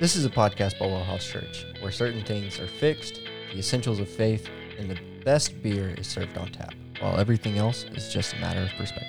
This 0.00 0.16
is 0.16 0.24
a 0.24 0.30
podcast 0.30 0.78
by 0.78 0.86
Well 0.86 1.04
House 1.04 1.26
Church, 1.26 1.66
where 1.80 1.92
certain 1.92 2.24
things 2.24 2.58
are 2.58 2.66
fixed, 2.66 3.20
the 3.52 3.58
essentials 3.58 4.00
of 4.00 4.08
faith, 4.08 4.48
and 4.78 4.90
the 4.90 4.98
best 5.24 5.62
beer 5.62 5.94
is 5.98 6.06
served 6.06 6.36
on 6.38 6.50
tap, 6.52 6.72
while 7.00 7.18
everything 7.18 7.58
else 7.58 7.84
is 7.94 8.12
just 8.12 8.32
a 8.34 8.36
matter 8.38 8.62
of 8.62 8.70
perspective. 8.78 9.06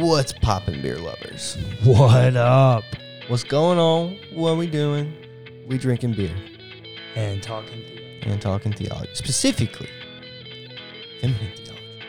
What's 0.00 0.32
poppin', 0.32 0.80
beer 0.80 0.98
lovers? 0.98 1.56
What 1.84 2.36
up? 2.36 2.84
What's 3.28 3.44
going 3.44 3.78
on? 3.78 4.16
What 4.32 4.50
are 4.52 4.56
we 4.56 4.66
doing? 4.66 5.12
We 5.68 5.76
drinking 5.76 6.14
beer 6.14 6.34
And 7.14 7.42
talking 7.42 7.82
to 8.22 8.28
and 8.30 8.40
talking 8.42 8.72
theology, 8.72 9.10
specifically 9.14 9.88
feminine 11.20 11.52
theology. 11.56 12.02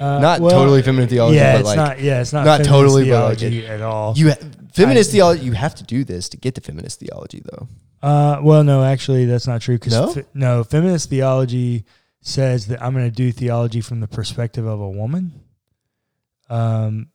uh, 0.00 0.18
Not 0.20 0.40
well, 0.40 0.50
totally 0.50 0.82
feminine 0.82 1.08
theology, 1.08 1.36
Yeah, 1.36 1.52
but 1.54 1.60
it's 1.60 1.66
like 1.68 1.76
not. 1.76 2.00
Yeah, 2.00 2.20
it's 2.20 2.32
not. 2.32 2.44
not 2.44 2.58
feminist 2.58 2.70
totally, 2.70 3.10
but 3.10 3.24
like 3.30 3.38
theology 3.38 3.66
at 3.66 3.80
all. 3.80 4.14
you 4.16 4.32
feminist 4.80 5.10
theology. 5.12 5.44
You 5.44 5.52
have 5.52 5.74
to 5.76 5.84
do 5.84 6.04
this 6.04 6.28
to 6.30 6.36
get 6.36 6.54
to 6.56 6.60
feminist 6.60 7.00
theology, 7.00 7.42
though. 7.44 7.68
Uh, 8.02 8.40
well, 8.42 8.64
no, 8.64 8.82
actually, 8.82 9.24
that's 9.26 9.46
not 9.46 9.60
true. 9.60 9.76
Because 9.76 9.92
No? 9.92 10.12
fe- 10.12 10.24
no, 10.34 10.64
feminist 10.64 11.10
theology 11.10 11.84
says 12.22 12.66
that 12.68 12.82
I'm 12.82 12.92
going 12.92 13.04
to 13.04 13.10
do 13.14 13.30
theology 13.32 13.80
from 13.80 14.00
the 14.00 14.08
perspective 14.08 14.66
of 14.66 14.80
a 14.80 14.88
woman. 14.90 15.32
Um, 16.48 17.08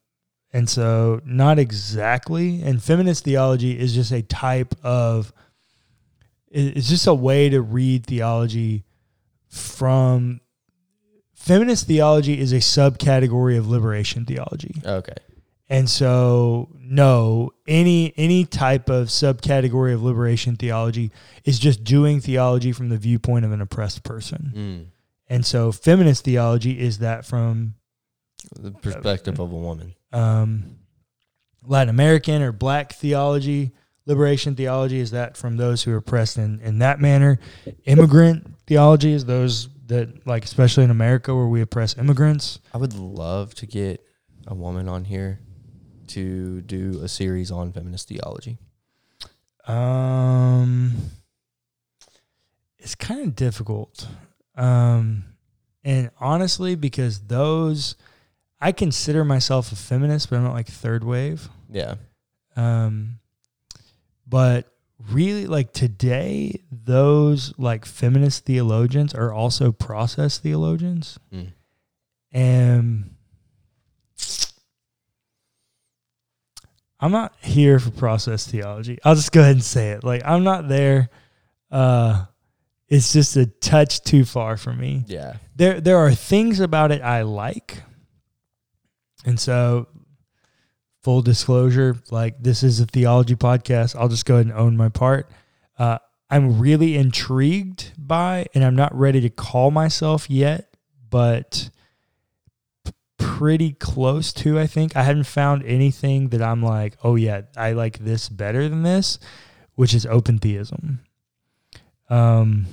and 0.54 0.70
so 0.70 1.22
not 1.26 1.60
exactly. 1.60 2.62
And 2.62 2.82
feminist 2.82 3.24
theology 3.24 3.78
is 3.78 3.94
just 3.94 4.12
a 4.12 4.22
type 4.22 4.74
of. 4.84 5.34
it- 6.50 6.78
It's 6.78 6.88
just 6.90 7.08
a 7.08 7.14
way 7.14 7.50
to 7.50 7.62
read 7.62 8.06
theology 8.06 8.86
from. 9.50 10.40
Feminist 11.34 11.86
theology 11.86 12.40
is 12.40 12.52
a 12.54 12.56
subcategory 12.58 13.56
of 13.58 13.68
liberation 13.68 14.26
theology. 14.26 14.82
Okay. 14.84 15.14
And 15.68 15.90
so 15.90 16.70
no, 16.80 17.52
any 17.68 18.14
any 18.18 18.46
type 18.46 18.90
of 18.90 19.08
subcategory 19.08 19.94
of 19.94 20.04
liberation 20.04 20.56
theology 20.56 21.12
is 21.44 21.58
just 21.58 21.84
doing 21.84 22.22
theology 22.22 22.72
from 22.72 22.90
the 22.90 22.98
viewpoint 22.98 23.46
of 23.46 23.52
an 23.52 23.62
oppressed 23.62 24.04
person. 24.04 24.54
Mm. 24.56 24.86
And 25.28 25.46
so 25.46 25.72
feminist 25.72 26.24
theology 26.24 26.80
is 26.80 27.00
that 27.00 27.26
from 27.26 27.74
The 28.60 28.72
perspective 28.72 29.40
of 29.40 29.52
a 29.52 29.56
woman. 29.56 29.96
um, 30.14 30.78
Latin 31.64 31.90
American 31.90 32.42
or 32.44 32.52
black 32.52 32.94
theology. 32.94 33.72
Liberation 34.06 34.56
theology 34.56 35.00
is 35.00 35.10
that 35.12 35.36
from 35.36 35.58
those 35.58 35.82
who 35.82 35.92
are 35.92 35.98
oppressed 35.98 36.38
in, 36.38 36.60
in 36.62 36.78
that 36.78 37.00
manner. 37.00 37.40
Immigrant 37.86 38.54
theology 38.68 39.14
is 39.14 39.26
those 39.26 39.68
that 39.88 40.28
like 40.28 40.46
especially 40.46 40.84
in 40.84 40.92
America 40.92 41.34
where 41.34 41.48
we 41.48 41.62
oppress 41.62 41.98
immigrants. 41.98 42.60
I 42.72 42.78
would 42.78 42.94
love 42.94 43.56
to 43.56 43.66
get 43.66 44.06
a 44.46 44.54
woman 44.54 44.88
on 44.88 45.06
here 45.06 45.40
to 46.10 46.62
do 46.62 47.00
a 47.04 47.08
series 47.08 47.52
on 47.52 47.72
feminist 47.72 48.08
theology. 48.08 48.58
Um, 49.68 50.94
it's 52.78 52.96
kind 52.96 53.22
of 53.22 53.36
difficult. 53.36 54.08
Um, 54.56 55.26
and 55.84 56.12
honestly, 56.20 56.76
because 56.76 57.22
those, 57.22 57.96
I 58.60 58.72
consider 58.72 59.26
myself 59.26 59.72
a 59.72 59.76
feminist, 59.76 60.30
but 60.30 60.38
I'm 60.38 60.44
not 60.44 60.54
like 60.54 60.68
third 60.68 61.04
wave. 61.04 61.50
Yeah. 61.72 61.96
Um, 62.56 63.20
but 64.28 64.72
really, 65.12 65.48
like 65.48 65.74
today, 65.74 66.62
those 66.72 67.54
like 67.58 67.86
feminist 67.86 68.46
theologians 68.46 69.14
are 69.14 69.34
also 69.34 69.72
process 69.72 70.38
theologians. 70.38 71.20
Mm. 71.34 71.54
And 72.32 73.15
I'm 77.00 77.12
not 77.12 77.34
here 77.42 77.80
for 77.80 77.92
process 77.92 78.48
theology. 78.48 78.98
I'll 79.04 79.16
just 79.16 79.32
go 79.32 79.42
ahead 79.42 79.54
and 79.54 79.64
say 79.64 79.92
it. 79.92 80.04
Like 80.04 80.22
I'm 80.26 80.44
not 80.44 80.68
there. 80.68 81.10
Uh 81.72 82.26
it's 82.88 83.12
just 83.12 83.36
a 83.36 83.48
touch 83.48 84.02
too 84.02 84.26
far 84.26 84.58
for 84.58 84.72
me. 84.74 85.04
Yeah. 85.08 85.38
There 85.56 85.82
there 85.82 85.98
are 85.98 86.14
things 86.14 86.60
about 86.60 86.92
it 86.92 87.02
I 87.02 87.24
like. 87.24 87.82
And 89.26 89.40
so 89.40 89.88
full 91.04 91.22
disclosure, 91.22 91.98
like 92.12 92.42
this 92.42 92.64
is 92.64 92.80
a 92.80 92.86
theology 92.86 93.36
podcast. 93.36 93.96
I'll 93.96 94.10
just 94.10 94.26
go 94.26 94.36
ahead 94.36 94.48
and 94.48 94.56
own 94.56 94.78
my 94.78 94.90
part. 94.90 95.30
Uh 95.78 95.98
I'm 96.30 96.60
really 96.60 96.96
intrigued 96.96 97.92
by 97.98 98.48
and 98.54 98.64
I'm 98.64 98.76
not 98.76 98.96
ready 98.96 99.22
to 99.22 99.30
call 99.30 99.70
myself 99.70 100.30
yet, 100.30 100.76
but 101.10 101.70
pretty 103.38 103.74
close 103.74 104.32
to 104.34 104.60
I 104.60 104.68
think. 104.68 104.96
I 104.96 105.04
haven't 105.04 105.26
found 105.26 105.64
anything 105.64 106.30
that 106.30 106.42
I'm 106.42 106.62
like, 106.64 106.96
"Oh 107.04 107.16
yeah, 107.16 107.42
I 107.58 107.74
like 107.74 108.00
this 108.00 108.30
better 108.30 108.70
than 108.70 108.84
this," 108.84 109.20
which 109.76 109.94
is 109.94 110.06
open 110.06 110.40
theism. 110.40 111.00
Um 112.10 112.66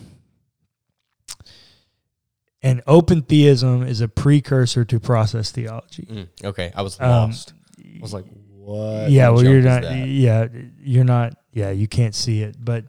and 2.63 2.81
open 2.87 3.23
theism 3.23 3.83
is 3.83 4.01
a 4.01 4.09
precursor 4.09 4.85
to 4.85 5.01
process 5.01 5.51
theology. 5.51 6.07
Mm. 6.09 6.29
Okay. 6.45 6.71
I 6.75 6.83
was 6.83 7.01
Um, 7.01 7.09
lost. 7.09 7.55
I 7.85 7.99
was 8.01 8.15
like, 8.15 8.25
what? 8.51 9.11
yeah, 9.11 9.31
well, 9.31 9.43
you're 9.43 9.61
not. 9.63 9.83
that? 9.83 10.07
Yeah, 10.07 10.47
you're 10.81 11.03
not. 11.05 11.35
Yeah, 11.53 11.71
you 11.71 11.89
can't 11.89 12.15
see 12.15 12.43
it, 12.43 12.55
but 12.65 12.85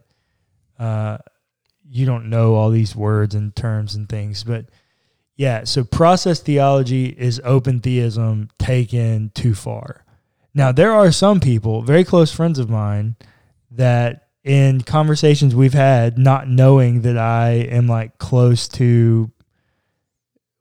uh, 0.78 1.18
you 1.90 2.06
don't 2.06 2.30
know 2.30 2.54
all 2.54 2.70
these 2.70 2.94
words 2.94 3.34
and 3.34 3.54
terms 3.54 3.96
and 3.96 4.08
things. 4.08 4.44
But 4.44 4.66
yeah, 5.36 5.64
so 5.64 5.84
process 5.84 6.40
theology 6.40 7.06
is 7.06 7.40
open 7.44 7.80
theism 7.80 8.50
taken 8.58 9.30
too 9.34 9.54
far. 9.54 10.04
Now 10.54 10.70
there 10.70 10.92
are 10.92 11.10
some 11.10 11.40
people, 11.40 11.82
very 11.82 12.04
close 12.04 12.32
friends 12.32 12.58
of 12.58 12.70
mine, 12.70 13.16
that 13.72 14.28
in 14.44 14.82
conversations 14.82 15.54
we've 15.54 15.74
had, 15.74 16.18
not 16.18 16.48
knowing 16.48 17.02
that 17.02 17.18
I 17.18 17.50
am 17.50 17.88
like 17.88 18.18
close 18.18 18.68
to 18.68 19.30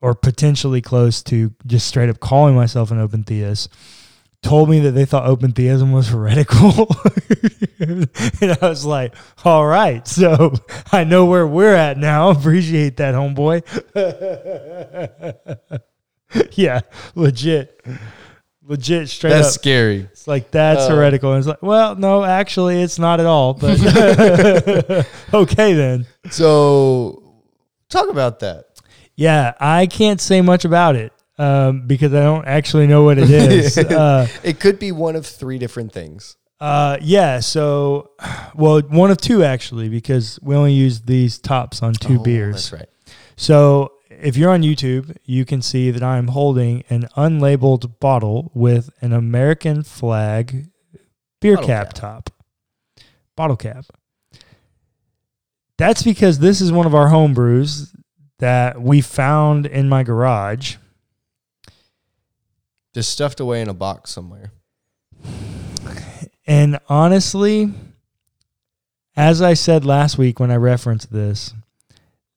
or 0.02 0.16
potentially 0.16 0.82
close 0.82 1.22
to 1.24 1.54
just 1.66 1.88
straight 1.88 2.10
up 2.10 2.20
calling 2.20 2.56
myself 2.56 2.92
an 2.92 3.00
open 3.00 3.24
theist 3.24 3.70
told 4.44 4.70
me 4.70 4.80
that 4.82 4.92
they 4.92 5.06
thought 5.06 5.26
open 5.26 5.54
theism 5.54 5.92
was 5.92 6.10
heretical. 6.10 6.88
and 7.80 8.10
I 8.62 8.68
was 8.68 8.86
like, 8.86 9.16
all 9.44 9.66
right, 9.66 10.08
so 10.08 10.54
I 10.92 11.04
know 11.06 11.26
where 11.26 11.48
we're 11.48 11.74
at 11.74 11.98
now. 11.98 12.30
Appreciate 12.30 12.98
that, 12.98 13.16
homeboy. 13.16 13.64
yeah, 16.52 16.82
legit. 17.16 17.84
Legit, 18.66 19.10
straight 19.10 19.32
That's 19.32 19.48
up. 19.48 19.54
scary. 19.54 20.08
It's 20.12 20.28
like 20.28 20.52
that's 20.52 20.84
Uh, 20.84 20.96
heretical. 20.96 21.32
And 21.32 21.40
it's 21.40 21.48
like, 21.48 21.62
well, 21.62 21.96
no, 21.96 22.24
actually, 22.24 22.82
it's 22.82 22.98
not 22.98 23.20
at 23.20 23.26
all. 23.26 23.54
But 23.54 23.78
okay, 25.34 25.74
then. 25.74 26.06
So, 26.30 27.42
talk 27.90 28.10
about 28.10 28.40
that. 28.40 28.66
Yeah, 29.16 29.54
I 29.60 29.86
can't 29.88 30.22
say 30.22 30.42
much 30.42 30.64
about 30.66 30.96
it 30.96 31.12
um, 31.38 31.88
because 31.88 32.14
I 32.14 32.22
don't 32.24 32.46
actually 32.46 32.88
know 32.88 33.04
what 33.04 33.18
it 33.18 33.30
is. 33.30 33.78
uh, 33.78 34.28
It 34.44 34.60
could 34.60 34.80
be 34.80 34.92
one 34.92 35.16
of 35.16 35.26
three 35.26 35.58
different 35.58 35.92
things. 35.92 36.36
Uh, 36.60 36.98
yeah. 37.02 37.40
So, 37.40 38.12
well, 38.56 38.82
one 38.82 39.12
of 39.12 39.18
two 39.18 39.44
actually, 39.44 39.90
because 39.90 40.40
we 40.42 40.56
only 40.56 40.74
use 40.74 41.02
these 41.02 41.38
tops 41.40 41.82
on 41.84 41.94
two 41.94 42.20
Oh, 42.20 42.24
beers. 42.24 42.70
That's 42.70 42.74
right. 42.74 42.90
So, 43.36 43.92
if 44.10 44.38
you're 44.38 44.52
on 44.52 44.62
YouTube, 44.62 45.18
you 45.26 45.44
can 45.44 45.62
see 45.62 45.92
that 45.92 46.02
I'm 46.04 46.28
holding 46.30 46.84
an 46.90 47.08
unlabeled 47.18 48.00
bottle 48.00 48.52
with 48.54 48.90
an 49.02 49.12
American 49.12 49.84
flag 49.84 50.68
beer 51.42 51.56
Bottle 51.56 51.68
cap, 51.68 51.88
cap. 51.88 51.94
top, 51.96 52.30
bottle 53.36 53.58
cap. 53.58 53.86
That's 55.78 56.04
because 56.04 56.40
this 56.40 56.62
is 56.62 56.72
one 56.72 56.86
of 56.86 56.96
our 56.96 57.10
home 57.10 57.34
brews 57.34 57.94
that 58.40 58.82
we 58.82 59.02
found 59.02 59.66
in 59.66 59.90
my 59.90 60.04
garage. 60.04 60.76
Just 62.94 63.12
stuffed 63.12 63.40
away 63.40 63.62
in 63.62 63.70
a 63.70 63.74
box 63.74 64.12
somewhere. 64.12 64.52
And 66.46 66.80
honestly, 66.90 67.74
as 69.16 69.42
I 69.42 69.54
said 69.54 69.86
last 69.86 70.18
week 70.18 70.40
when 70.40 70.52
I 70.52 70.56
referenced 70.58 71.12
this, 71.12 71.54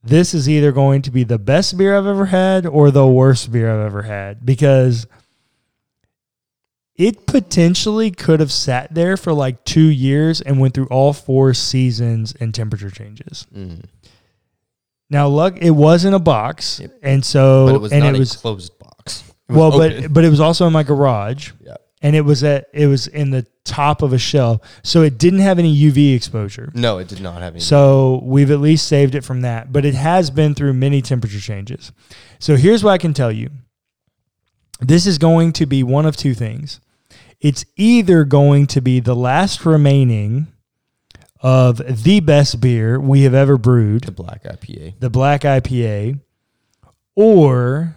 this 0.03 0.33
is 0.33 0.49
either 0.49 0.71
going 0.71 1.03
to 1.03 1.11
be 1.11 1.25
the 1.25 1.39
best 1.39 1.77
beer 1.77 1.97
I've 1.97 2.07
ever 2.07 2.27
had 2.27 2.65
or 2.65 2.91
the 2.93 3.07
worst 3.07 3.51
beer 3.51 3.69
I've 3.73 3.85
ever 3.87 4.03
had 4.03 4.47
because 4.47 5.07
it 6.95 7.27
potentially 7.27 8.11
could 8.13 8.39
have 8.41 8.53
sat 8.53 8.95
there 8.95 9.17
for 9.17 9.33
like 9.33 9.65
two 9.65 9.89
years 9.91 10.41
and 10.41 10.61
went 10.61 10.75
through 10.75 10.87
all 10.87 11.13
four 11.13 11.53
seasons 11.53 12.35
and 12.39 12.55
temperature 12.55 12.91
changes. 12.91 13.47
Mm. 13.55 13.85
Now, 15.11 15.29
luck, 15.29 15.59
it 15.61 15.71
was 15.73 16.05
in 16.05 16.15
a 16.15 16.19
box, 16.19 16.81
Yep. 16.81 16.99
and 17.03 17.25
so 17.25 17.67
But 17.67 17.75
it 17.75 17.81
was 17.81 17.93
and 17.93 18.05
not 18.05 18.15
it 18.15 18.19
was 18.19 18.35
closed. 18.37 18.71
It 18.71 18.73
was 18.73 18.76
well, 19.49 19.75
open. 19.75 20.03
but 20.03 20.13
but 20.13 20.25
it 20.25 20.31
was 20.31 20.41
also 20.41 20.67
in 20.67 20.73
my 20.73 20.83
garage. 20.83 21.53
Yeah. 21.61 21.77
and 22.03 22.15
it 22.17 22.23
was 22.23 22.43
at 22.45 22.69
it 22.73 22.87
was 22.87 23.07
in 23.07 23.31
the 23.31 23.47
top 23.65 24.03
of 24.03 24.13
a 24.13 24.19
shelf, 24.19 24.61
so 24.85 25.03
it 25.03 25.19
didn't 25.19 25.41
have 25.41 25.59
any 25.59 25.75
UV 25.77 26.15
exposure. 26.15 26.71
no, 26.75 26.99
it 26.99 27.09
did 27.09 27.21
not 27.21 27.43
have 27.43 27.55
any. 27.55 27.61
So 27.61 28.21
we've 28.23 28.51
at 28.53 28.61
least 28.61 28.87
saved 28.87 29.15
it 29.17 29.25
from 29.25 29.41
that, 29.43 29.73
but 29.73 29.85
it 29.85 29.95
has 29.95 30.31
been 30.31 30.55
through 30.55 30.73
many 30.75 31.03
temperature 31.03 31.41
changes. 31.41 31.91
So 32.39 32.55
here's 32.57 32.85
what 32.85 32.93
I 32.93 32.99
can 32.99 33.13
tell 33.13 33.33
you. 33.33 33.51
This 34.81 35.07
is 35.07 35.19
going 35.19 35.53
to 35.55 35.67
be 35.67 35.83
one 35.83 36.07
of 36.07 36.17
two 36.17 36.35
things. 36.35 36.81
it's 37.41 37.65
either 37.77 38.25
going 38.25 38.67
to 38.69 38.81
be 38.81 39.01
the 39.01 39.17
last 39.17 39.65
remaining 39.67 40.47
of 41.41 42.03
the 42.05 42.21
best 42.21 42.61
beer 42.61 43.01
we 43.01 43.23
have 43.23 43.35
ever 43.35 43.57
brewed, 43.59 44.05
The 44.05 44.13
black 44.13 44.45
IPA. 44.45 44.95
the 45.01 45.11
black 45.11 45.43
IPA, 45.43 46.21
or 47.15 47.96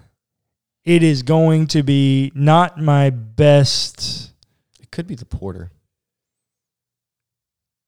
it 0.86 1.04
is 1.04 1.24
going 1.24 1.68
to 1.68 1.84
be 1.84 2.32
not 2.36 2.80
my 2.80 3.10
best. 3.10 4.32
It 4.80 4.92
could 4.92 5.08
be 5.08 5.16
the 5.16 5.26
porter. 5.26 5.72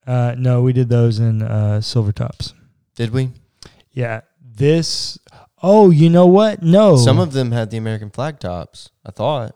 Uh, 0.06 0.34
no, 0.36 0.62
we 0.62 0.72
did 0.72 0.88
those 0.88 1.18
in 1.18 1.42
uh, 1.42 1.80
silver 1.80 2.12
tops. 2.12 2.54
Did 2.96 3.10
we? 3.10 3.30
Yeah, 3.92 4.22
this. 4.40 5.18
Oh, 5.62 5.90
you 5.90 6.10
know 6.10 6.26
what? 6.26 6.62
No, 6.62 6.96
Some 6.96 7.20
of 7.20 7.32
them 7.32 7.52
had 7.52 7.70
the 7.70 7.76
American 7.76 8.10
flag 8.10 8.40
tops. 8.40 8.90
I 9.06 9.12
thought. 9.12 9.54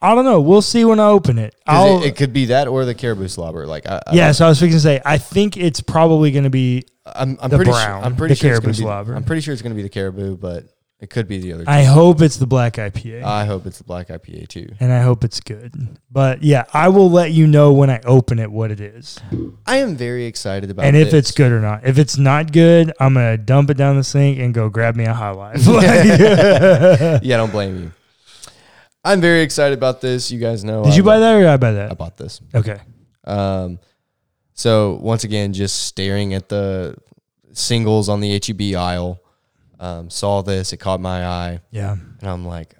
I 0.00 0.14
don't 0.14 0.24
know. 0.24 0.40
We'll 0.40 0.62
see 0.62 0.84
when 0.84 1.00
I 1.00 1.08
open 1.08 1.38
it. 1.38 1.54
I'll, 1.66 2.02
It, 2.02 2.08
it 2.08 2.16
could 2.16 2.32
be 2.32 2.46
that 2.46 2.68
or 2.68 2.84
the 2.84 2.94
caribou 2.94 3.26
slobber. 3.28 3.66
Like 3.66 3.86
I, 3.86 4.00
I 4.06 4.14
yeah, 4.14 4.32
so 4.32 4.46
I 4.46 4.48
was 4.48 4.60
fixing 4.60 4.76
to 4.76 4.80
say. 4.80 5.00
I 5.04 5.18
think 5.18 5.56
it's 5.56 5.80
probably 5.80 6.30
going 6.30 6.44
to 6.44 6.50
be. 6.50 6.84
I'm, 7.04 7.36
I'm 7.40 7.50
the 7.50 7.56
pretty 7.56 7.70
brown, 7.72 8.00
sure. 8.00 8.06
I'm 8.06 8.16
pretty 8.16 8.34
the 8.34 8.38
sure 8.38 8.50
it's 8.50 8.60
caribou 8.60 8.82
gonna 8.84 9.04
be. 9.04 9.12
I'm 9.12 9.24
pretty 9.24 9.42
sure 9.42 9.52
it's 9.52 9.62
going 9.62 9.72
to 9.72 9.76
be 9.76 9.82
the 9.82 9.88
caribou, 9.88 10.36
but 10.36 10.66
it 11.00 11.10
could 11.10 11.26
be 11.26 11.38
the 11.38 11.52
other. 11.52 11.64
Two. 11.64 11.70
I 11.70 11.84
hope 11.84 12.20
it's 12.22 12.36
the 12.36 12.46
black 12.46 12.74
IPA, 12.74 13.22
I 13.22 13.44
hope 13.44 13.66
it's 13.66 13.78
the 13.78 13.84
black 13.84 14.08
IPA 14.08 14.48
too. 14.48 14.68
and 14.80 14.92
I 14.92 15.00
hope 15.00 15.24
it's 15.24 15.40
good. 15.40 15.72
But 16.10 16.42
yeah, 16.42 16.64
I 16.72 16.88
will 16.88 17.10
let 17.10 17.32
you 17.32 17.46
know 17.46 17.72
when 17.72 17.88
I 17.88 18.00
open 18.00 18.38
it 18.38 18.50
what 18.50 18.70
it 18.70 18.80
is, 18.80 19.18
I 19.66 19.76
am 19.76 19.96
very 19.96 20.26
excited 20.26 20.70
about. 20.70 20.84
and 20.84 20.96
if 20.96 21.12
this. 21.12 21.28
it's 21.28 21.30
good 21.32 21.52
or 21.52 21.60
not. 21.60 21.84
If 21.86 21.98
it's 21.98 22.18
not 22.18 22.52
good, 22.52 22.92
I'm 23.00 23.14
gonna 23.14 23.36
dump 23.38 23.70
it 23.70 23.76
down 23.76 23.96
the 23.96 24.04
sink 24.04 24.38
and 24.38 24.52
go 24.52 24.68
grab 24.68 24.96
me 24.96 25.04
a 25.04 25.14
high 25.14 25.30
life. 25.30 25.66
Like- 25.66 25.84
yeah, 27.22 27.36
don't 27.36 27.52
blame 27.52 27.78
you. 27.80 27.92
I'm 29.04 29.20
very 29.20 29.40
excited 29.42 29.76
about 29.76 30.00
this. 30.00 30.30
You 30.30 30.38
guys 30.40 30.64
know. 30.64 30.84
Did 30.84 30.92
I 30.92 30.96
you 30.96 31.02
buy 31.02 31.18
that 31.18 31.34
or 31.34 31.40
did 31.40 31.48
I 31.48 31.56
buy 31.56 31.72
that? 31.72 31.84
I 31.86 31.88
that? 31.88 31.98
bought 31.98 32.16
this. 32.16 32.40
Okay. 32.54 32.78
Um, 33.24 33.78
so 34.54 34.98
once 35.00 35.24
again, 35.24 35.52
just 35.52 35.86
staring 35.86 36.34
at 36.34 36.48
the 36.48 36.96
singles 37.52 38.08
on 38.08 38.20
the 38.20 38.32
HEB 38.44 38.76
aisle, 38.76 39.20
um, 39.80 40.10
saw 40.10 40.42
this. 40.42 40.72
It 40.72 40.78
caught 40.78 41.00
my 41.00 41.24
eye, 41.26 41.60
Yeah. 41.70 41.92
and 41.92 42.28
I'm 42.28 42.44
like, 42.46 42.74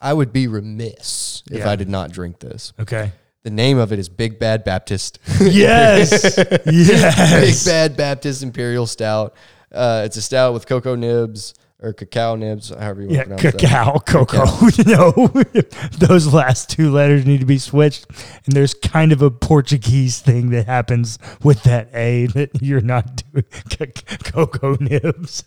I 0.00 0.12
would 0.12 0.32
be 0.32 0.46
remiss 0.46 1.42
if 1.50 1.58
Yeah. 1.58 1.70
I 1.70 1.76
did 1.76 1.88
not 1.88 2.12
drink 2.12 2.38
this. 2.38 2.72
Okay. 2.78 3.12
The 3.42 3.50
name 3.50 3.78
of 3.78 3.92
it 3.92 3.98
is 3.98 4.08
Big 4.08 4.38
Bad 4.38 4.64
Baptist. 4.64 5.18
Yes. 5.40 6.10
Yes. 6.32 6.36
Big 6.64 6.74
yes. 6.74 7.64
Bad 7.64 7.96
Baptist 7.96 8.42
Imperial 8.42 8.86
Stout. 8.86 9.34
Uh, 9.72 10.02
it's 10.04 10.16
a 10.16 10.22
stout 10.22 10.54
with 10.54 10.66
cocoa 10.66 10.94
nibs 10.94 11.54
or 11.80 11.92
cacao 11.92 12.34
nibs, 12.36 12.70
however 12.70 13.02
you 13.02 13.08
want 13.08 13.16
Yeah, 13.16 13.22
to 13.24 13.34
pronounce 13.34 13.42
that. 13.42 13.60
cacao, 13.60 13.98
cocoa. 14.06 14.68
no, 14.86 15.26
those 15.98 16.32
last 16.32 16.70
two 16.70 16.90
letters 16.90 17.26
need 17.26 17.40
to 17.40 17.46
be 17.46 17.58
switched. 17.58 18.06
And 18.46 18.54
there's 18.56 18.74
kind 18.74 19.12
of 19.12 19.20
a 19.22 19.30
Portuguese 19.30 20.20
thing 20.20 20.50
that 20.50 20.66
happens 20.66 21.18
with 21.42 21.62
that 21.64 21.88
A 21.94 22.26
that 22.28 22.50
you're 22.62 22.80
not 22.80 23.22
doing. 23.32 23.44
C- 23.70 23.86
cocoa 24.24 24.76
nibs. 24.80 25.44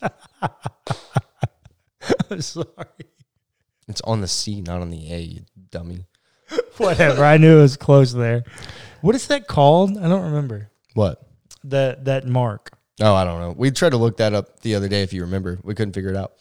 I'm 2.29 2.41
sorry. 2.41 2.67
It's 3.87 4.01
on 4.01 4.21
the 4.21 4.27
C, 4.27 4.61
not 4.61 4.81
on 4.81 4.89
the 4.89 5.11
A, 5.13 5.19
you 5.19 5.41
dummy. 5.71 6.05
Whatever. 6.77 7.23
I 7.23 7.37
knew 7.37 7.57
it 7.57 7.61
was 7.61 7.77
close 7.77 8.13
there. 8.13 8.43
What 9.01 9.15
is 9.15 9.27
that 9.27 9.47
called? 9.47 9.97
I 9.97 10.07
don't 10.07 10.23
remember. 10.23 10.69
What? 10.93 11.21
That 11.63 12.05
that 12.05 12.25
mark. 12.27 12.71
Oh, 12.99 13.13
I 13.13 13.23
don't 13.23 13.39
know. 13.39 13.53
We 13.55 13.71
tried 13.71 13.91
to 13.91 13.97
look 13.97 14.17
that 14.17 14.33
up 14.33 14.61
the 14.61 14.75
other 14.75 14.87
day, 14.87 15.03
if 15.03 15.13
you 15.13 15.21
remember. 15.21 15.59
We 15.63 15.75
couldn't 15.75 15.93
figure 15.93 16.09
it 16.09 16.15
out. 16.15 16.33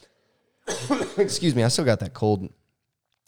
Excuse 1.19 1.55
me. 1.55 1.63
I 1.63 1.69
still 1.69 1.85
got 1.85 2.01
that 2.01 2.15
cold. 2.15 2.49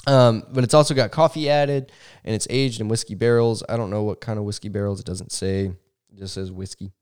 Um, 0.06 0.44
but 0.50 0.64
it's 0.64 0.74
also 0.74 0.94
got 0.94 1.10
coffee 1.10 1.50
added, 1.50 1.92
and 2.24 2.34
it's 2.34 2.46
aged 2.48 2.80
in 2.80 2.88
whiskey 2.88 3.14
barrels. 3.14 3.62
I 3.68 3.76
don't 3.76 3.90
know 3.90 4.02
what 4.02 4.20
kind 4.20 4.38
of 4.38 4.44
whiskey 4.44 4.70
barrels. 4.70 5.00
It 5.00 5.06
doesn't 5.06 5.32
say. 5.32 5.66
It 5.66 6.18
just 6.18 6.34
says 6.34 6.50
whiskey. 6.50 6.92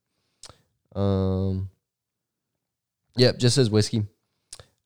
Um. 0.94 1.70
Yep, 3.16 3.38
just 3.38 3.54
says 3.54 3.70
whiskey. 3.70 4.02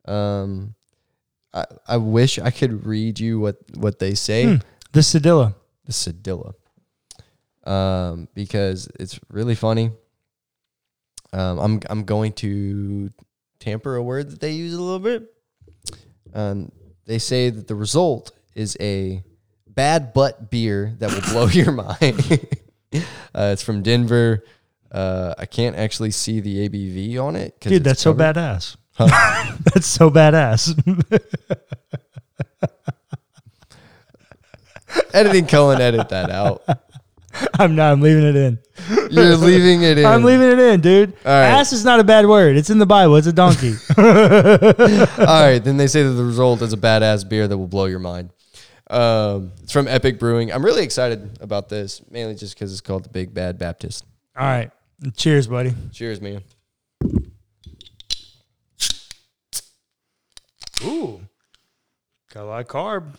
Um, 0.04 0.74
I 1.54 1.64
I 1.86 1.96
wish 1.96 2.38
I 2.38 2.50
could 2.50 2.86
read 2.86 3.18
you 3.18 3.40
what 3.40 3.56
what 3.76 3.98
they 3.98 4.14
say. 4.14 4.44
Hmm. 4.44 4.56
The 4.92 5.00
Cedilla. 5.00 5.54
The 5.86 5.92
Cedilla. 5.92 6.54
Um, 7.64 8.28
because 8.34 8.88
it's 8.98 9.18
really 9.30 9.54
funny. 9.54 9.90
Um, 11.32 11.58
I'm 11.58 11.80
I'm 11.88 12.04
going 12.04 12.32
to 12.34 13.10
tamper 13.58 13.96
a 13.96 14.02
word 14.02 14.30
that 14.30 14.40
they 14.40 14.52
use 14.52 14.74
a 14.74 14.80
little 14.80 14.98
bit. 14.98 15.32
Um, 16.34 16.72
they 17.06 17.18
say 17.18 17.50
that 17.50 17.68
the 17.68 17.74
result 17.74 18.32
is 18.54 18.76
a 18.80 19.22
bad 19.66 20.12
butt 20.12 20.50
beer 20.50 20.94
that 20.98 21.12
will 21.12 21.32
blow 21.32 21.46
your 21.48 21.72
mind. 21.72 22.46
uh, 22.94 23.50
it's 23.52 23.62
from 23.62 23.82
Denver. 23.82 24.44
Uh, 24.90 25.34
I 25.38 25.46
can't 25.46 25.76
actually 25.76 26.10
see 26.10 26.40
the 26.40 26.68
ABV 26.68 27.22
on 27.22 27.36
it. 27.36 27.60
Dude, 27.60 27.84
that's 27.84 28.00
so 28.00 28.12
covered. 28.12 28.36
badass. 28.36 28.76
Huh? 28.94 29.56
That's 29.64 29.86
so 29.86 30.10
badass. 30.10 30.74
Editing 35.14 35.46
Cullen, 35.46 35.80
edit 35.80 36.08
that 36.10 36.28
out. 36.30 36.62
I'm 37.58 37.76
not. 37.76 37.92
I'm 37.92 38.00
leaving 38.00 38.24
it 38.24 38.36
in. 38.36 38.58
You're 39.10 39.36
leaving 39.36 39.82
it 39.82 39.98
in. 39.98 40.06
I'm 40.06 40.24
leaving 40.24 40.48
it 40.50 40.58
in, 40.58 40.80
dude. 40.80 41.12
All 41.24 41.32
right. 41.32 41.46
Ass 41.46 41.72
is 41.72 41.84
not 41.84 42.00
a 42.00 42.04
bad 42.04 42.26
word. 42.26 42.56
It's 42.56 42.70
in 42.70 42.78
the 42.78 42.86
Bible. 42.86 43.16
It's 43.16 43.26
a 43.26 43.32
donkey. 43.32 43.74
All 43.98 44.04
right, 44.04 45.60
then 45.62 45.76
they 45.76 45.86
say 45.86 46.02
that 46.02 46.10
the 46.10 46.24
result 46.24 46.62
is 46.62 46.72
a 46.72 46.76
badass 46.76 47.28
beer 47.28 47.46
that 47.46 47.56
will 47.56 47.68
blow 47.68 47.86
your 47.86 47.98
mind. 47.98 48.30
Um, 48.88 49.52
it's 49.62 49.72
from 49.72 49.86
Epic 49.86 50.18
Brewing. 50.18 50.52
I'm 50.52 50.64
really 50.64 50.82
excited 50.82 51.38
about 51.40 51.68
this, 51.68 52.02
mainly 52.10 52.34
just 52.34 52.54
because 52.54 52.72
it's 52.72 52.80
called 52.80 53.04
the 53.04 53.08
Big 53.08 53.32
Bad 53.32 53.58
Baptist. 53.58 54.04
All 54.36 54.46
right. 54.46 54.70
Cheers, 55.16 55.46
buddy. 55.46 55.74
Cheers, 55.92 56.20
man. 56.20 56.42
Ooh. 60.84 61.20
Got 62.32 62.42
a 62.42 62.44
lot 62.44 62.60
of 62.60 62.68
carb. 62.68 63.14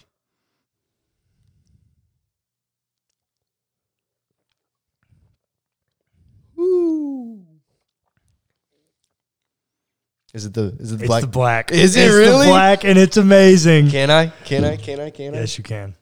Is 10.33 10.45
it 10.45 10.53
the 10.53 10.75
is 10.79 10.93
it 10.93 10.97
the 10.97 11.03
It's 11.03 11.07
black? 11.07 11.21
the 11.21 11.27
black. 11.27 11.71
Is 11.71 11.95
it 11.95 12.05
It's 12.05 12.13
really? 12.15 12.45
the 12.45 12.51
black 12.51 12.83
and 12.85 12.97
it's 12.97 13.17
amazing. 13.17 13.89
can 13.89 14.09
I? 14.09 14.27
Can 14.45 14.63
I? 14.63 14.77
Can 14.77 14.99
I? 14.99 15.09
Can 15.09 15.35
I? 15.35 15.39
Yes, 15.39 15.57
you 15.57 15.63
can. 15.63 15.95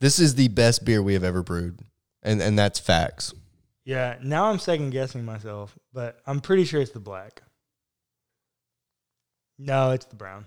This 0.00 0.20
is 0.20 0.36
the 0.36 0.48
best 0.48 0.84
beer 0.84 1.02
we 1.02 1.14
have 1.14 1.24
ever 1.24 1.42
brewed, 1.42 1.80
and 2.22 2.40
and 2.40 2.56
that's 2.58 2.78
facts. 2.78 3.34
Yeah. 3.84 4.16
Now 4.22 4.44
I'm 4.50 4.58
second 4.60 4.90
guessing 4.90 5.24
myself, 5.24 5.76
but 5.92 6.20
I'm 6.26 6.40
pretty 6.40 6.64
sure 6.64 6.80
it's 6.80 6.92
the 6.92 7.00
black. 7.00 7.42
No, 9.58 9.90
it's 9.90 10.04
the 10.06 10.14
brown. 10.14 10.46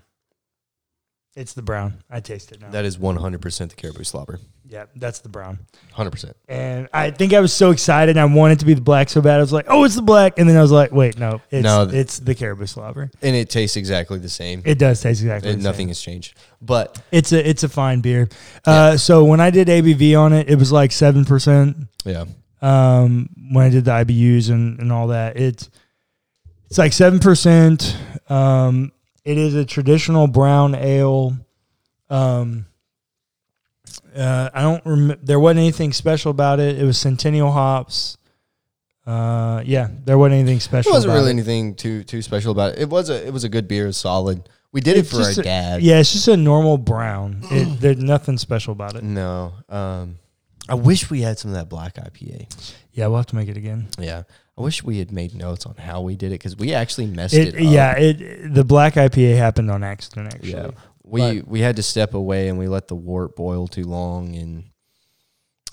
It's 1.34 1.54
the 1.54 1.62
brown. 1.62 2.02
I 2.10 2.20
taste 2.20 2.52
it 2.52 2.60
now. 2.60 2.68
That 2.70 2.84
is 2.84 2.98
100% 2.98 3.68
the 3.70 3.74
caribou 3.74 4.04
slobber. 4.04 4.38
yeah, 4.68 4.84
that's 4.96 5.20
the 5.20 5.30
brown. 5.30 5.60
100%. 5.96 6.34
And 6.46 6.88
I 6.92 7.10
think 7.10 7.32
I 7.32 7.40
was 7.40 7.54
so 7.54 7.70
excited. 7.70 8.18
And 8.18 8.20
I 8.20 8.34
wanted 8.34 8.58
to 8.60 8.66
be 8.66 8.74
the 8.74 8.82
black 8.82 9.08
so 9.08 9.22
bad. 9.22 9.36
I 9.38 9.40
was 9.40 9.52
like, 9.52 9.64
"Oh, 9.68 9.84
it's 9.84 9.94
the 9.94 10.02
black," 10.02 10.38
and 10.38 10.46
then 10.48 10.56
I 10.58 10.62
was 10.62 10.70
like, 10.72 10.92
"Wait, 10.92 11.18
no, 11.18 11.40
it's 11.50 11.62
No, 11.64 11.84
th- 11.86 11.94
it's 11.98 12.18
the 12.18 12.34
caribou 12.34 12.66
slobber." 12.66 13.10
And 13.22 13.34
it 13.34 13.48
tastes 13.48 13.76
exactly 13.78 14.18
the 14.18 14.28
same. 14.28 14.60
It 14.66 14.78
does 14.78 15.00
taste 15.00 15.22
exactly. 15.22 15.52
And 15.52 15.62
nothing 15.62 15.86
Same. 15.86 15.88
has 15.88 16.00
changed. 16.02 16.38
But 16.60 17.00
It's 17.10 17.32
a 17.32 17.48
it's 17.48 17.62
a 17.62 17.68
fine 17.70 18.00
beer. 18.02 18.28
Uh, 18.66 18.96
so 18.98 19.24
when 19.24 19.40
I 19.40 19.48
did 19.50 19.68
ABV 19.68 20.14
on 20.18 20.32
it, 20.34 20.50
it 20.50 20.56
was 20.58 20.70
like 20.70 20.92
seven 20.92 21.24
percent. 21.24 21.76
yeah, 22.04 22.24
Um, 22.60 23.28
when 23.52 23.64
I 23.66 23.70
did 23.70 23.84
the 23.86 23.90
IBUs 23.92 24.50
and 24.50 24.78
and 24.80 24.92
all 24.92 25.08
that, 25.08 25.36
it's 25.38 25.70
it's 26.66 26.76
like 26.78 26.92
seven 26.92 27.18
percent. 27.20 27.96
Um, 28.28 28.92
it 29.24 29.38
is 29.38 29.54
a 29.54 29.64
traditional 29.64 30.26
brown 30.26 30.74
ale. 30.74 31.36
Um, 32.10 32.66
uh, 34.16 34.50
I 34.52 34.62
don't 34.62 34.84
remember. 34.84 35.22
There 35.22 35.40
wasn't 35.40 35.60
anything 35.60 35.92
special 35.92 36.30
about 36.30 36.60
it. 36.60 36.78
It 36.78 36.84
was 36.84 36.98
Centennial 36.98 37.50
hops. 37.50 38.16
Uh, 39.06 39.62
yeah, 39.66 39.88
there 40.04 40.16
wasn't 40.16 40.34
anything 40.40 40.60
special. 40.60 40.92
it 40.92 40.94
wasn't 40.94 41.12
really 41.14 41.28
it. 41.28 41.34
anything 41.34 41.74
too 41.74 42.04
too 42.04 42.22
special 42.22 42.52
about 42.52 42.72
it. 42.74 42.80
It 42.80 42.88
was 42.88 43.10
a 43.10 43.26
it 43.26 43.32
was 43.32 43.44
a 43.44 43.48
good 43.48 43.66
beer, 43.68 43.90
solid. 43.92 44.48
We 44.70 44.80
did 44.80 44.96
It's 44.96 45.12
it 45.12 45.16
for 45.16 45.22
our 45.22 45.30
a- 45.30 45.42
dad. 45.42 45.82
Yeah, 45.82 45.98
it's 45.98 46.12
just 46.12 46.28
a 46.28 46.36
normal 46.36 46.78
brown. 46.78 47.40
It, 47.50 47.64
there's 47.80 47.98
nothing 47.98 48.38
special 48.38 48.72
about 48.72 48.94
it. 48.96 49.02
No. 49.02 49.52
Um, 49.68 50.18
I 50.68 50.74
wish 50.74 51.10
we 51.10 51.20
had 51.22 51.38
some 51.38 51.50
of 51.50 51.56
that 51.56 51.68
black 51.68 51.96
IPA. 51.96 52.46
Yeah, 52.92 53.08
we'll 53.08 53.16
have 53.18 53.26
to 53.26 53.36
make 53.36 53.48
it 53.48 53.56
again. 53.56 53.88
Yeah. 53.98 54.22
I 54.58 54.60
wish 54.60 54.82
we 54.84 54.98
had 54.98 55.10
made 55.12 55.34
notes 55.34 55.64
on 55.66 55.76
how 55.76 56.02
we 56.02 56.14
did 56.14 56.26
it 56.28 56.34
because 56.34 56.56
we 56.56 56.74
actually 56.74 57.06
messed 57.06 57.34
It, 57.34 57.54
it, 57.54 57.54
up. 57.54 57.60
yeah, 57.72 57.92
it 57.96 58.52
the 58.54 58.64
black 58.64 58.94
IPA 58.94 59.36
happened 59.36 59.70
on 59.70 59.82
accident. 59.82 60.34
Actually, 60.34 60.52
Yeah. 60.52 60.70
We 61.04 61.42
we 61.42 61.60
had 61.60 61.76
to 61.76 61.82
step 61.82 62.14
away 62.14 62.48
and 62.48 62.58
we 62.58 62.68
let 62.68 62.88
the 62.88 62.94
wort 62.94 63.34
boil 63.36 63.66
too 63.66 63.84
long 63.84 64.34
and 64.36 64.64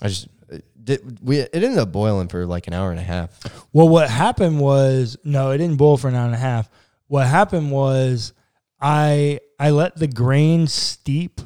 I 0.02 0.08
just 0.08 0.28
it 0.48 0.64
did 0.82 1.18
we 1.22 1.38
it 1.40 1.50
ended 1.54 1.78
up 1.78 1.92
boiling 1.92 2.28
for 2.28 2.46
like 2.46 2.66
an 2.66 2.72
hour 2.74 2.90
and 2.90 2.98
a 2.98 3.02
half. 3.02 3.38
Well, 3.72 3.88
what 3.88 4.10
happened 4.10 4.58
was 4.60 5.16
no, 5.24 5.50
it 5.50 5.58
didn't 5.58 5.76
boil 5.76 5.96
for 5.96 6.08
an 6.08 6.14
hour 6.14 6.26
and 6.26 6.34
a 6.34 6.38
half. 6.38 6.68
What 7.06 7.26
happened 7.26 7.70
was 7.70 8.32
I 8.80 9.40
I 9.58 9.70
let 9.70 9.96
the 9.96 10.08
grain 10.08 10.66
steep 10.66 11.40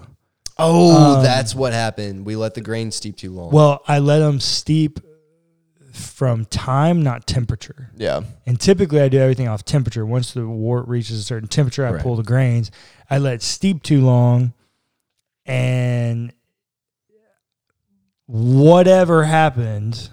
Oh, 0.56 1.16
Um, 1.18 1.24
that's 1.24 1.52
what 1.54 1.72
happened. 1.72 2.24
We 2.24 2.36
let 2.36 2.54
the 2.54 2.60
grain 2.60 2.92
steep 2.92 3.16
too 3.16 3.32
long. 3.32 3.50
Well, 3.50 3.82
I 3.88 3.98
let 3.98 4.20
them 4.20 4.38
steep 4.38 5.00
from 5.94 6.44
time, 6.46 7.02
not 7.02 7.26
temperature. 7.26 7.90
yeah. 7.96 8.22
And 8.46 8.58
typically, 8.60 9.00
I 9.00 9.08
do 9.08 9.18
everything 9.18 9.48
off 9.48 9.64
temperature. 9.64 10.04
Once 10.04 10.32
the 10.34 10.46
wort 10.46 10.88
reaches 10.88 11.18
a 11.20 11.22
certain 11.22 11.48
temperature, 11.48 11.86
I 11.86 11.92
Right. 11.92 12.02
pull 12.02 12.16
the 12.16 12.22
grains. 12.22 12.70
I 13.08 13.18
let 13.18 13.34
it 13.34 13.42
steep 13.42 13.82
too 13.82 14.00
long, 14.04 14.52
and 15.46 16.32
whatever 18.26 19.24
happened, 19.24 20.08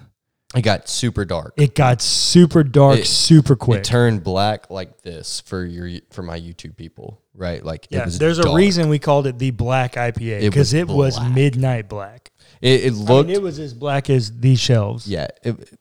It 0.56 0.62
got 0.64 0.90
super 0.90 1.24
dark. 1.26 1.54
it 1.58 1.74
got 1.76 2.02
super 2.02 2.64
dark, 2.64 3.00
It- 3.00 3.08
super 3.08 3.56
quick. 3.56 3.80
It 3.80 3.84
turned 3.86 4.24
black 4.24 4.70
like 4.70 5.02
this 5.02 5.40
for 5.40 5.66
your 5.66 5.90
for 6.12 6.22
my 6.22 6.40
YouTube 6.40 6.76
people, 6.76 7.22
right? 7.34 7.64
Like 7.66 7.86
it 7.86 7.96
yeah, 7.96 8.06
there's 8.08 8.38
a 8.40 8.54
reason 8.54 8.90
we 8.90 9.00
called 9.00 9.28
it 9.28 9.40
the 9.40 9.52
black 9.52 9.94
IPA 9.96 10.42
It 10.42 10.50
because 10.50 10.58
was 10.58 10.74
it 10.74 10.88
was 10.88 11.20
midnight 11.22 11.88
black. 11.88 12.21
It, 12.62 12.86
it 12.86 12.94
I 12.94 12.96
looked 12.96 13.28
mean, 13.28 13.36
it 13.36 13.42
was 13.42 13.60
as 13.60 13.74
black 13.74 14.10
as 14.10 14.40
these 14.40 14.60
shelves. 14.60 15.08
yeah. 15.08 15.28
It, 15.44 15.78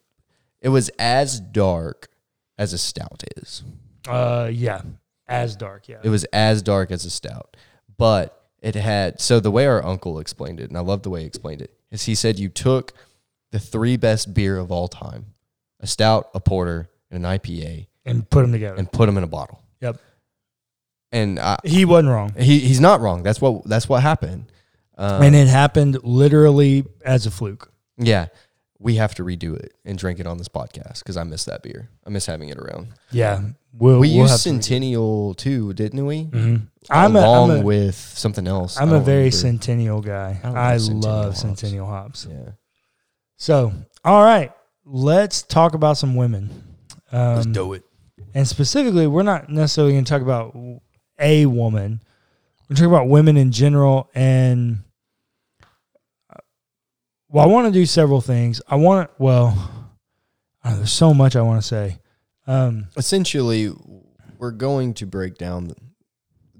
it 0.60 0.68
was 0.70 0.90
as 0.98 1.40
dark 1.40 2.08
as 2.58 2.72
a 2.72 2.78
stout 2.78 3.22
is. 3.36 3.62
Uh, 4.08 4.50
yeah, 4.52 4.82
as 5.28 5.56
dark. 5.56 5.88
Yeah, 5.88 5.98
It 6.02 6.08
was 6.08 6.24
as 6.32 6.62
dark 6.62 6.90
as 6.90 7.04
a 7.04 7.10
stout, 7.10 7.56
but 7.96 8.44
it 8.60 8.74
had 8.74 9.20
so 9.20 9.40
the 9.40 9.50
way 9.50 9.66
our 9.66 9.84
uncle 9.84 10.18
explained 10.18 10.60
it, 10.60 10.68
and 10.68 10.76
I 10.76 10.80
love 10.80 11.02
the 11.02 11.10
way 11.10 11.20
he 11.20 11.26
explained 11.26 11.62
it, 11.62 11.72
is 11.90 12.04
he 12.04 12.14
said 12.14 12.38
you 12.38 12.48
took 12.48 12.92
the 13.52 13.58
three 13.58 13.96
best 13.96 14.34
beer 14.34 14.58
of 14.58 14.70
all 14.70 14.88
time, 14.88 15.26
a 15.80 15.86
stout, 15.86 16.28
a 16.34 16.40
porter, 16.40 16.88
and 17.10 17.24
an 17.24 17.38
IPA, 17.38 17.86
and 18.04 18.28
put 18.28 18.42
them 18.42 18.52
together. 18.52 18.76
and 18.76 18.90
put 18.90 19.06
them 19.06 19.16
in 19.18 19.24
a 19.24 19.28
bottle. 19.28 19.62
Yep. 19.80 19.96
And 21.12 21.38
I, 21.38 21.58
he 21.64 21.84
wasn't 21.84 22.10
wrong. 22.10 22.34
he 22.38 22.58
he's 22.60 22.80
not 22.80 23.00
wrong. 23.00 23.22
That's 23.22 23.40
what 23.40 23.64
that's 23.64 23.88
what 23.88 24.02
happened. 24.02 24.46
Um, 25.00 25.22
and 25.22 25.34
it 25.34 25.48
happened 25.48 25.98
literally 26.04 26.84
as 27.04 27.24
a 27.26 27.30
fluke. 27.30 27.72
yeah, 27.96 28.26
we 28.78 28.96
have 28.96 29.14
to 29.16 29.24
redo 29.24 29.56
it 29.56 29.72
and 29.84 29.98
drink 29.98 30.20
it 30.20 30.26
on 30.26 30.38
this 30.38 30.48
podcast 30.48 30.98
because 31.00 31.16
I 31.16 31.24
miss 31.24 31.44
that 31.46 31.62
beer. 31.62 31.88
I 32.06 32.10
miss 32.10 32.26
having 32.26 32.48
it 32.50 32.58
around. 32.58 32.88
Yeah, 33.10 33.40
we'll, 33.72 33.98
We 33.98 34.08
we'll 34.08 34.16
used 34.18 34.30
have 34.30 34.38
to- 34.40 34.42
Centennial 34.50 35.34
too, 35.34 35.72
didn't 35.74 36.04
we? 36.06 36.24
Mhm. 36.26 36.66
I'm 36.90 37.14
a, 37.16 37.20
Along 37.20 37.50
I'm 37.50 37.56
a, 37.60 37.62
with 37.62 37.94
something 37.94 38.46
else. 38.46 38.78
I'm 38.80 38.92
a 38.92 39.00
very 39.00 39.18
remember. 39.24 39.36
centennial 39.36 40.00
guy. 40.00 40.38
I 40.44 40.48
I, 40.48 40.76
love 40.76 40.80
Centennial 40.82 41.00
love 41.00 41.24
hops. 41.26 41.40
centennial 41.40 41.86
hops. 41.86 42.26
Yeah. 42.30 42.50
So, 43.36 43.72
all 44.04 44.22
right, 44.24 44.52
let's 44.84 45.42
talk 45.42 45.74
about 45.74 45.96
some 45.98 46.14
women. 46.16 46.76
Um, 47.12 47.52
do 47.52 47.72
it. 47.74 47.84
and 48.34 48.46
specifically, 48.46 49.06
we're 49.06 49.22
not 49.24 49.48
necessarily 49.50 49.92
going 49.94 50.04
to 50.04 50.10
talk 50.10 50.22
about 50.22 50.54
a 51.18 51.46
woman. 51.46 52.00
We're 52.68 52.76
talking 52.76 52.90
about 52.92 53.08
women 53.08 53.36
in 53.36 53.50
general. 53.50 54.08
And 54.14 54.84
well, 57.30 57.44
I 57.44 57.48
want 57.48 57.66
to 57.66 57.72
do 57.72 57.86
several 57.86 58.20
things. 58.20 58.60
I 58.68 58.76
want 58.76 59.08
to, 59.08 59.22
well, 59.22 59.90
uh, 60.64 60.76
there's 60.76 60.92
so 60.92 61.14
much 61.14 61.36
I 61.36 61.42
want 61.42 61.62
to 61.62 61.66
say. 61.66 61.98
Um, 62.46 62.88
Essentially, 62.96 63.72
we're 64.38 64.50
going 64.50 64.94
to 64.94 65.06
break 65.06 65.38
down 65.38 65.72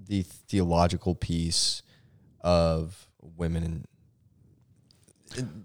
the 0.07 0.23
theological 0.23 1.15
piece 1.15 1.83
of 2.41 3.09
women 3.21 3.63
in 3.63 3.85
in, 5.37 5.65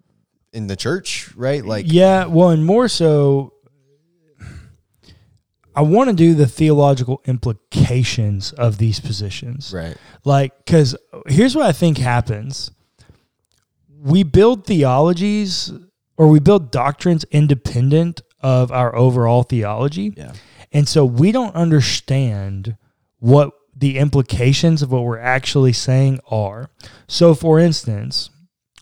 in 0.53 0.67
the 0.67 0.75
church, 0.75 1.33
right? 1.35 1.65
Like, 1.65 1.85
yeah, 1.88 2.25
well, 2.25 2.50
and 2.50 2.65
more 2.65 2.88
so, 2.88 3.53
I 5.75 5.81
want 5.81 6.09
to 6.09 6.15
do 6.15 6.35
the 6.35 6.47
theological 6.47 7.21
implications 7.25 8.53
of 8.53 8.77
these 8.77 9.00
positions. 9.00 9.74
right. 9.74 9.97
Like, 10.24 10.57
because 10.57 10.95
here's 11.27 11.55
what 11.55 11.65
I 11.65 11.71
think 11.71 11.97
happens 11.97 12.71
we 14.05 14.21
build 14.21 14.65
theologies 14.65 15.74
or 16.15 16.27
we 16.27 16.39
build 16.39 16.71
doctrines 16.71 17.25
independent 17.31 18.21
of 18.39 18.71
our 18.71 18.95
overall 18.95 19.41
theology. 19.41 20.13
Yeah. 20.15 20.33
And 20.71 20.88
so 20.88 21.03
we 21.03 21.31
don't 21.31 21.55
understand 21.55 22.77
what 23.19 23.51
the 23.75 23.97
implications 23.97 24.81
of 24.83 24.91
what 24.91 25.03
we're 25.03 25.17
actually 25.17 25.74
saying 25.74 26.19
are. 26.29 26.69
So, 27.07 27.33
for 27.33 27.59
instance, 27.59 28.29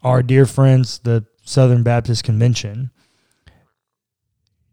our 0.03 0.21
dear 0.21 0.45
friends, 0.45 0.99
the 0.99 1.25
Southern 1.45 1.83
Baptist 1.83 2.23
Convention, 2.23 2.91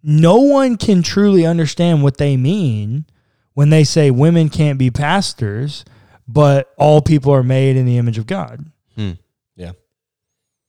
no 0.02 0.36
one 0.40 0.76
can 0.76 1.02
truly 1.02 1.46
understand 1.46 2.02
what 2.02 2.16
they 2.16 2.36
mean 2.36 3.06
when 3.54 3.70
they 3.70 3.84
say 3.84 4.10
women 4.10 4.48
can't 4.48 4.78
be 4.78 4.90
pastors, 4.90 5.84
but 6.26 6.72
all 6.76 7.00
people 7.00 7.32
are 7.32 7.42
made 7.42 7.76
in 7.76 7.86
the 7.86 7.98
image 7.98 8.18
of 8.18 8.26
God 8.26 8.64
Hmm. 8.96 9.12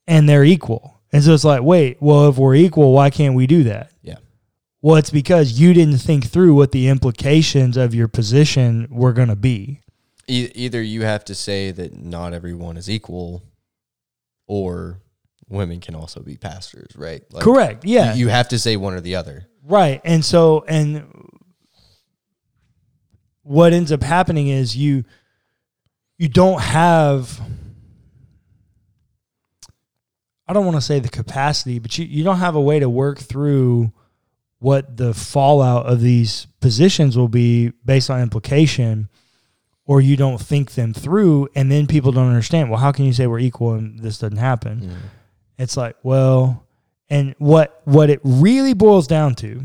And 0.06 0.28
they're 0.28 0.44
equal. 0.44 1.00
And 1.12 1.22
so 1.22 1.34
it's 1.34 1.44
like, 1.44 1.62
wait, 1.62 1.98
well, 2.00 2.28
if 2.28 2.36
we're 2.38 2.54
equal, 2.54 2.92
why 2.92 3.10
can't 3.10 3.34
we 3.34 3.46
do 3.46 3.62
that? 3.64 3.92
Yeah. 4.02 4.16
Well, 4.80 4.96
it's 4.96 5.10
because 5.10 5.60
you 5.60 5.72
didn't 5.74 5.98
think 5.98 6.26
through 6.26 6.54
what 6.54 6.72
the 6.72 6.88
implications 6.88 7.76
of 7.76 7.94
your 7.94 8.08
position 8.08 8.88
were 8.90 9.12
going 9.12 9.28
to 9.28 9.36
be. 9.36 9.80
E- 10.26 10.50
either 10.54 10.82
you 10.82 11.02
have 11.02 11.24
to 11.26 11.34
say 11.34 11.70
that 11.70 11.96
not 12.02 12.32
everyone 12.32 12.76
is 12.76 12.88
equal, 12.90 13.42
or 14.46 15.00
women 15.48 15.80
can 15.80 15.94
also 15.94 16.20
be 16.20 16.36
pastors, 16.36 16.90
right? 16.96 17.22
Like, 17.30 17.44
Correct. 17.44 17.84
Yeah. 17.84 18.14
You 18.14 18.28
have 18.28 18.48
to 18.48 18.58
say 18.58 18.76
one 18.76 18.94
or 18.94 19.00
the 19.00 19.14
other. 19.16 19.46
right. 19.64 20.00
And 20.04 20.24
so, 20.24 20.64
and 20.66 21.04
what 23.42 23.72
ends 23.72 23.92
up 23.92 24.02
happening 24.02 24.48
is 24.48 24.76
you, 24.76 25.04
you 26.18 26.28
don't 26.28 26.60
have, 26.60 27.40
I 30.46 30.52
don't 30.52 30.64
want 30.64 30.76
to 30.76 30.82
say 30.82 30.98
the 30.98 31.08
capacity, 31.08 31.78
but 31.78 31.96
you, 31.98 32.04
you 32.04 32.24
don't 32.24 32.38
have 32.38 32.54
a 32.56 32.60
way 32.60 32.80
to 32.80 32.88
work 32.88 33.18
through 33.18 33.92
what 34.58 34.96
the 34.96 35.12
fallout 35.14 35.86
of 35.86 36.00
these 36.00 36.46
positions 36.60 37.16
will 37.16 37.28
be 37.28 37.70
based 37.84 38.10
on 38.10 38.20
implication, 38.20 39.08
or 39.86 40.00
you 40.00 40.16
don't 40.16 40.40
think 40.40 40.72
them 40.72 40.92
through, 40.92 41.48
and 41.54 41.70
then 41.70 41.86
people 41.86 42.12
don't 42.12 42.28
understand. 42.28 42.70
Well, 42.70 42.78
how 42.78 42.92
can 42.92 43.04
you 43.04 43.12
say 43.12 43.26
we're 43.26 43.40
equal 43.40 43.74
and 43.74 43.98
this 43.98 44.18
doesn't 44.18 44.36
happen? 44.36 44.80
It's 45.58 45.76
like, 45.76 45.96
well, 46.02 46.66
and 47.08 47.34
what 47.38 47.80
what 47.84 48.08
it 48.08 48.20
really 48.24 48.72
boils 48.72 49.06
down 49.06 49.34
to, 49.36 49.62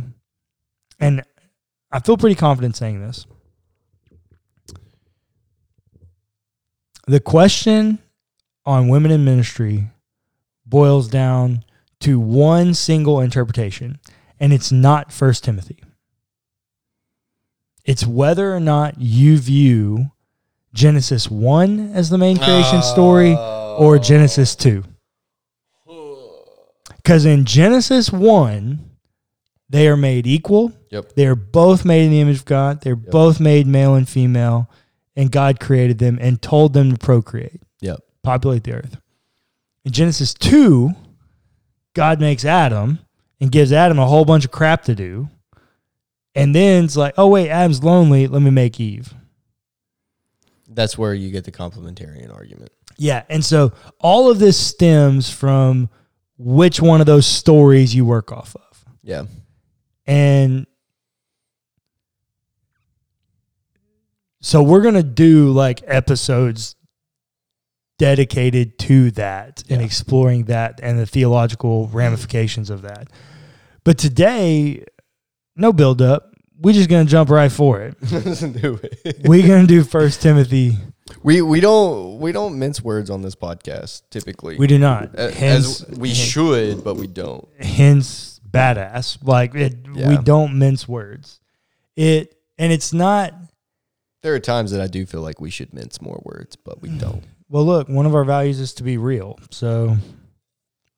and 1.00 1.24
I 1.91 2.00
feel 2.00 2.17
pretty 2.17 2.36
confident 2.36 2.75
saying 2.75 3.00
this. 3.01 3.25
The 7.07 7.19
question 7.19 8.00
on 8.65 8.89
women 8.89 9.12
in 9.12 9.24
ministry 9.24 9.89
boils 10.69 11.07
down 11.07 11.63
to 12.01 12.19
one 12.19 12.74
single 12.74 13.19
interpretation, 13.19 14.00
and 14.39 14.53
it's 14.53 14.71
not 14.71 15.12
First 15.12 15.43
Timothy. 15.43 15.79
It's 17.86 18.05
whether 18.05 18.53
or 18.53 18.59
not 18.59 19.00
you 19.00 19.38
view 19.38 20.12
Genesis 20.74 21.31
1 21.31 21.91
as 21.93 22.09
the 22.09 22.17
main 22.17 22.38
creation 22.38 22.81
story 22.81 23.33
or 23.33 23.95
oh. 23.95 23.97
Genesis 23.97 24.55
2. 24.55 24.83
Because 26.97 27.24
in 27.24 27.45
Genesis 27.45 28.12
1, 28.12 28.88
they 29.69 29.88
are 29.88 29.95
made 29.95 30.27
equal. 30.27 30.74
Yep. 30.91 31.13
They 31.13 31.25
are 31.25 31.36
both 31.36 31.86
made 31.86 32.03
in 32.03 32.12
the 32.12 32.19
image 32.19 32.39
of 32.39 32.45
God. 32.45 32.81
They're 32.81 32.97
both 32.97 33.39
made 33.39 33.65
male 33.65 33.95
and 33.95 34.07
female, 34.07 34.69
and 35.15 35.31
God 35.31 35.62
created 35.62 36.00
them 36.00 36.17
and 36.19 36.41
told 36.41 36.74
them 36.74 36.91
to 36.91 36.97
procreate, 36.97 37.62
Yep. 37.79 38.01
populate 38.24 38.65
the 38.65 38.74
earth. 38.74 38.97
In 39.88 39.94
Genesis 39.94 40.34
2, 40.34 40.91
God 41.94 42.20
makes 42.20 42.44
Adam 42.44 43.00
and 43.39 43.50
gives 43.50 43.72
Adam 43.72 43.98
a 44.00 44.06
whole 44.06 44.25
bunch 44.25 44.44
of 44.44 44.51
crap 44.51 44.84
to 44.84 44.94
do. 44.94 45.29
And 46.36 46.53
then 46.53 46.84
it's 46.84 46.98
like, 46.98 47.13
oh, 47.17 47.29
wait, 47.29 47.50
Adam's 47.50 47.82
lonely. 47.82 48.27
Let 48.27 48.41
me 48.41 48.50
make 48.50 48.82
Eve. 48.82 49.13
That's 50.67 50.98
where 50.98 51.13
you 51.13 51.32
get 51.32 51.46
the 51.46 51.53
complementarian 51.53 52.36
argument. 52.36 52.72
Yeah. 52.98 53.24
And 53.29 53.46
so 53.46 53.72
all 54.01 54.29
of 54.29 54.39
this 54.39 54.60
stems 54.60 55.29
from 55.29 55.89
which 56.38 56.82
one 56.82 57.00
of 57.00 57.08
those 57.08 57.25
stories 57.25 57.96
you 57.96 58.03
work 58.03 58.34
off 58.34 58.58
of. 58.58 58.86
Yeah. 59.03 59.24
And 60.06 60.67
so 64.41 64.62
we're 64.62 64.82
going 64.82 64.96
to 64.96 65.03
do 65.03 65.53
like 65.53 65.82
episodes 65.88 66.75
dedicated 67.98 68.77
to 68.80 69.12
that 69.12 69.63
and 69.70 69.82
exploring 69.82 70.46
that 70.46 70.80
and 70.84 71.00
the 71.00 71.06
theological 71.06 71.88
ramifications 71.88 72.70
of 72.70 72.84
that. 72.84 73.08
But 73.84 73.98
today, 73.98 74.84
no 75.56 75.74
build 75.74 76.01
up. 76.01 76.34
We're 76.60 76.74
just 76.74 76.89
going 76.89 77.06
to 77.06 77.12
jump 77.12 77.30
right 77.30 77.51
for 77.51 77.82
it. 77.82 77.96
it. 78.01 79.27
We're 79.27 79.48
going 79.48 79.62
to 79.62 79.68
do 79.68 79.84
First 79.84 80.22
Timothy. 80.22 80.77
We 81.24 81.42
we 81.42 81.60
don't 81.62 82.20
we 82.20 82.32
don't 82.32 82.60
mince 82.60 82.82
words 82.82 83.10
on 83.10 83.22
this 83.22 83.36
podcast 83.36 84.01
typically. 84.10 84.58
We 84.58 84.68
do 84.68 84.77
not. 84.77 85.18
Hence, 85.18 85.84
as 85.84 85.98
we 85.98 86.13
should, 86.13 86.84
but 86.84 86.96
we 86.96 87.08
don't. 87.08 87.48
hence 87.60 88.42
badass. 88.50 89.20
Like 89.24 89.56
it, 89.56 89.88
we 89.88 90.18
don't 90.18 90.58
mince 90.58 90.88
words. 90.88 91.39
It 91.96 92.36
and 92.58 92.74
it's 92.74 92.92
not 92.92 93.34
There 94.22 94.34
are 94.34 94.39
times 94.39 94.72
that 94.72 94.82
I 94.82 94.88
do 94.88 95.06
feel 95.06 95.22
like 95.22 95.39
we 95.39 95.50
should 95.50 95.74
mince 95.74 96.01
more 96.01 96.22
words, 96.25 96.56
but 96.56 96.82
we 96.82 96.89
mm. 96.89 97.00
don't. 97.00 97.24
Well, 97.50 97.66
look, 97.66 97.89
one 97.89 98.06
of 98.06 98.16
our 98.16 98.24
values 98.24 98.60
is 98.60 98.74
to 98.75 98.84
be 98.84 98.98
real. 98.98 99.39
So 99.51 99.89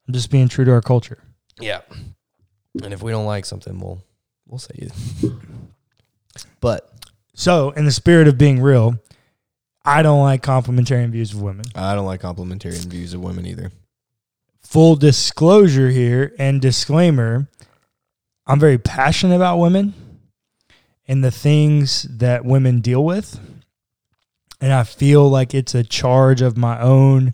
I'm 0.08 0.13
just 0.13 0.32
being 0.32 0.48
true 0.48 0.65
to 0.65 0.72
our 0.72 0.82
culture. 0.82 1.20
Yeah. 1.60 1.82
And 2.84 2.94
if 2.94 3.01
we 3.01 3.12
don't 3.12 3.25
like 3.25 3.46
something, 3.46 3.79
we'll 3.79 4.03
we'll 4.48 4.60
say 4.60 4.75
it. 4.75 4.91
But 6.62 6.89
So, 7.34 7.72
in 7.72 7.86
the 7.86 7.91
spirit 7.91 8.27
of 8.27 8.38
being 8.38 8.62
real, 8.62 9.00
I 9.84 10.03
don't 10.03 10.22
like 10.22 10.41
complementarian 10.41 11.10
views 11.10 11.34
of 11.34 11.41
women. 11.41 11.65
I 11.74 11.96
don't 11.96 12.06
like 12.06 12.22
complementarian 12.22 12.86
views 12.86 13.13
of 13.13 13.22
women 13.22 13.46
either. 13.46 13.72
Full 14.62 14.96
disclosure 14.96 15.89
here 15.89 16.34
and 16.38 16.62
disclaimer 16.62 17.48
I'm 18.50 18.60
very 18.60 18.79
passionate 18.79 19.36
about 19.36 19.58
women 19.60 19.94
and 21.08 21.24
the 21.24 21.29
things 21.29 22.01
that 22.10 22.44
women 22.44 22.82
deal 22.82 23.06
with. 23.06 23.39
And 24.62 24.74
I 24.74 24.84
feel 24.84 25.30
like 25.30 25.54
it's 25.54 25.74
a 25.74 25.84
charge 25.84 26.42
of 26.42 26.58
my 26.58 26.80
own. 26.82 27.34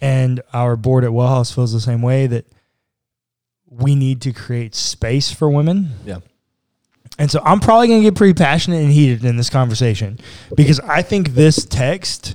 And 0.00 0.40
our 0.52 0.76
board 0.76 1.04
at 1.04 1.10
Wellhouse 1.10 1.54
feels 1.54 1.72
the 1.72 1.80
same 1.80 2.02
way 2.02 2.26
that 2.26 2.46
we 3.68 3.94
need 3.94 4.20
to 4.22 4.32
create 4.32 4.74
space 4.74 5.30
for 5.30 5.48
women. 5.48 5.90
Yeah. 6.04 6.18
And 7.18 7.30
so 7.30 7.40
I'm 7.44 7.60
probably 7.60 7.88
going 7.88 8.00
to 8.00 8.04
get 8.08 8.16
pretty 8.16 8.34
passionate 8.34 8.82
and 8.82 8.90
heated 8.90 9.24
in 9.24 9.36
this 9.36 9.50
conversation 9.50 10.18
because 10.56 10.80
I 10.80 11.02
think 11.02 11.30
this 11.30 11.64
text 11.66 12.34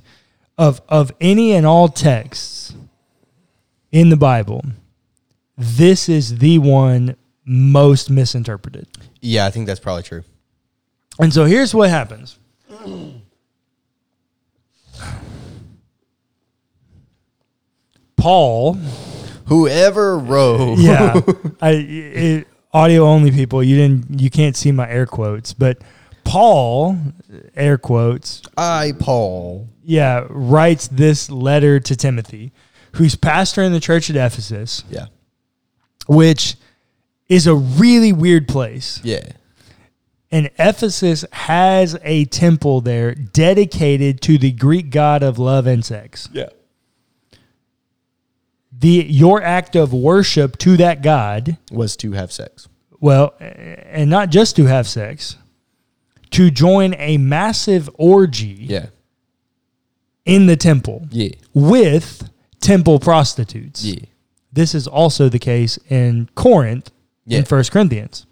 of 0.58 0.82
of 0.88 1.12
any 1.20 1.54
and 1.54 1.66
all 1.66 1.88
texts 1.90 2.74
in 3.92 4.10
the 4.10 4.18
Bible, 4.18 4.64
this 5.58 6.08
is 6.08 6.38
the 6.38 6.60
one 6.60 7.16
most 7.46 8.10
misinterpreted. 8.10 8.88
Yeah, 9.22 9.46
I 9.46 9.50
think 9.50 9.68
that's 9.68 9.80
probably 9.80 10.04
true. 10.04 10.24
And 11.20 11.34
so 11.34 11.46
here's 11.46 11.74
what 11.74 11.90
happens. 11.90 12.38
Paul, 18.26 18.74
Whoever 19.46 20.18
wrote 20.18 20.80
yeah, 20.80 21.22
I 21.62 21.70
it, 21.74 22.48
audio 22.74 23.06
only 23.06 23.30
people, 23.30 23.62
you 23.62 23.76
didn't 23.76 24.20
you 24.20 24.32
can't 24.32 24.56
see 24.56 24.72
my 24.72 24.90
air 24.90 25.06
quotes, 25.06 25.54
but 25.54 25.78
Paul, 26.24 26.98
air 27.56 27.78
quotes, 27.78 28.42
I 28.58 28.94
Paul. 28.98 29.70
yeah, 29.84 30.26
writes 30.28 30.88
this 30.88 31.30
letter 31.30 31.80
to 31.80 31.96
Timothy, 31.96 32.52
who's 32.94 33.16
pastor 33.16 33.62
in 33.62 33.72
the 33.74 33.80
church 33.80 34.10
at 34.10 34.16
Ephesus, 34.16 34.84
Yeah. 34.90 35.06
which 36.08 36.56
is 37.30 37.46
a 37.46 37.54
really 37.54 38.12
weird 38.12 38.48
place. 38.48 39.02
Yeah. 39.04 39.34
And 40.32 40.50
Ephesus 40.58 41.26
has 41.32 41.96
a 42.04 42.26
temple 42.26 42.82
there 42.82 43.14
dedicated 43.14 44.20
to 44.22 44.40
the 44.40 44.52
Greek 44.52 44.90
god 44.90 45.22
of 45.22 45.38
love 45.38 45.68
and 45.68 45.86
sex. 45.86 46.28
Yeah. 46.34 46.50
The 48.78 49.06
your 49.10 49.42
act 49.42 49.76
of 49.76 49.94
worship 49.94 50.58
to 50.60 50.78
that 50.78 51.02
god, 51.02 51.58
Was 51.72 51.96
to 51.98 52.12
have 52.14 52.32
sex. 52.32 52.68
well, 53.00 53.34
and 53.40 54.10
not 54.10 54.30
just 54.30 54.56
to 54.58 54.66
have 54.66 54.88
sex, 54.88 55.38
to 56.32 56.52
join 56.52 56.94
a 56.98 57.18
massive 57.18 57.90
orgy 57.96 58.58
Yeah. 58.68 58.88
in 60.26 60.48
the 60.48 60.58
temple 60.58 61.08
Yeah. 61.12 61.30
with 61.54 62.30
temple 62.60 63.00
prostitutes. 63.00 63.86
Yeah. 63.86 64.00
This 64.52 64.76
is 64.76 64.88
also 64.88 65.30
the 65.30 65.40
case 65.40 65.78
in 65.90 66.30
Corinth 66.36 66.92
Yeah. 67.26 67.40
in 67.40 67.46
First 67.46 67.72
Corinthians. 67.72 68.26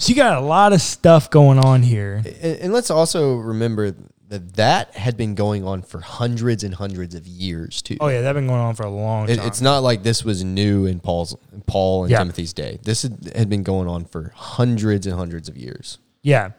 So 0.00 0.10
you 0.10 0.14
got 0.14 0.36
a 0.38 0.40
lot 0.44 0.72
of 0.72 0.80
stuff 0.80 1.28
going 1.30 1.58
on 1.58 1.82
here. 1.82 2.22
And, 2.24 2.56
and 2.60 2.72
let's 2.72 2.90
also 2.90 3.34
remember 3.36 3.94
that 4.28 4.54
that 4.56 4.94
had 4.94 5.16
been 5.16 5.34
going 5.34 5.64
on 5.64 5.82
for 5.82 6.00
hundreds 6.00 6.62
and 6.62 6.74
hundreds 6.74 7.14
of 7.14 7.26
years 7.26 7.80
too. 7.82 7.96
Oh 8.00 8.08
yeah, 8.08 8.20
that's 8.20 8.34
been 8.34 8.46
going 8.46 8.60
on 8.60 8.74
for 8.74 8.82
a 8.84 8.90
long 8.90 9.28
It, 9.28 9.36
time. 9.36 9.46
it's 9.46 9.60
not 9.60 9.82
like 9.82 10.02
this 10.02 10.24
was 10.24 10.44
new 10.44 10.84
in 10.86 11.00
Paul's 11.00 11.34
Paul 11.66 12.02
and 12.04 12.10
Yeah. 12.10 12.18
Timothy's 12.18 12.52
day. 12.52 12.78
This 12.82 13.02
had, 13.02 13.32
had 13.34 13.48
been 13.48 13.62
going 13.62 13.88
on 13.88 14.04
for 14.04 14.32
hundreds 14.34 15.06
and 15.06 15.16
hundreds 15.16 15.48
of 15.48 15.56
years. 15.56 15.98
Yeah. 16.22 16.50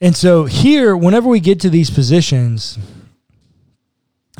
And 0.00 0.14
so 0.16 0.44
here, 0.44 0.96
whenever 0.96 1.28
we 1.28 1.40
get 1.40 1.60
to 1.60 1.70
these 1.70 1.90
positions, 1.90 2.78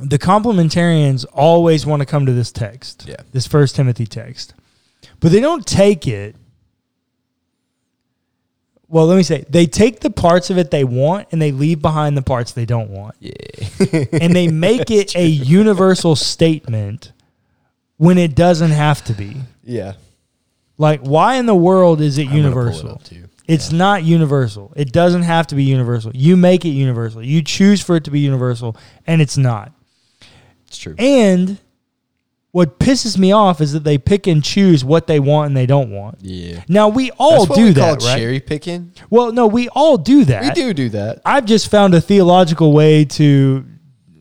the 0.00 0.18
complementarians 0.18 1.24
always 1.32 1.86
want 1.86 2.00
to 2.00 2.06
come 2.06 2.26
to 2.26 2.32
this 2.32 2.52
text, 2.52 3.06
Yeah. 3.08 3.16
this 3.32 3.46
First 3.46 3.76
Timothy 3.76 4.06
text, 4.06 4.54
but 5.20 5.32
they 5.32 5.40
don't 5.40 5.64
take 5.66 6.06
it. 6.06 6.36
Well, 8.88 9.06
let 9.06 9.16
me 9.16 9.22
say 9.22 9.44
they 9.48 9.66
take 9.66 10.00
the 10.00 10.10
parts 10.10 10.50
of 10.50 10.58
it 10.58 10.70
they 10.70 10.84
want 10.84 11.28
and 11.32 11.40
they 11.40 11.52
leave 11.52 11.80
behind 11.82 12.16
the 12.16 12.22
parts 12.22 12.52
they 12.52 12.66
don't 12.66 12.90
want, 12.90 13.14
Yeah. 13.18 13.32
and 14.12 14.34
they 14.36 14.48
make 14.48 14.90
it 14.90 15.16
a 15.16 15.26
universal 15.26 16.14
statement 16.16 17.12
when 17.96 18.18
it 18.18 18.34
doesn't 18.34 18.70
have 18.72 19.02
to 19.04 19.12
be. 19.14 19.36
yeah. 19.62 19.94
Like, 20.76 21.00
why 21.02 21.36
in 21.36 21.46
the 21.46 21.54
world 21.54 22.00
is 22.00 22.18
it 22.18 22.22
I'm 22.26 22.30
gonna 22.42 22.50
pull 22.50 22.62
it 22.62 22.64
universal? 22.72 22.90
up, 22.90 23.04
too. 23.04 23.24
It's 23.46 23.70
not 23.70 24.02
universal. 24.02 24.72
It 24.74 24.90
doesn't 24.92 25.22
have 25.22 25.46
to 25.48 25.54
be 25.54 25.62
universal. 25.64 26.10
You 26.14 26.36
make 26.36 26.64
it 26.64 26.70
universal. 26.70 27.22
You 27.22 27.42
choose 27.42 27.80
for 27.80 27.94
it 27.94 28.04
to 28.04 28.10
be 28.10 28.18
universal, 28.20 28.76
and 29.06 29.22
it's 29.22 29.36
not. 29.36 29.70
It's 30.66 30.78
true. 30.78 30.96
And 30.98 31.58
what 32.54 32.78
pisses 32.78 33.18
me 33.18 33.32
off 33.32 33.60
is 33.60 33.72
that 33.72 33.82
they 33.82 33.98
pick 33.98 34.28
and 34.28 34.44
choose 34.44 34.84
what 34.84 35.08
they 35.08 35.18
want 35.18 35.48
and 35.48 35.56
they 35.56 35.66
don't 35.66 35.90
want. 35.90 36.18
Yeah. 36.20 36.62
Now 36.68 36.88
we 36.88 37.10
all 37.18 37.40
That's 37.40 37.48
what 37.50 37.56
do 37.56 37.64
we 37.64 37.70
that, 37.72 37.98
call 37.98 38.08
right? 38.08 38.16
cherry 38.16 38.38
picking. 38.38 38.92
Well, 39.10 39.32
no, 39.32 39.48
we 39.48 39.68
all 39.70 39.98
do 39.98 40.24
that. 40.26 40.44
We 40.44 40.50
do 40.50 40.72
do 40.72 40.88
that. 40.90 41.20
I've 41.24 41.46
just 41.46 41.68
found 41.68 41.94
a 41.96 42.00
theological 42.00 42.72
way 42.72 43.06
to 43.06 43.64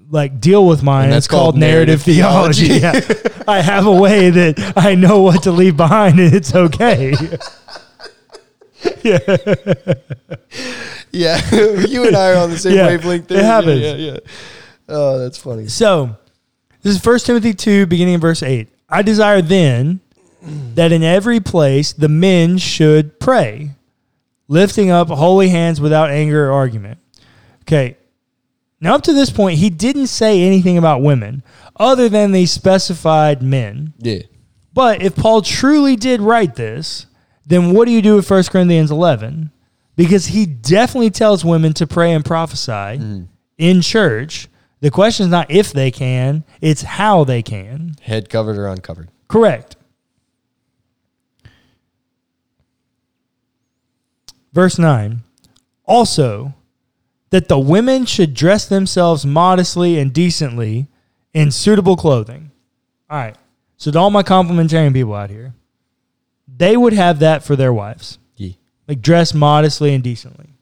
like 0.10 0.40
deal 0.42 0.66
with 0.66 0.82
mine. 0.82 1.06
And 1.06 1.14
It's 1.14 1.28
that's 1.28 1.28
called, 1.28 1.54
called 1.54 1.60
narrative, 1.60 2.08
narrative 2.08 2.56
theology. 2.56 2.66
yeah. 2.80 3.44
I 3.48 3.62
have 3.62 3.86
a 3.86 3.92
way 3.94 4.32
that 4.32 4.74
I 4.78 4.96
know 4.96 5.22
what 5.22 5.44
to 5.44 5.52
leave 5.52 5.78
behind 5.78 6.20
and 6.20 6.34
it's 6.34 6.56
okay. 6.56 7.14
Yeah. 9.04 9.20
yeah. 11.12 11.40
you 11.88 12.08
and 12.08 12.16
I 12.16 12.32
are 12.34 12.38
on 12.38 12.50
the 12.50 12.58
same 12.58 12.76
Yeah, 12.76 12.88
wavelength. 12.88 13.26
it 13.30 13.36
there. 13.36 13.44
happens. 13.46 13.80
Yeah, 13.82 13.94
yeah, 13.96 14.12
yeah. 14.14 14.20
Oh, 14.90 15.20
that's 15.20 15.38
funny. 15.38 15.68
So, 15.68 16.18
this 16.84 16.96
is 16.96 17.06
1 17.06 17.20
Timothy 17.20 17.54
2, 17.54 17.88
beginning 17.88 18.16
in 18.16 18.20
verse 18.20 18.44
8. 18.44 18.68
I 18.90 19.02
desire 19.02 19.42
then 19.42 20.02
that 20.76 20.92
in 20.92 21.04
every 21.04 21.40
place 21.40 21.94
the 21.94 22.10
men 22.10 22.58
should 22.58 23.20
pray, 23.20 23.72
lifting 24.48 24.92
up 24.92 25.08
holy 25.08 25.50
hands 25.50 25.82
without 25.82 26.12
anger 26.12 26.50
or 26.50 26.54
argument. 26.54 27.00
Okay. 27.62 27.98
Now, 28.80 28.96
up 28.96 29.04
to 29.04 29.14
this 29.14 29.30
point, 29.30 29.60
he 29.60 29.70
didn't 29.70 30.08
say 30.08 30.44
anything 30.44 30.78
about 30.78 31.02
women 31.02 31.42
other 31.78 32.10
than 32.10 32.34
the 32.34 32.46
specified 32.46 33.42
men. 33.42 33.94
Yeah. 33.98 34.24
But 34.74 35.02
if 35.02 35.16
Paul 35.16 35.42
truly 35.42 35.96
did 35.96 36.20
write 36.20 36.56
this, 36.56 37.06
then 37.46 37.72
what 37.72 37.86
do 37.86 37.92
you 37.92 38.02
do 38.02 38.16
with 38.16 38.30
1 38.30 38.44
Corinthians 38.46 38.92
11? 38.92 39.52
Because 39.96 40.28
he 40.28 40.46
definitely 40.46 41.12
tells 41.12 41.46
women 41.46 41.74
to 41.74 41.88
pray 41.88 42.12
and 42.12 42.26
prophesy 42.26 42.72
mm. 42.72 43.28
in 43.58 43.82
church. 43.82 44.48
The 44.84 44.92
question 44.92 45.24
is 45.28 45.32
not 45.32 45.50
if 45.50 45.72
they 45.72 45.92
can, 45.92 46.44
it's 46.60 46.82
how 46.82 47.24
they 47.24 47.42
can. 47.42 47.96
Head 48.02 48.30
covered 48.30 48.58
or 48.58 48.68
uncovered. 48.68 49.08
Correct. 49.30 49.78
Verse 54.52 54.78
9 54.78 55.22
also 55.86 56.54
that 57.30 57.48
the 57.48 57.58
women 57.60 58.06
should 58.06 58.34
dress 58.34 58.66
themselves 58.66 59.26
modestly 59.26 59.98
and 59.98 60.12
decently 60.12 60.88
in 61.34 61.50
suitable 61.50 61.96
clothing. 61.96 62.52
All 63.10 63.18
right. 63.18 63.38
So, 63.78 63.90
to 63.90 63.98
all 64.00 64.10
my 64.12 64.22
complementarian 64.22 64.92
people 64.94 65.14
out 65.14 65.30
here, 65.30 65.54
they 66.46 66.76
would 66.76 66.94
have 66.94 67.20
that 67.20 67.44
for 67.44 67.56
their 67.56 67.72
wives, 67.74 68.20
Yeah. 68.36 68.52
like 68.88 69.02
dress 69.02 69.34
modestly 69.34 69.94
and 69.94 70.04
decently. 70.04 70.53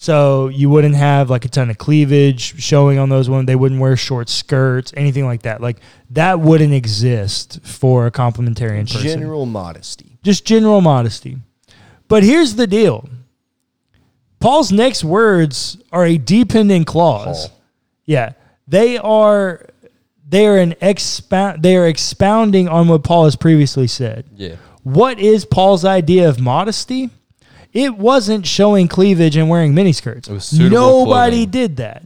So 0.00 0.46
you 0.46 0.70
wouldn't 0.70 0.94
have 0.94 1.28
like 1.28 1.44
a 1.44 1.48
ton 1.48 1.70
of 1.70 1.76
cleavage 1.76 2.62
showing 2.62 3.00
on 3.00 3.08
those 3.08 3.28
women. 3.28 3.46
They 3.46 3.56
wouldn't 3.56 3.80
wear 3.80 3.96
short 3.96 4.28
skirts, 4.28 4.94
anything 4.96 5.26
like 5.26 5.42
that. 5.42 5.60
Like 5.60 5.78
that 6.10 6.38
wouldn't 6.38 6.72
exist 6.72 7.58
for 7.64 8.06
a 8.06 8.10
complementarian 8.12 8.82
person. 8.82 9.02
General 9.02 9.44
modesty. 9.44 10.16
Just 10.22 10.44
general 10.44 10.80
modesty. 10.80 11.38
But 12.06 12.22
here's 12.22 12.54
the 12.54 12.68
deal. 12.68 13.08
Paul's 14.38 14.70
next 14.70 15.02
words 15.02 15.78
are 15.90 16.06
a 16.06 16.16
dependent 16.16 16.86
clause. 16.86 17.48
Paul. 17.48 17.60
Yeah. 18.04 18.34
They 18.68 18.98
are 18.98 19.66
they 20.28 20.46
are 20.46 20.58
an 20.58 20.76
expound 20.80 21.64
they 21.64 21.76
are 21.76 21.88
expounding 21.88 22.68
on 22.68 22.86
what 22.86 23.02
Paul 23.02 23.24
has 23.24 23.34
previously 23.34 23.88
said. 23.88 24.26
Yeah. 24.36 24.54
What 24.84 25.18
is 25.18 25.44
Paul's 25.44 25.84
idea 25.84 26.28
of 26.28 26.38
modesty? 26.38 27.10
It 27.78 27.96
wasn't 27.96 28.44
showing 28.44 28.88
cleavage 28.88 29.36
and 29.36 29.48
wearing 29.48 29.72
miniskirts. 29.72 30.28
It 30.28 30.32
was 30.32 30.44
suitable 30.44 31.04
Nobody 31.04 31.36
clothing. 31.46 31.50
did 31.50 31.76
that. 31.76 32.02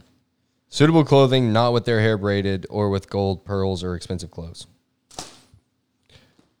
Suitable 0.69 1.03
clothing, 1.03 1.51
not 1.51 1.73
with 1.73 1.85
their 1.85 1.99
hair 1.99 2.15
braided 2.15 2.67
or 2.69 2.89
with 2.91 3.09
gold, 3.09 3.43
pearls, 3.43 3.83
or 3.83 3.95
expensive 3.95 4.29
clothes. 4.29 4.67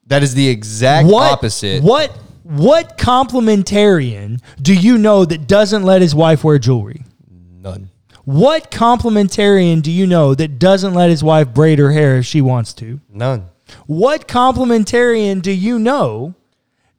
That 0.07 0.23
is 0.23 0.33
the 0.33 0.49
exact 0.49 1.07
What 1.07 1.31
opposite. 1.31 1.83
What 1.83 2.09
what 2.41 2.97
complementarian 2.97 4.41
do 4.59 4.73
you 4.73 4.97
know 4.97 5.25
that 5.25 5.47
doesn't 5.47 5.83
let 5.83 6.01
his 6.01 6.15
wife 6.15 6.43
wear 6.43 6.57
jewelry? 6.57 7.05
None. 7.29 7.91
What 8.25 8.71
complementarian 8.71 9.83
do 9.83 9.91
you 9.91 10.07
know 10.07 10.33
that 10.33 10.57
doesn't 10.57 10.95
let 10.95 11.11
his 11.11 11.23
wife 11.23 11.53
braid 11.53 11.77
her 11.77 11.91
hair 11.91 12.17
if 12.17 12.25
she 12.25 12.41
wants 12.41 12.73
to? 12.75 12.99
None. 13.09 13.49
What 13.85 14.27
complementarian 14.27 15.43
do 15.43 15.51
you 15.51 15.77
know 15.77 16.33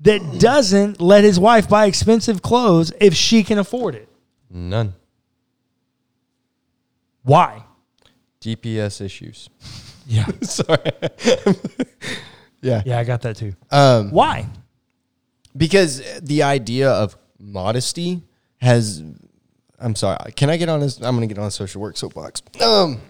that 0.04 0.38
doesn't 0.38 1.00
let 1.00 1.24
his 1.24 1.38
wife 1.38 1.68
buy 1.68 1.86
expensive 1.86 2.40
clothes 2.40 2.92
if 3.00 3.14
she 3.14 3.42
can 3.42 3.58
afford 3.58 3.94
it? 3.94 4.08
None. 4.50 4.94
Why? 7.22 7.64
GPS 8.40 9.00
issues. 9.00 9.48
Yeah. 10.06 10.26
Sorry. 10.42 10.76
yeah. 12.60 12.82
Yeah, 12.84 12.98
I 12.98 13.04
got 13.04 13.22
that 13.22 13.36
too. 13.36 13.54
Um, 13.70 14.10
Why? 14.10 14.46
because 15.56 16.02
the 16.20 16.42
idea 16.42 16.90
of 16.90 17.16
modesty 17.38 18.22
has 18.60 19.02
I'm 19.78 19.94
sorry, 19.94 20.32
can 20.32 20.50
I 20.50 20.58
get 20.58 20.68
on 20.68 20.80
this 20.80 20.98
I'm 20.98 21.16
going 21.16 21.26
to 21.26 21.34
get 21.34 21.40
on 21.40 21.46
a 21.46 21.50
social 21.50 21.80
work 21.80 21.96
soapbox. 21.96 22.42
Um 22.62 23.00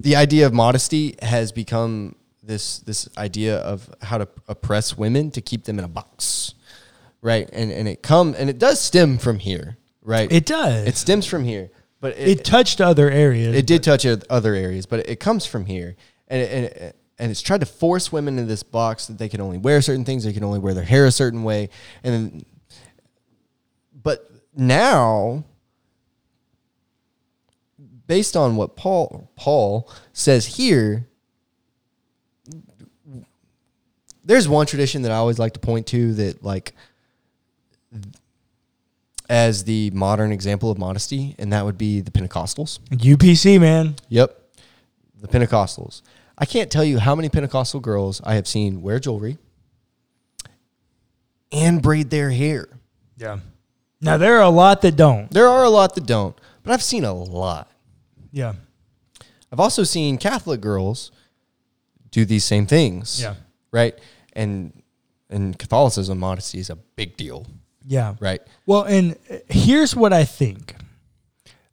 the 0.00 0.16
idea 0.16 0.46
of 0.46 0.54
modesty 0.54 1.16
has 1.20 1.52
become 1.52 2.14
this 2.48 2.80
this 2.80 3.08
idea 3.16 3.58
of 3.58 3.94
how 4.02 4.18
to 4.18 4.26
oppress 4.48 4.98
women 4.98 5.30
to 5.30 5.40
keep 5.40 5.64
them 5.64 5.78
in 5.78 5.84
a 5.84 5.88
box. 5.88 6.54
Right? 7.22 7.48
And 7.52 7.70
and 7.70 7.86
it 7.86 8.02
come 8.02 8.34
and 8.36 8.50
it 8.50 8.58
does 8.58 8.80
stem 8.80 9.18
from 9.18 9.38
here, 9.38 9.76
right? 10.02 10.30
It 10.30 10.46
does. 10.46 10.86
it 10.88 10.96
stems 10.96 11.26
from 11.26 11.44
here, 11.44 11.70
but 12.00 12.18
it 12.18 12.44
touched 12.44 12.80
other 12.80 13.10
areas. 13.10 13.54
it 13.54 13.66
did 13.66 13.82
touch 13.82 14.06
other 14.28 14.54
areas, 14.54 14.86
but 14.86 15.08
it 15.08 15.20
comes 15.20 15.46
from 15.46 15.66
here, 15.66 15.96
and 16.28 16.42
it, 16.42 16.52
and 16.52 16.64
it, 16.64 16.96
and 17.18 17.30
it's 17.30 17.42
tried 17.42 17.60
to 17.60 17.66
force 17.66 18.12
women 18.12 18.38
into 18.38 18.48
this 18.48 18.62
box 18.62 19.06
that 19.06 19.18
they 19.18 19.28
can 19.28 19.40
only 19.40 19.58
wear 19.58 19.82
certain 19.82 20.04
things, 20.04 20.24
they 20.24 20.32
can 20.32 20.44
only 20.44 20.60
wear 20.60 20.74
their 20.74 20.84
hair 20.84 21.06
a 21.06 21.10
certain 21.10 21.42
way, 21.42 21.70
and 22.04 22.14
then, 22.14 22.44
but 24.00 24.30
now, 24.56 25.44
based 28.06 28.36
on 28.36 28.54
what 28.54 28.76
Paul 28.76 29.32
Paul 29.34 29.90
says 30.12 30.46
here, 30.46 31.07
there's 34.28 34.46
one 34.46 34.66
tradition 34.66 35.02
that 35.02 35.10
I 35.10 35.16
always 35.16 35.38
like 35.38 35.54
to 35.54 35.60
point 35.60 35.86
to 35.88 36.12
that 36.14 36.44
like 36.44 36.74
as 39.28 39.64
the 39.64 39.90
modern 39.90 40.32
example 40.32 40.70
of 40.70 40.78
modesty, 40.78 41.34
and 41.38 41.52
that 41.52 41.64
would 41.64 41.78
be 41.78 42.00
the 42.00 42.10
Pentecostals. 42.10 42.78
UPC, 42.90 43.58
man. 43.58 43.96
Yep. 44.10 44.38
The 45.20 45.28
Pentecostals. 45.28 46.02
I 46.36 46.44
can't 46.44 46.70
tell 46.70 46.84
you 46.84 46.98
how 46.98 47.14
many 47.14 47.28
Pentecostal 47.30 47.80
girls 47.80 48.20
I 48.22 48.34
have 48.34 48.46
seen 48.46 48.82
wear 48.82 49.00
jewelry 49.00 49.38
and 51.50 51.82
braid 51.82 52.10
their 52.10 52.30
hair. 52.30 52.68
Yeah. 53.16 53.38
Now 54.00 54.18
there 54.18 54.36
are 54.36 54.42
a 54.44 54.50
lot 54.50 54.82
that 54.82 54.94
don't. 54.94 55.30
There 55.30 55.48
are 55.48 55.64
a 55.64 55.70
lot 55.70 55.94
that 55.94 56.06
don't, 56.06 56.38
but 56.62 56.72
I've 56.72 56.82
seen 56.82 57.04
a 57.04 57.14
lot. 57.14 57.70
Yeah. 58.30 58.52
I've 59.50 59.60
also 59.60 59.84
seen 59.84 60.18
Catholic 60.18 60.60
girls 60.60 61.10
do 62.10 62.26
these 62.26 62.44
same 62.44 62.66
things. 62.66 63.22
Yeah. 63.22 63.34
Right? 63.72 63.98
And 64.38 64.82
in 65.28 65.54
Catholicism, 65.54 66.18
modesty 66.18 66.60
is 66.60 66.70
a 66.70 66.76
big 66.76 67.16
deal. 67.16 67.46
Yeah. 67.84 68.14
Right? 68.20 68.40
Well, 68.66 68.84
and 68.84 69.16
uh, 69.30 69.38
here's 69.48 69.96
what 69.96 70.12
I 70.12 70.24
think. 70.24 70.76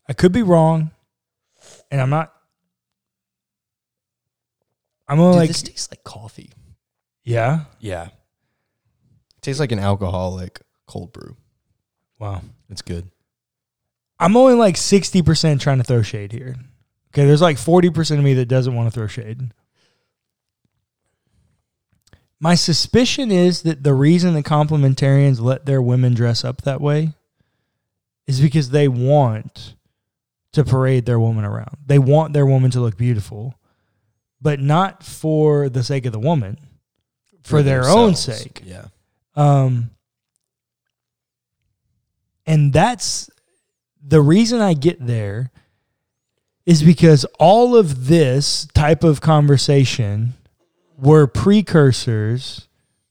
I 0.10 0.14
could 0.14 0.32
be 0.32 0.42
wrong, 0.42 0.92
and 1.92 2.02
I'm 2.02 2.10
not. 2.10 2.34
I'm 5.08 5.18
gonna 5.18 5.34
Dude, 5.34 5.38
like, 5.40 5.48
this 5.50 5.62
tastes 5.62 5.92
like 5.92 6.04
coffee. 6.04 6.52
yeah. 7.24 7.66
Yeah. 7.80 8.06
It 8.06 9.42
tastes 9.42 9.60
like 9.60 9.72
an 9.72 9.80
alcoholic 9.80 10.62
cold 10.88 11.14
brew. 11.14 11.38
Wow. 12.18 12.42
It's 12.70 12.82
good. 12.82 13.12
I'm 14.20 14.36
only 14.36 14.56
like 14.56 14.76
60% 14.76 15.60
trying 15.60 15.78
to 15.78 15.84
throw 15.84 16.02
shade 16.02 16.32
here. 16.32 16.56
Okay, 17.14 17.26
there's 17.26 17.42
like 17.42 17.58
40% 17.58 18.18
of 18.18 18.24
me 18.24 18.34
that 18.36 18.48
doesn't 18.48 18.74
want 18.74 18.88
to 18.88 18.92
throw 18.92 19.08
shade. 19.08 19.52
My 22.46 22.54
suspicion 22.54 23.32
is 23.32 23.64
that 23.64 23.82
the 23.82 23.96
reason 23.96 24.36
the 24.36 24.44
complementarians 24.44 25.42
let 25.42 25.66
their 25.66 25.82
women 25.82 26.14
dress 26.14 26.46
up 26.46 26.62
that 26.62 26.80
way 26.80 27.14
is 28.28 28.40
because 28.40 28.70
they 28.70 28.88
want 28.88 29.74
to 30.52 30.64
parade 30.64 31.08
their 31.08 31.20
woman 31.20 31.44
around. 31.44 31.76
They 31.84 31.98
want 31.98 32.34
their 32.34 32.46
woman 32.46 32.70
to 32.70 32.82
look 32.82 32.98
beautiful, 32.98 33.56
but 34.40 34.60
not 34.60 35.02
for 35.02 35.70
the 35.70 35.82
sake 35.82 36.06
of 36.06 36.12
the 36.12 36.20
woman, 36.20 36.60
for, 37.42 37.64
their 37.64 37.90
own 37.90 38.14
sake. 38.14 38.62
Yeah. 38.64 38.90
Um, 39.34 39.90
and 42.46 42.72
that's 42.72 43.28
the 44.00 44.22
reason 44.22 44.62
I 44.62 44.76
get 44.76 45.04
there 45.04 45.50
is 46.68 46.84
because 46.84 47.26
all 47.40 47.76
of 47.76 48.06
this 48.06 48.68
type 48.76 49.04
of 49.04 49.20
conversation 49.20 50.36
were 50.98 51.28
precursors 51.28 52.68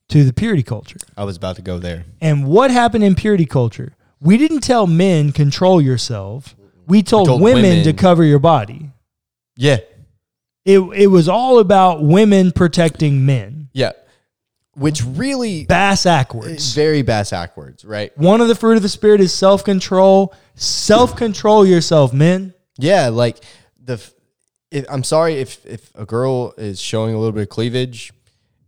to 0.09 0.25
the 0.25 0.33
purity 0.33 0.63
culture. 0.63 0.99
I 1.17 1.25
was 1.25 1.37
about 1.37 1.57
to 1.57 1.63
go 1.63 1.79
there. 1.79 2.05
And 2.21 2.47
what 2.47 2.71
happened 2.71 3.05
in 3.05 3.15
purity 3.15 3.47
culture? 3.47 3.95
We 4.21 4.37
didn't 4.37 4.61
tell 4.61 4.87
men 4.87 5.33
control 5.33 5.81
yourself. 5.81 6.55
We 6.87 7.03
told, 7.03 7.29
told 7.29 7.43
women, 7.43 7.63
women- 7.63 7.85
to 7.85 7.93
cover 7.93 8.25
your 8.25 8.39
body. 8.39 8.91
Yeah. 9.57 9.79
It 10.65 10.79
it 10.79 11.07
was 11.09 11.29
all 11.29 11.59
about 11.59 12.03
women 12.03 12.51
protecting 12.51 13.27
men. 13.27 13.69
Yeah. 13.73 13.93
Which 14.73 15.05
really 15.05 15.67
Bass 15.67 16.01
is 16.01 16.05
backwards. 16.05 16.77
Eh, 16.77 16.81
very 16.81 17.03
bass 17.03 17.31
backwards, 17.31 17.85
right? 17.85 18.17
One 18.19 18.41
of 18.41 18.49
the 18.49 18.55
fruit 18.55 18.77
of 18.77 18.83
the 18.83 18.89
spirit 18.89 19.21
is 19.21 19.33
self 19.33 19.63
control. 19.63 20.35
Self 20.55 21.17
control 21.17 21.67
yourself, 21.67 22.13
men. 22.13 22.55
Yeah, 22.79 23.09
like 23.09 23.39
the 23.81 23.99
if, 24.75 24.85
I'm 24.91 25.05
sorry 25.05 25.35
if 25.35 25.65
if 25.65 25.91
a 25.95 26.05
girl 26.05 26.53
is 26.59 26.81
showing 26.81 27.15
a 27.15 27.19
little 27.19 27.33
bit 27.33 27.43
of 27.45 27.49
cleavage 27.49 28.13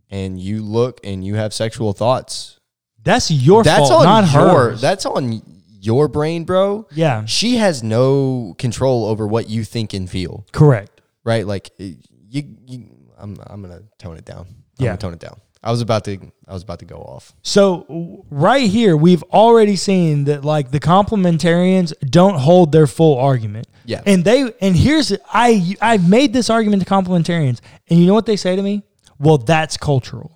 and 0.09 0.39
you 0.39 0.63
look 0.63 0.99
and 1.03 1.23
you 1.25 1.35
have 1.35 1.53
sexual 1.53 1.93
thoughts, 1.93 2.59
That's 3.03 3.29
your 3.29 3.63
that's 3.63 3.89
fault, 3.89 4.05
on 4.07 4.23
not 4.23 4.33
your 4.33 4.49
hers. 4.69 4.81
that's 4.81 5.05
on 5.05 5.41
your 5.79 6.07
brain, 6.07 6.43
bro. 6.43 6.87
yeah, 6.91 7.25
She 7.25 7.57
has 7.57 7.83
no 7.83 8.55
control 8.57 9.05
over 9.05 9.27
what 9.27 9.49
you 9.49 9.63
think 9.63 9.93
and 9.93 10.09
feel, 10.09 10.45
correct. 10.51 11.01
right? 11.23 11.45
Like 11.45 11.71
you 11.77 12.43
you 12.65 12.85
I'm 13.17 13.37
I'm 13.47 13.61
going 13.61 13.77
to 13.77 13.83
tone 13.97 14.17
it 14.17 14.25
down. 14.25 14.45
I'm 14.47 14.55
Yeah. 14.79 14.87
going 14.89 14.97
to 14.97 15.01
tone 15.05 15.13
it 15.13 15.19
down. 15.19 15.37
I 15.67 15.71
was 15.71 15.81
about 15.81 16.05
to 16.05 16.17
I 16.47 16.53
was 16.53 16.63
about 16.63 16.79
to 16.79 16.85
go 16.85 16.97
off. 16.97 17.33
So 17.41 18.23
right 18.31 18.69
here, 18.69 18.95
we've 18.95 19.23
already 19.23 19.75
seen 19.75 20.23
that 20.25 20.45
like 20.45 20.71
the 20.71 20.79
complementarians 20.79 21.93
don't 22.09 22.39
hold 22.39 22.71
their 22.71 22.87
full 22.87 23.17
argument. 23.19 23.67
Yeah. 23.85 24.01
and 24.05 24.23
they 24.23 24.51
and 24.61 24.75
here's 24.75 25.11
I 25.33 25.75
I've 25.81 26.07
made 26.09 26.31
this 26.33 26.49
argument 26.49 26.83
to 26.83 26.89
complementarians, 26.89 27.59
and 27.89 27.99
you 27.99 28.07
know 28.07 28.13
what 28.13 28.25
they 28.25 28.37
say 28.37 28.55
to 28.55 28.61
me? 28.61 28.83
Well, 29.19 29.37
that's 29.39 29.75
cultural. 29.77 30.31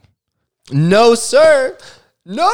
No, 0.72 1.16
sir. 1.16 1.78
No, 2.26 2.52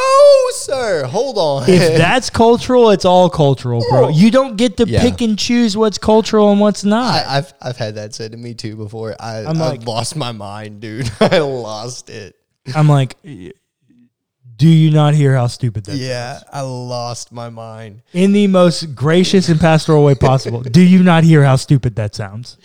sir. 0.52 1.06
Hold 1.08 1.38
on. 1.38 1.70
If 1.70 1.98
that's 2.06 2.30
cultural, 2.30 2.90
it's 2.92 3.06
all 3.06 3.30
cultural, 3.30 3.84
bro. 3.90 4.08
You 4.10 4.32
don't 4.32 4.56
get 4.56 4.78
to 4.78 4.88
Yeah. 4.88 5.02
pick 5.02 5.22
and 5.22 5.38
choose 5.38 5.76
what's 5.76 5.98
cultural 5.98 6.52
and 6.52 6.60
what's 6.62 6.84
not. 6.84 7.26
I, 7.26 7.38
I've 7.38 7.54
I've 7.62 7.78
had 7.78 7.96
that 7.96 8.14
said 8.16 8.32
to 8.32 8.38
me 8.38 8.54
too 8.54 8.76
before. 8.76 9.16
I 9.20 9.40
I 9.40 9.52
like- 9.52 9.86
lost 9.86 10.16
my 10.16 10.32
mind, 10.32 10.80
dude. 10.80 11.12
I 11.20 11.40
lost 11.40 12.10
it. 12.10 12.36
I'm 12.76 12.88
like, 12.90 13.16
do 13.24 14.68
you 14.68 14.90
not 14.92 15.14
hear 15.14 15.36
how 15.36 15.48
stupid 15.48 15.86
that 15.86 15.98
Yeah, 15.98 16.40
I 16.52 16.62
lost 16.62 17.32
my 17.32 17.50
mind. 17.50 18.02
In 18.14 18.32
the 18.32 18.48
most 18.48 18.96
gracious 18.96 19.50
and 19.50 19.60
pastoral 19.60 20.04
way 20.04 20.16
possible. 20.16 20.62
do 20.62 20.82
you 20.82 21.04
not 21.04 21.24
hear 21.24 21.44
how 21.44 21.56
stupid 21.58 21.96
that 21.96 22.16
sounds? 22.16 22.58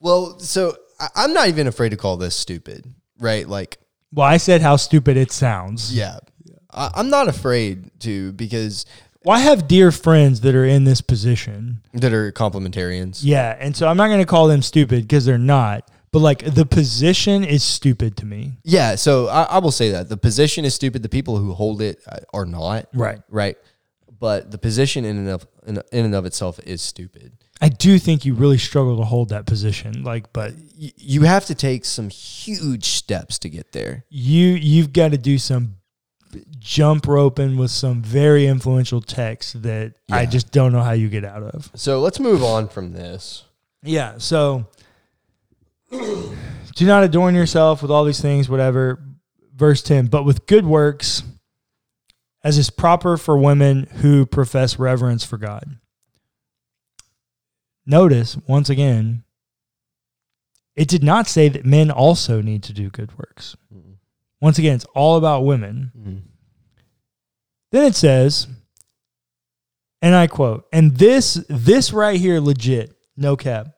Well, 0.00 0.38
so 0.38 0.76
I, 1.00 1.08
I'm 1.16 1.32
not 1.32 1.48
even 1.48 1.66
afraid 1.66 1.90
to 1.90 1.96
call 1.96 2.16
this 2.16 2.36
stupid, 2.36 2.84
right? 3.18 3.48
Like, 3.48 3.78
Well, 4.12 4.26
I 4.26 4.36
said 4.36 4.60
how 4.62 4.76
stupid 4.76 5.16
it 5.16 5.32
sounds. 5.32 5.94
yeah, 5.94 6.18
I, 6.72 6.90
I'm 6.94 7.10
not 7.10 7.28
afraid 7.28 7.90
to 8.00 8.32
because 8.32 8.86
Well, 9.24 9.36
I 9.36 9.40
have 9.40 9.66
dear 9.66 9.90
friends 9.90 10.40
that 10.42 10.54
are 10.54 10.64
in 10.66 10.84
this 10.84 11.00
position. 11.00 11.80
that 11.94 12.12
are 12.12 12.30
complementarians. 12.32 13.20
Yeah. 13.22 13.56
And 13.58 13.76
so 13.76 13.88
I'm 13.88 13.96
not 13.96 14.08
going 14.08 14.20
to 14.20 14.26
call 14.26 14.46
them 14.48 14.62
stupid 14.62 15.02
because 15.02 15.24
they're 15.24 15.38
not. 15.38 15.90
But 16.14 16.20
like 16.20 16.44
the 16.54 16.64
position 16.64 17.44
is 17.44 17.62
stupid 17.62 18.16
to 18.18 18.26
me. 18.26 18.52
Yeah, 18.62 18.94
so 18.94 19.26
I, 19.28 19.42
I 19.42 19.58
will 19.58 19.72
say 19.72 19.90
that 19.90 20.08
the 20.08 20.16
position 20.16 20.64
is 20.64 20.72
stupid. 20.74 21.02
The 21.02 21.08
people 21.08 21.36
who 21.38 21.52
hold 21.52 21.82
it 21.82 22.00
uh, 22.08 22.18
are 22.32 22.46
not 22.46 22.86
Right. 22.94 23.20
right, 23.28 23.56
but 24.20 24.50
the 24.50 24.58
position 24.58 25.04
in 25.04 25.18
and 25.18 25.28
of 25.28 25.46
in, 25.66 25.78
in 25.92 26.04
and 26.06 26.14
of 26.14 26.24
itself 26.24 26.58
is 26.64 26.80
stupid. 26.82 27.32
I 27.60 27.68
do 27.68 27.98
think 27.98 28.24
you 28.24 28.34
really 28.34 28.58
struggle 28.58 28.96
to 28.98 29.04
hold 29.04 29.28
that 29.30 29.46
position. 29.46 30.02
Like, 30.04 30.32
but 30.32 30.52
Y- 30.78 30.92
you 30.96 31.22
have 31.22 31.46
to 31.46 31.54
take 31.54 31.84
some 31.84 32.08
huge 32.10 32.84
steps 32.84 33.38
to 33.40 33.48
get 33.48 33.72
there. 33.72 34.04
you 34.08 34.46
you've 34.48 34.92
got 34.92 35.10
to 35.12 35.18
do 35.18 35.36
some 35.38 35.76
jump 36.58 37.06
roping 37.06 37.56
with 37.56 37.70
some 37.70 38.02
very 38.02 38.46
influential 38.46 39.00
texts 39.00 39.52
that 39.54 39.94
I 40.10 40.22
Yeah. 40.22 40.30
just 40.30 40.50
don't 40.52 40.72
know 40.72 40.82
how 40.82 40.92
you 40.92 41.08
get 41.08 41.24
out 41.24 41.42
of. 41.42 41.70
So 41.74 42.00
let's 42.00 42.18
move 42.20 42.42
on 42.42 42.68
from 42.68 42.92
this. 42.92 43.44
Yeah. 43.82 44.18
So 44.18 44.66
do 46.74 46.86
not 46.86 47.04
adorn 47.04 47.34
yourself 47.34 47.82
with 47.82 47.90
all 47.90 48.04
these 48.04 48.20
things, 48.20 48.48
whatever. 48.48 49.02
Verse 49.54 49.82
10, 49.82 50.06
but 50.06 50.24
with 50.24 50.46
good 50.46 50.66
works, 50.66 51.22
as 52.42 52.58
is 52.58 52.70
proper 52.70 53.16
for 53.16 53.38
women 53.38 53.86
who 54.00 54.26
profess 54.26 54.78
reverence 54.78 55.24
for 55.24 55.38
God. 55.38 55.78
notice 57.86 58.36
once 58.48 58.68
again, 58.68 59.22
it 60.74 60.88
did 60.88 61.04
not 61.04 61.28
say 61.28 61.48
that 61.48 61.64
men 61.64 61.90
also 61.90 62.40
need 62.40 62.62
to 62.64 62.72
do 62.72 62.90
good 62.90 63.16
works. 63.16 63.56
Once 64.40 64.58
again, 64.58 64.74
it's 64.74 64.86
all 64.94 65.16
about 65.16 65.44
women. 65.44 65.92
Mm. 65.96 66.22
Then 67.70 67.84
it 67.84 67.94
says, 67.94 68.46
and 70.02 70.14
I 70.14 70.26
quote, 70.26 70.66
and 70.72 70.96
this 70.96 71.34
this 71.48 71.92
right 71.92 72.20
here, 72.20 72.40
legit, 72.40 72.94
no 73.16 73.36
cap. 73.36 73.73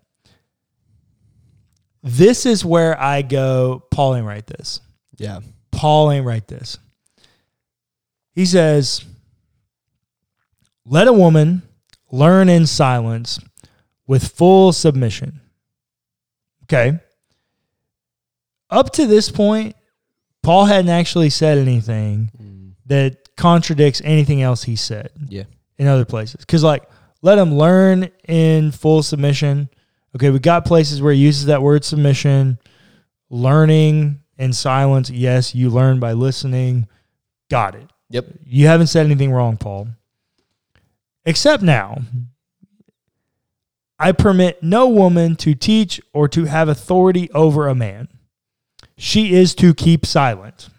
This 2.09 2.47
is 2.47 2.65
where 2.65 2.99
I 3.01 3.23
go, 3.23 3.83
Paul 3.91 4.15
ain't 4.15 4.27
write 4.27 4.47
this. 4.47 4.81
Yeah. 5.17 5.41
Paul 5.73 6.13
ain't 6.13 6.25
write 6.25 6.47
this. 6.47 6.79
He 8.33 8.47
says, 8.47 9.05
Let 10.85 11.09
a 11.09 11.13
woman 11.13 11.63
learn 12.13 12.49
in 12.49 12.67
silence 12.67 13.41
with 14.07 14.29
full 14.29 14.73
submission. 14.73 15.41
Okay. 16.65 17.01
Up 18.71 18.93
to 18.93 19.07
this 19.09 19.29
point, 19.29 19.75
Paul 20.45 20.67
hadn't 20.67 20.91
actually 20.91 21.31
said 21.31 21.59
anything 21.59 22.31
Mm. 22.41 22.73
that 22.87 23.35
contradicts 23.37 24.01
anything 24.05 24.43
else 24.43 24.63
he 24.63 24.77
said 24.77 25.11
Yeah. 25.29 25.45
in 25.77 25.89
other 25.89 26.05
places. 26.05 26.37
Because, 26.41 26.63
like, 26.63 26.89
let 27.21 27.35
them 27.35 27.57
learn 27.59 28.11
in 28.29 28.71
full 28.71 29.03
submission. 29.03 29.69
Okay, 30.17 30.31
we 30.31 30.39
got 30.39 30.65
places 30.65 31.03
where 31.03 31.13
he 31.13 31.21
uses 31.21 31.45
that 31.45 31.61
word 31.61 31.85
submission. 31.85 32.59
Learning 33.29 34.21
in 34.39 34.55
silence. 34.55 35.11
Yes, 35.11 35.55
you 35.55 35.69
learn 35.69 36.01
by 36.01 36.15
listening. 36.15 36.89
Got 37.51 37.75
it. 37.75 37.91
Yep. 38.09 38.25
You 38.47 38.67
haven't 38.67 38.87
said 38.87 39.05
anything 39.05 39.31
wrong, 39.31 39.59
Paul. 39.59 39.89
Except 41.27 41.63
now, 41.63 41.99
I 43.99 44.13
permit 44.13 44.63
no 44.63 44.89
woman 44.89 45.37
to 45.37 45.55
teach 45.55 46.01
or 46.15 46.29
to 46.29 46.47
have 46.47 46.71
authority 46.71 47.31
over 47.33 47.69
a 47.69 47.75
man. 47.75 48.09
She 48.97 49.35
is 49.35 49.55
to 49.57 49.75
keep 49.75 50.07
silent. 50.07 50.71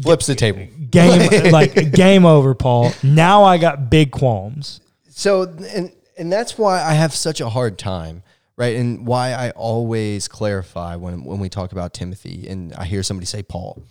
Flips 0.00 0.26
the 0.26 0.36
table. 0.36 0.68
Game 0.90 1.50
like 1.50 1.92
game 1.92 2.24
over, 2.24 2.54
Paul. 2.54 2.92
Now 3.02 3.42
I 3.42 3.58
got 3.58 3.90
big 3.90 4.12
qualms. 4.12 4.80
So 5.08 5.42
and 5.42 5.90
and 6.18 6.32
that's 6.32 6.56
why 6.58 6.82
I 6.82 6.94
have 6.94 7.14
such 7.14 7.40
a 7.40 7.48
hard 7.48 7.78
time, 7.78 8.22
right? 8.56 8.76
And 8.76 9.06
why 9.06 9.32
I 9.32 9.50
always 9.50 10.28
clarify 10.28 10.96
when 10.96 11.24
when 11.24 11.38
we 11.40 11.48
talk 11.48 11.72
about 11.72 11.94
Timothy 11.94 12.46
and 12.48 12.72
I 12.74 12.84
hear 12.84 13.02
somebody 13.02 13.26
say 13.26 13.42
Paul. 13.42 13.82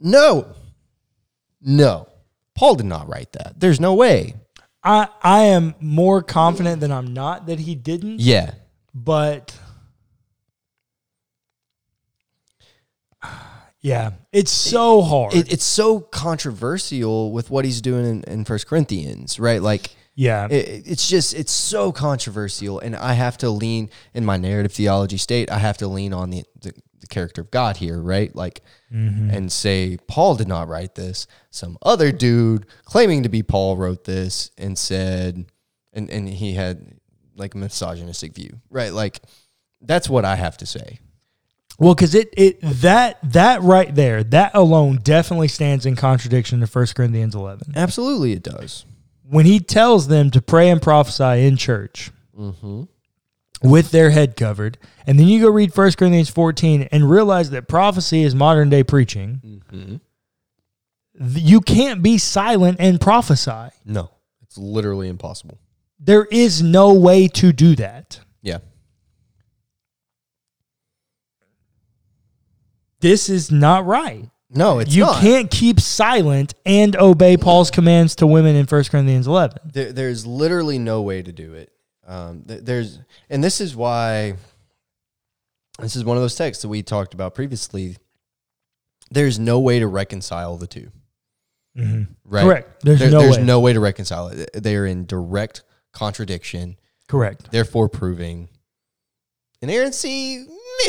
No. 0.00 0.54
No. 1.60 2.08
Paul 2.54 2.74
did 2.76 2.86
not 2.86 3.08
write 3.08 3.32
that. 3.32 3.58
There's 3.58 3.80
no 3.80 3.94
way. 3.94 4.34
I 4.82 5.08
I 5.22 5.40
am 5.44 5.74
more 5.80 6.22
confident 6.22 6.80
than 6.80 6.92
I'm 6.92 7.12
not 7.12 7.46
that 7.46 7.58
he 7.60 7.74
didn't, 7.74 8.20
Yeah. 8.20 8.52
but 8.94 9.58
yeah, 13.80 14.10
it's 14.32 14.50
so 14.50 15.02
hard. 15.02 15.34
It, 15.34 15.52
it's 15.52 15.64
so 15.64 16.00
controversial 16.00 17.32
with 17.32 17.50
what 17.50 17.64
he's 17.64 17.80
doing 17.80 18.04
in, 18.04 18.22
in 18.24 18.44
First 18.44 18.66
Corinthians, 18.66 19.38
right? 19.38 19.62
Like 19.62 19.90
yeah, 20.18 20.48
it, 20.50 20.82
it's 20.84 21.08
just 21.08 21.32
it's 21.32 21.52
so 21.52 21.92
controversial 21.92 22.80
and 22.80 22.96
i 22.96 23.12
have 23.12 23.38
to 23.38 23.48
lean 23.48 23.88
in 24.14 24.24
my 24.24 24.36
narrative 24.36 24.72
theology 24.72 25.16
state 25.16 25.48
i 25.48 25.58
have 25.58 25.78
to 25.78 25.86
lean 25.86 26.12
on 26.12 26.30
the, 26.30 26.42
the, 26.60 26.72
the 26.98 27.06
character 27.06 27.40
of 27.40 27.52
god 27.52 27.76
here 27.76 28.00
right? 28.00 28.34
Like 28.34 28.62
mm-hmm. 28.92 29.30
and 29.30 29.52
say 29.52 29.96
paul 30.08 30.34
did 30.34 30.48
not 30.48 30.66
write 30.66 30.96
this. 30.96 31.28
Some 31.50 31.78
other 31.82 32.10
dude 32.10 32.66
claiming 32.84 33.22
to 33.22 33.28
be 33.28 33.44
paul 33.44 33.76
wrote 33.76 34.02
this 34.02 34.50
and 34.58 34.76
said 34.76 35.46
and, 35.92 36.10
and 36.10 36.28
he 36.28 36.54
had 36.54 36.98
like 37.36 37.54
a 37.54 37.58
misogynistic 37.58 38.34
view 38.34 38.60
right? 38.70 38.92
Like 38.92 39.20
that's 39.80 40.08
what 40.08 40.24
i 40.24 40.34
have 40.34 40.56
to 40.56 40.66
say. 40.66 40.98
Well, 41.78 41.94
because 41.94 42.16
it 42.16 42.34
it 42.36 42.58
that 42.60 43.18
that 43.22 43.62
right 43.62 43.94
there, 43.94 44.24
that 44.24 44.56
alone 44.56 44.98
definitely 45.00 45.46
stands 45.46 45.86
in 45.86 45.94
contradiction 45.94 46.58
to 46.58 46.66
1 46.66 46.86
Corinthians 46.96 47.36
eleven. 47.36 47.72
absolutely 47.76 48.32
it 48.32 48.42
does 48.42 48.84
When 49.30 49.44
he 49.46 49.60
tells 49.60 50.08
them 50.08 50.30
to 50.30 50.40
pray 50.40 50.70
and 50.70 50.80
prophesy 50.80 51.46
in 51.46 51.56
church 51.56 52.10
mm-hmm. 52.38 52.84
with 53.62 53.90
their 53.90 54.10
head 54.10 54.36
covered, 54.36 54.78
and 55.06 55.18
then 55.18 55.26
you 55.28 55.40
go 55.42 55.50
read 55.50 55.76
1 55.76 55.92
Corinthians 55.92 56.30
fourteen 56.30 56.88
and 56.92 57.10
realize 57.10 57.50
that 57.50 57.68
prophecy 57.68 58.22
is 58.22 58.34
modern 58.34 58.70
day 58.70 58.82
preaching, 58.84 59.62
Mm-hmm. 59.70 59.96
you 61.36 61.60
can't 61.60 62.02
be 62.02 62.16
silent 62.18 62.76
and 62.80 63.00
prophesy. 63.00 63.68
no 63.84 64.10
it's 64.42 64.56
literally 64.56 65.08
impossible 65.08 65.58
There 66.00 66.24
is 66.30 66.62
no 66.62 66.94
way 66.94 67.28
to 67.28 67.52
do 67.52 67.74
that. 67.76 68.20
yeah 68.42 68.58
This 73.00 73.28
is 73.28 73.50
not 73.52 73.86
right. 73.86 74.28
No 74.50 74.78
it's 74.78 74.94
you 74.94 75.02
not. 75.04 75.20
can't 75.20 75.50
keep 75.50 75.78
silent 75.80 76.54
and 76.64 76.96
obey 76.96 77.36
Paul's 77.36 77.70
commands 77.70 78.14
to 78.16 78.26
women 78.26 78.56
in 78.56 78.66
1 78.66 78.84
Corinthians 78.84 79.26
11. 79.26 79.58
There, 79.72 79.92
there's 79.92 80.26
literally 80.26 80.78
no 80.78 81.02
way 81.02 81.22
to 81.22 81.32
do 81.32 81.54
it. 81.54 81.70
Um, 82.06 82.42
there's, 82.46 82.98
and 83.28 83.44
this 83.44 83.60
is 83.60 83.76
why. 83.76 84.34
This 85.80 85.94
is 85.94 86.04
one 86.04 86.16
of 86.16 86.22
those 86.22 86.34
texts 86.34 86.62
that 86.62 86.68
we 86.68 86.82
talked 86.82 87.12
about 87.14 87.34
previously. 87.34 87.98
There's 89.10 89.38
no 89.38 89.60
way 89.60 89.78
to 89.78 89.86
reconcile 89.86 90.56
the 90.56 90.66
two. 90.66 90.90
Right? 91.76 92.42
Correct. 92.42 92.82
There's 92.82 92.98
There- 92.98 93.10
no 93.10 93.20
there's 93.20 93.36
way. 93.38 93.44
no 93.44 93.60
way 93.60 93.72
to 93.74 93.80
reconcile 93.80 94.28
it. 94.28 94.50
They 94.54 94.74
are 94.76 94.86
in 94.86 95.06
direct 95.06 95.62
contradiction, 95.92 96.76
Correct. 97.06 97.50
therefore 97.52 97.88
proving 97.88 98.48
inerrancy. 99.62 100.46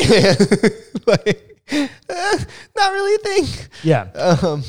like, 1.06 1.49
not 1.72 2.92
really 2.92 3.14
a 3.14 3.18
thing. 3.18 3.66
Yeah. 3.82 4.02
Um, 4.14 4.62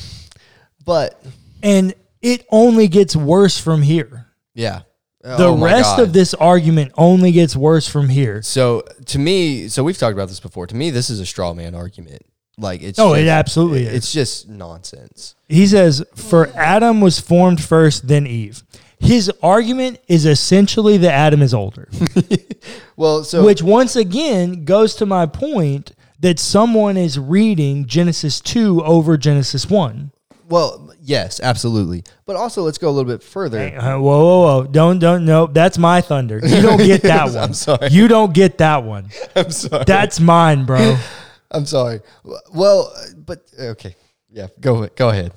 but 0.85 1.23
And 1.63 1.93
it 2.21 2.45
only 2.51 2.87
gets 2.87 3.15
worse 3.15 3.57
from 3.59 3.81
here. 3.81 4.27
yeah, 4.53 4.81
The 5.21 5.47
Oh 5.47 5.57
rest 5.57 5.97
God. 5.97 6.03
of 6.03 6.13
this 6.13 6.33
argument 6.33 6.91
only 6.97 7.31
gets 7.31 7.55
worse 7.55 7.87
from 7.87 8.09
here. 8.09 8.41
So 8.41 8.83
to 9.07 9.19
me, 9.19 9.67
so 9.67 9.83
we've 9.83 9.97
talked 9.97 10.13
about 10.13 10.29
this 10.29 10.39
before. 10.39 10.67
To 10.67 10.75
me, 10.75 10.89
this 10.89 11.09
is 11.09 11.19
a 11.19 11.25
straw 11.25 11.53
man 11.53 11.75
argument. 11.75 12.23
Like 12.57 12.81
it's 12.83 12.99
Oh, 12.99 13.13
just, 13.15 13.21
it 13.21 13.27
absolutely 13.27 13.83
is. 13.85 13.93
it's 13.93 14.11
just 14.13 14.47
nonsense. 14.49 15.35
He 15.47 15.65
says, 15.67 16.03
For 16.15 16.47
Adam 16.55 17.01
was 17.01 17.19
formed 17.19 17.63
first, 17.63 18.07
then 18.07 18.27
Eve. 18.27 18.63
His 18.99 19.31
argument 19.41 19.97
is 20.07 20.25
essentially 20.27 20.97
that 20.97 21.11
Adam 21.11 21.41
is 21.41 21.55
older, 21.55 21.89
Well, 22.95 23.23
so 23.23 23.43
which 23.43 23.63
once 23.63 23.95
again 23.95 24.63
goes 24.63 24.93
to 24.95 25.07
my 25.07 25.25
point 25.25 25.93
that 26.21 26.39
someone 26.39 26.97
is 26.97 27.19
reading 27.19 27.85
Genesis 27.85 28.39
2 28.41 28.83
over 28.83 29.17
Genesis 29.17 29.69
1. 29.69 30.11
well, 30.47 30.93
yes, 31.01 31.39
absolutely. 31.41 32.03
But 32.25 32.35
also, 32.35 32.61
let's 32.61 32.77
go 32.77 32.89
a 32.89 32.91
little 32.91 33.11
bit 33.11 33.23
further. 33.23 33.57
Hey, 33.57 33.75
uh, 33.75 33.99
whoa, 33.99 34.19
whoa, 34.19 34.41
whoa. 34.41 34.67
Don't, 34.67 34.99
don't, 34.99 35.25
no, 35.25 35.47
that's 35.47 35.77
my 35.77 35.99
thunder. 36.01 36.39
You 36.43 36.61
don't 36.61 36.77
get 36.77 37.01
that 37.03 37.25
one. 37.25 37.37
I'm 37.37 37.53
sorry. 37.53 37.89
You 37.89 38.07
don't 38.07 38.33
get 38.33 38.57
that 38.59 38.83
one. 38.83 39.09
I'm 39.35 39.51
sorry. 39.51 39.83
That's 39.85 40.19
mine, 40.19 40.65
bro. 40.65 40.97
I'm 41.51 41.65
sorry. 41.65 42.01
Well, 42.53 42.93
but 43.25 43.41
okay, 43.59 43.95
yeah. 44.29 44.47
Go 44.61 44.87
go 44.87 45.09
ahead. 45.09 45.33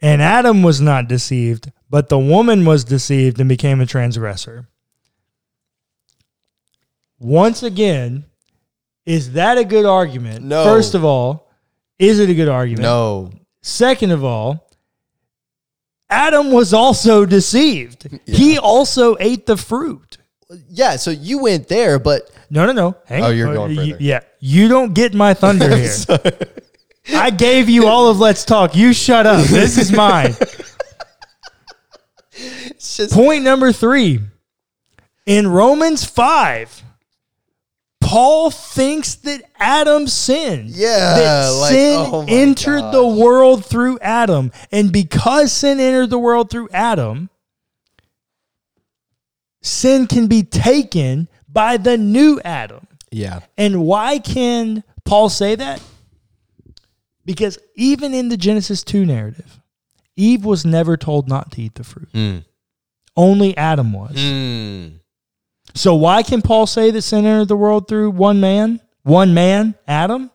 And 0.00 0.22
Adam 0.22 0.62
was 0.62 0.80
not 0.80 1.08
deceived, 1.08 1.72
but 1.90 2.08
the 2.08 2.18
woman 2.18 2.64
was 2.64 2.84
deceived 2.84 3.40
and 3.40 3.48
became 3.48 3.80
a 3.80 3.86
transgressor. 3.86 4.68
Once 7.18 7.62
again, 7.62 8.24
is 9.06 9.32
that 9.32 9.56
a 9.56 9.64
good 9.64 9.86
argument? 9.86 10.44
No. 10.44 10.64
First 10.64 10.94
of 10.94 11.04
all, 11.04 11.48
is 11.98 12.18
it 12.18 12.28
a 12.28 12.34
good 12.34 12.48
argument? 12.48 12.82
No. 12.82 13.30
Second 13.62 14.10
of 14.10 14.22
all, 14.24 14.68
Adam 16.10 16.50
was 16.52 16.74
also 16.74 17.24
deceived. 17.26 18.06
He 18.26 18.58
also 18.58 19.16
ate 19.18 19.46
the 19.46 19.56
fruit. 19.56 20.18
Yeah. 20.68 20.96
So 20.96 21.10
you 21.10 21.38
went 21.38 21.68
there, 21.68 21.98
but 21.98 22.30
No, 22.50 22.64
no, 22.66 22.72
no. 22.72 22.96
Hang 23.06 23.24
Oh, 23.24 23.30
you're 23.30 23.48
on. 23.48 23.54
going 23.54 23.70
You- 23.72 23.76
further. 23.94 23.96
Yeah. 24.02 24.20
You 24.38 24.68
don't 24.68 24.92
get 24.94 25.14
my 25.14 25.34
thunder 25.34 25.74
here. 25.76 25.90
I 27.14 27.30
gave 27.30 27.68
you 27.68 27.86
all 27.88 28.08
of 28.08 28.18
Let's 28.20 28.44
Talk. 28.44 28.76
You 28.76 28.92
shut 28.92 29.26
up. 29.26 29.44
This 29.46 29.78
is 29.78 29.90
mine. 29.92 30.34
just 32.78 33.12
Point 33.12 33.42
number 33.44 33.72
three. 33.72 34.20
In 35.24 35.48
Romans 35.48 36.04
5, 36.04 36.84
Paul 38.06 38.50
thinks 38.52 39.16
that 39.16 39.42
Adam 39.58 40.06
sinned. 40.06 40.70
Yeah, 40.70 41.14
That 41.16 41.48
like, 41.50 41.72
sin 41.72 41.94
oh 42.12 42.24
entered 42.28 42.80
gosh. 42.80 42.92
the 42.94 43.06
world 43.06 43.64
through 43.64 43.98
Adam. 44.00 44.52
And 44.70 44.92
because 44.92 45.52
sin 45.52 45.80
entered 45.80 46.10
the 46.10 46.18
world 46.18 46.48
through 46.48 46.68
Adam, 46.72 47.30
sin 49.62 50.06
can 50.06 50.26
be 50.28 50.42
taken 50.42 51.28
by 51.48 51.76
the 51.76 51.96
new 51.98 52.40
Adam. 52.44 52.86
yeah. 53.10 53.40
And 53.56 53.82
why 53.82 54.18
can 54.18 54.84
Paul 55.04 55.28
say 55.28 55.54
that? 55.56 55.82
Because 57.24 57.58
even 57.74 58.14
in 58.14 58.28
the 58.28 58.36
Genesis 58.36 58.84
2 58.84 59.04
narrative, 59.04 59.60
Eve 60.16 60.44
was 60.44 60.64
never 60.64 60.96
told 60.96 61.28
not 61.28 61.50
to 61.52 61.62
eat 61.62 61.74
the 61.74 61.82
fruit. 61.84 62.12
Mm. 62.12 62.44
Only 63.16 63.56
Adam 63.56 63.92
was. 63.92 64.14
Mm. 64.16 65.00
So 65.76 65.94
why 65.94 66.22
can 66.22 66.40
Paul 66.40 66.66
say 66.66 66.90
that 66.90 67.02
sin 67.02 67.26
entered 67.26 67.48
the 67.48 67.56
world 67.56 67.86
through 67.86 68.10
one 68.10 68.40
man? 68.40 68.80
One 69.02 69.34
man, 69.34 69.74
Adam? 69.86 70.30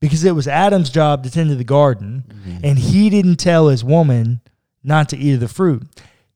Because 0.00 0.24
it 0.24 0.34
was 0.34 0.48
Adam's 0.48 0.90
job 0.90 1.22
to 1.22 1.30
tend 1.30 1.50
to 1.50 1.56
the 1.56 1.64
garden, 1.64 2.24
and 2.64 2.78
he 2.78 3.10
didn't 3.10 3.36
tell 3.36 3.68
his 3.68 3.84
woman 3.84 4.40
not 4.82 5.08
to 5.10 5.16
eat 5.16 5.34
of 5.34 5.40
the 5.40 5.48
fruit. 5.48 5.82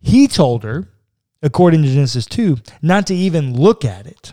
He 0.00 0.28
told 0.28 0.62
her, 0.62 0.86
according 1.42 1.82
to 1.82 1.88
Genesis 1.88 2.26
2, 2.26 2.58
not 2.82 3.06
to 3.08 3.14
even 3.14 3.58
look 3.58 3.84
at 3.84 4.06
it. 4.06 4.32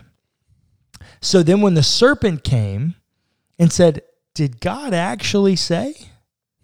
So 1.20 1.42
then 1.42 1.60
when 1.60 1.74
the 1.74 1.82
serpent 1.82 2.44
came 2.44 2.94
and 3.58 3.72
said, 3.72 4.02
Did 4.34 4.60
God 4.60 4.94
actually 4.94 5.56
say? 5.56 5.94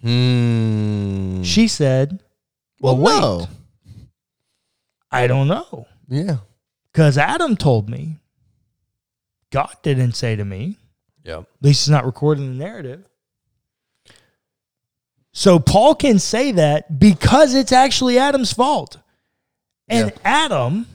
Mm. 0.05 1.45
She 1.45 1.69
said, 1.69 2.23
Well, 2.81 2.97
wait, 2.97 3.21
no. 3.21 3.49
I 5.11 5.27
don't 5.27 5.49
know. 5.49 5.87
Yeah. 6.09 6.39
Because 6.99 7.17
Adam 7.17 7.57
told 7.57 7.89
me. 7.89 8.17
God 9.53 9.73
didn't 9.85 10.17
say 10.17 10.35
to 10.35 10.45
me. 10.45 10.79
Yeah. 11.23 11.39
At 11.39 11.47
least 11.63 11.83
it's 11.83 11.89
not 11.89 12.05
recorded 12.05 12.43
in 12.43 12.59
the 12.59 12.65
narrative. 12.65 13.05
So 15.33 15.61
Paul 15.61 15.95
can 15.95 16.19
say 16.19 16.51
that 16.51 16.99
because 16.99 17.55
it's 17.55 17.71
actually 17.71 18.19
Adam's 18.19 18.53
fault. 18.53 18.97
And 19.87 20.11
Yeah. 20.11 20.19
Adam, 20.25 20.87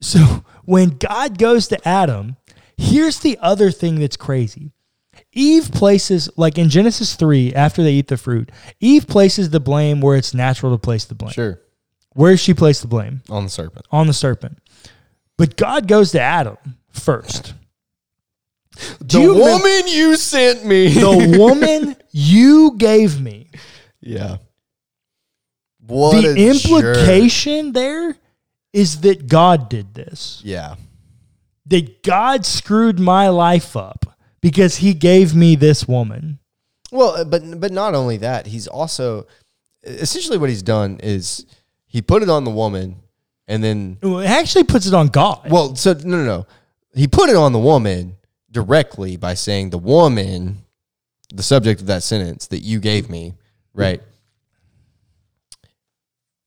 so 0.00 0.44
when 0.64 0.90
God 0.90 1.36
goes 1.36 1.66
to 1.66 1.88
Adam, 1.88 2.36
here's 2.76 3.18
the 3.18 3.38
other 3.40 3.72
thing 3.72 3.98
that's 3.98 4.16
crazy. 4.16 4.70
Eve 5.32 5.72
places, 5.72 6.30
like 6.36 6.58
in 6.58 6.68
Genesis 6.68 7.16
3, 7.16 7.52
after 7.54 7.82
they 7.82 7.94
eat 7.94 8.06
the 8.06 8.16
fruit, 8.16 8.52
Eve 8.78 9.08
places 9.08 9.50
the 9.50 9.58
blame 9.58 10.00
where 10.00 10.16
it's 10.16 10.32
natural 10.32 10.70
to 10.70 10.78
place 10.78 11.06
the 11.06 11.16
blame. 11.16 11.32
Sure. 11.32 11.60
Where 12.14 12.32
does 12.32 12.40
she 12.40 12.54
place 12.54 12.80
the 12.80 12.88
blame? 12.88 13.22
On 13.30 13.44
the 13.44 13.50
serpent. 13.50 13.86
On 13.90 14.06
the 14.06 14.12
serpent. 14.12 14.58
But 15.38 15.56
God 15.56 15.88
goes 15.88 16.12
to 16.12 16.20
Adam 16.20 16.56
first. 16.90 17.54
Do 19.04 19.18
the 19.18 19.20
you 19.20 19.34
remem- 19.34 19.38
woman 19.38 19.82
you 19.88 20.16
sent 20.16 20.64
me. 20.64 20.88
the 20.88 21.36
woman 21.38 21.96
you 22.10 22.76
gave 22.76 23.20
me. 23.20 23.48
yeah. 24.00 24.36
What 25.84 26.22
the 26.22 26.30
a 26.30 26.34
jerk. 26.54 26.96
implication 26.96 27.72
there 27.72 28.16
is 28.72 29.00
that 29.00 29.26
God 29.26 29.68
did 29.68 29.94
this. 29.94 30.40
Yeah. 30.44 30.76
That 31.66 32.02
God 32.02 32.46
screwed 32.46 32.98
my 33.00 33.28
life 33.28 33.76
up 33.76 34.06
because 34.40 34.76
he 34.76 34.94
gave 34.94 35.34
me 35.34 35.54
this 35.56 35.86
woman. 35.88 36.38
Well, 36.92 37.16
uh, 37.16 37.24
but 37.24 37.60
but 37.60 37.72
not 37.72 37.94
only 37.94 38.16
that, 38.18 38.46
he's 38.46 38.66
also 38.68 39.26
essentially 39.82 40.38
what 40.38 40.50
he's 40.50 40.62
done 40.62 40.98
is 41.02 41.46
he 41.92 42.00
put 42.00 42.22
it 42.22 42.30
on 42.30 42.44
the 42.44 42.50
woman, 42.50 42.96
and 43.46 43.62
then 43.62 43.98
Well, 44.02 44.20
It 44.20 44.26
actually 44.26 44.64
puts 44.64 44.86
it 44.86 44.94
on 44.94 45.08
God. 45.08 45.50
well, 45.50 45.74
so 45.76 45.92
no, 45.92 46.16
no, 46.16 46.24
no, 46.24 46.46
he 46.94 47.06
put 47.06 47.28
it 47.28 47.36
on 47.36 47.52
the 47.52 47.58
woman 47.58 48.16
directly 48.50 49.18
by 49.18 49.34
saying 49.34 49.68
the 49.70 49.78
woman, 49.78 50.64
the 51.34 51.42
subject 51.42 51.82
of 51.82 51.86
that 51.88 52.02
sentence 52.02 52.46
that 52.46 52.60
you 52.60 52.80
gave 52.80 53.10
me, 53.10 53.34
right? 53.74 54.00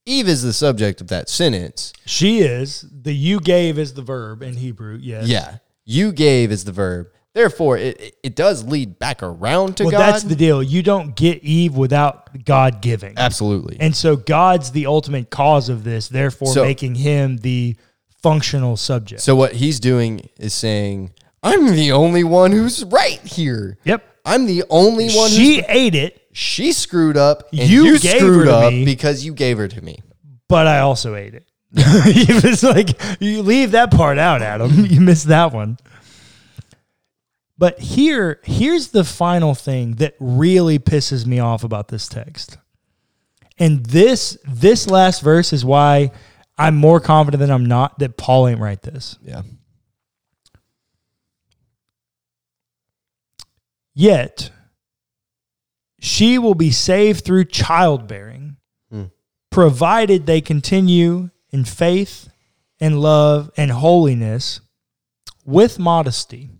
Eve 0.04 0.28
is 0.28 0.42
the 0.42 0.52
subject 0.52 1.00
of 1.00 1.06
that 1.08 1.28
sentence. 1.28 1.92
she 2.04 2.40
is. 2.40 2.84
The 2.90 3.14
you 3.14 3.38
gave 3.40 3.78
is 3.78 3.94
the 3.94 4.02
verb 4.02 4.42
in 4.42 4.56
Hebrew. 4.56 4.98
Yes. 5.00 5.28
Yeah, 5.28 5.58
you 5.84 6.10
gave 6.12 6.50
is 6.50 6.64
the 6.64 6.72
verb. 6.72 7.08
Therefore, 7.36 7.76
it 7.76 8.16
it- 8.22 8.34
does 8.34 8.64
lead 8.64 8.98
back 8.98 9.22
around 9.22 9.76
to 9.76 9.84
Well, 9.84 9.90
God. 9.90 9.98
that's 10.00 10.22
the 10.22 10.34
deal. 10.34 10.62
You 10.62 10.82
don't 10.82 11.14
get 11.14 11.44
Eve 11.44 11.76
without 11.76 12.44
God 12.46 12.80
giving. 12.80 13.12
absolutely. 13.18 13.76
And 13.78 13.94
so 13.94 14.16
God's 14.16 14.70
the 14.70 14.86
ultimate 14.86 15.28
cause 15.28 15.68
of 15.68 15.84
this, 15.84 16.08
therefore 16.08 16.54
So- 16.54 16.64
making 16.64 16.94
him 16.94 17.36
the 17.36 17.76
functional 18.22 18.78
subject. 18.78 19.20
So 19.20 19.36
what 19.36 19.52
he's 19.52 19.78
doing 19.78 20.30
is 20.40 20.54
saying, 20.54 21.10
"I'm 21.42 21.76
the 21.76 21.92
only 21.92 22.24
one 22.24 22.52
who's 22.52 22.82
right 22.84 23.20
here. 23.22 23.76
yep. 23.84 24.02
I'm 24.24 24.46
the 24.46 24.64
only 24.70 25.10
one 25.10 25.28
who's 25.28 25.36
She 25.36 25.60
ate 25.68 25.94
it, 25.94 26.20
she 26.32 26.72
screwed 26.72 27.18
up 27.18 27.44
You 27.52 27.84
you, 27.84 27.98
screwed 27.98 28.48
up 28.48 28.72
me. 28.72 28.84
because 28.86 29.24
you 29.26 29.34
gave 29.34 29.58
her 29.58 29.68
to 29.68 29.80
me." 29.82 30.00
but 30.48 30.66
I 30.66 30.78
also 30.78 31.14
ate 31.14 31.34
it. 31.34 31.44
it's 31.74 32.62
like 32.74 32.98
you 33.20 33.42
leave 33.42 33.72
that 33.72 33.90
part 33.90 34.16
out, 34.18 34.40
Adam. 34.40 34.86
You 34.90 35.00
missed 35.02 35.26
that 35.28 35.52
one. 35.52 35.76
But 37.58 37.78
here, 37.80 38.40
here's 38.44 38.88
the 38.88 39.04
final 39.04 39.54
thing 39.54 39.92
that 39.96 40.14
really 40.20 40.78
pisses 40.78 41.24
me 41.24 41.38
off 41.38 41.64
about 41.64 41.88
this 41.88 42.06
text. 42.08 42.58
And 43.58 43.86
this 43.86 44.36
this 44.46 44.86
last 44.86 45.22
verse 45.22 45.52
is 45.54 45.64
why 45.64 46.10
I'm 46.58 46.76
more 46.76 47.00
confident 47.00 47.40
than 47.40 47.50
I'm 47.50 47.64
not 47.64 47.98
that 48.00 48.18
Paul 48.18 48.48
ain't 48.48 48.60
write 48.60 48.82
this. 48.82 49.18
Yeah. 49.22 49.42
Yet 53.94 54.50
she 55.98 56.38
will 56.38 56.54
be 56.54 56.70
saved 56.70 57.24
through 57.24 57.46
childbearing, 57.46 58.56
Hmm. 58.90 59.04
provided 59.50 60.26
they 60.26 60.40
continue 60.42 61.30
in 61.50 61.64
faith 61.64 62.28
and 62.78 63.00
love 63.00 63.50
and 63.56 63.70
holiness 63.70 64.60
with 65.46 65.78
modesty. 65.78 66.50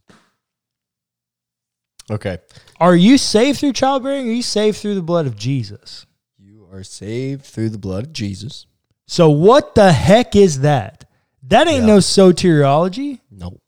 Okay. 2.11 2.39
Are 2.79 2.95
you 2.97 3.19
saved 3.19 3.59
through 3.61 3.73
childbearing? 3.73 4.27
Or 4.29 4.31
are 4.31 4.35
you 4.35 4.43
saved 4.43 4.79
through 4.79 4.95
the 4.95 5.03
blood 5.03 5.27
of 5.27 5.37
Jesus? 5.37 6.07
You 6.39 6.69
are 6.73 6.83
saved 6.85 7.45
through 7.45 7.71
the 7.71 7.79
blood 7.79 8.05
of 8.05 8.13
Jesus. 8.13 8.67
So 9.07 9.31
what 9.31 9.75
the 9.75 9.93
heck 9.93 10.37
is 10.37 10.61
that? 10.61 11.05
That 11.45 11.67
ain't 11.69 11.81
Yeah. 11.81 11.87
no 11.87 11.99
soteriology. 11.99 13.21
No. 13.31 13.59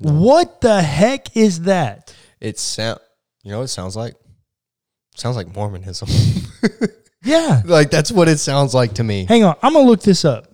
What 0.00 0.60
the 0.60 0.82
heck 0.82 1.36
is 1.36 1.62
that? 1.62 2.14
It 2.40 2.58
sound 2.58 2.98
you 3.44 3.50
know 3.50 3.58
what 3.58 3.64
it 3.64 3.68
sounds 3.68 3.96
like? 3.96 4.14
sounds 5.14 5.36
like 5.36 5.54
Mormonism. 5.54 6.08
Yeah. 7.24 7.62
like 7.64 7.90
that's 7.92 8.10
what 8.10 8.28
it 8.28 8.38
sounds 8.38 8.74
like 8.74 8.94
to 8.94 9.04
me. 9.04 9.26
Hang 9.26 9.44
on. 9.44 9.54
I'm 9.62 9.74
going 9.74 9.84
to 9.84 9.90
look 9.90 10.02
this 10.02 10.24
up. 10.24 10.48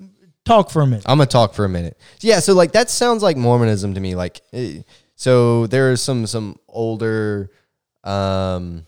Talk 0.44 0.70
for 0.70 0.82
a 0.82 0.86
minute. 0.86 1.04
I'm 1.06 1.18
gonna 1.18 1.26
talk 1.26 1.52
for 1.52 1.66
a 1.66 1.68
minute. 1.68 1.98
Yeah, 2.20 2.40
so 2.40 2.54
like 2.54 2.72
that 2.72 2.88
sounds 2.88 3.22
like 3.22 3.36
Mormonism 3.36 3.92
to 3.94 4.00
me. 4.00 4.14
Like, 4.14 4.40
eh, 4.54 4.80
so 5.18 5.66
there 5.66 5.90
are 5.90 5.96
some 5.96 6.26
some 6.26 6.56
older, 6.68 7.50
um, 8.04 8.84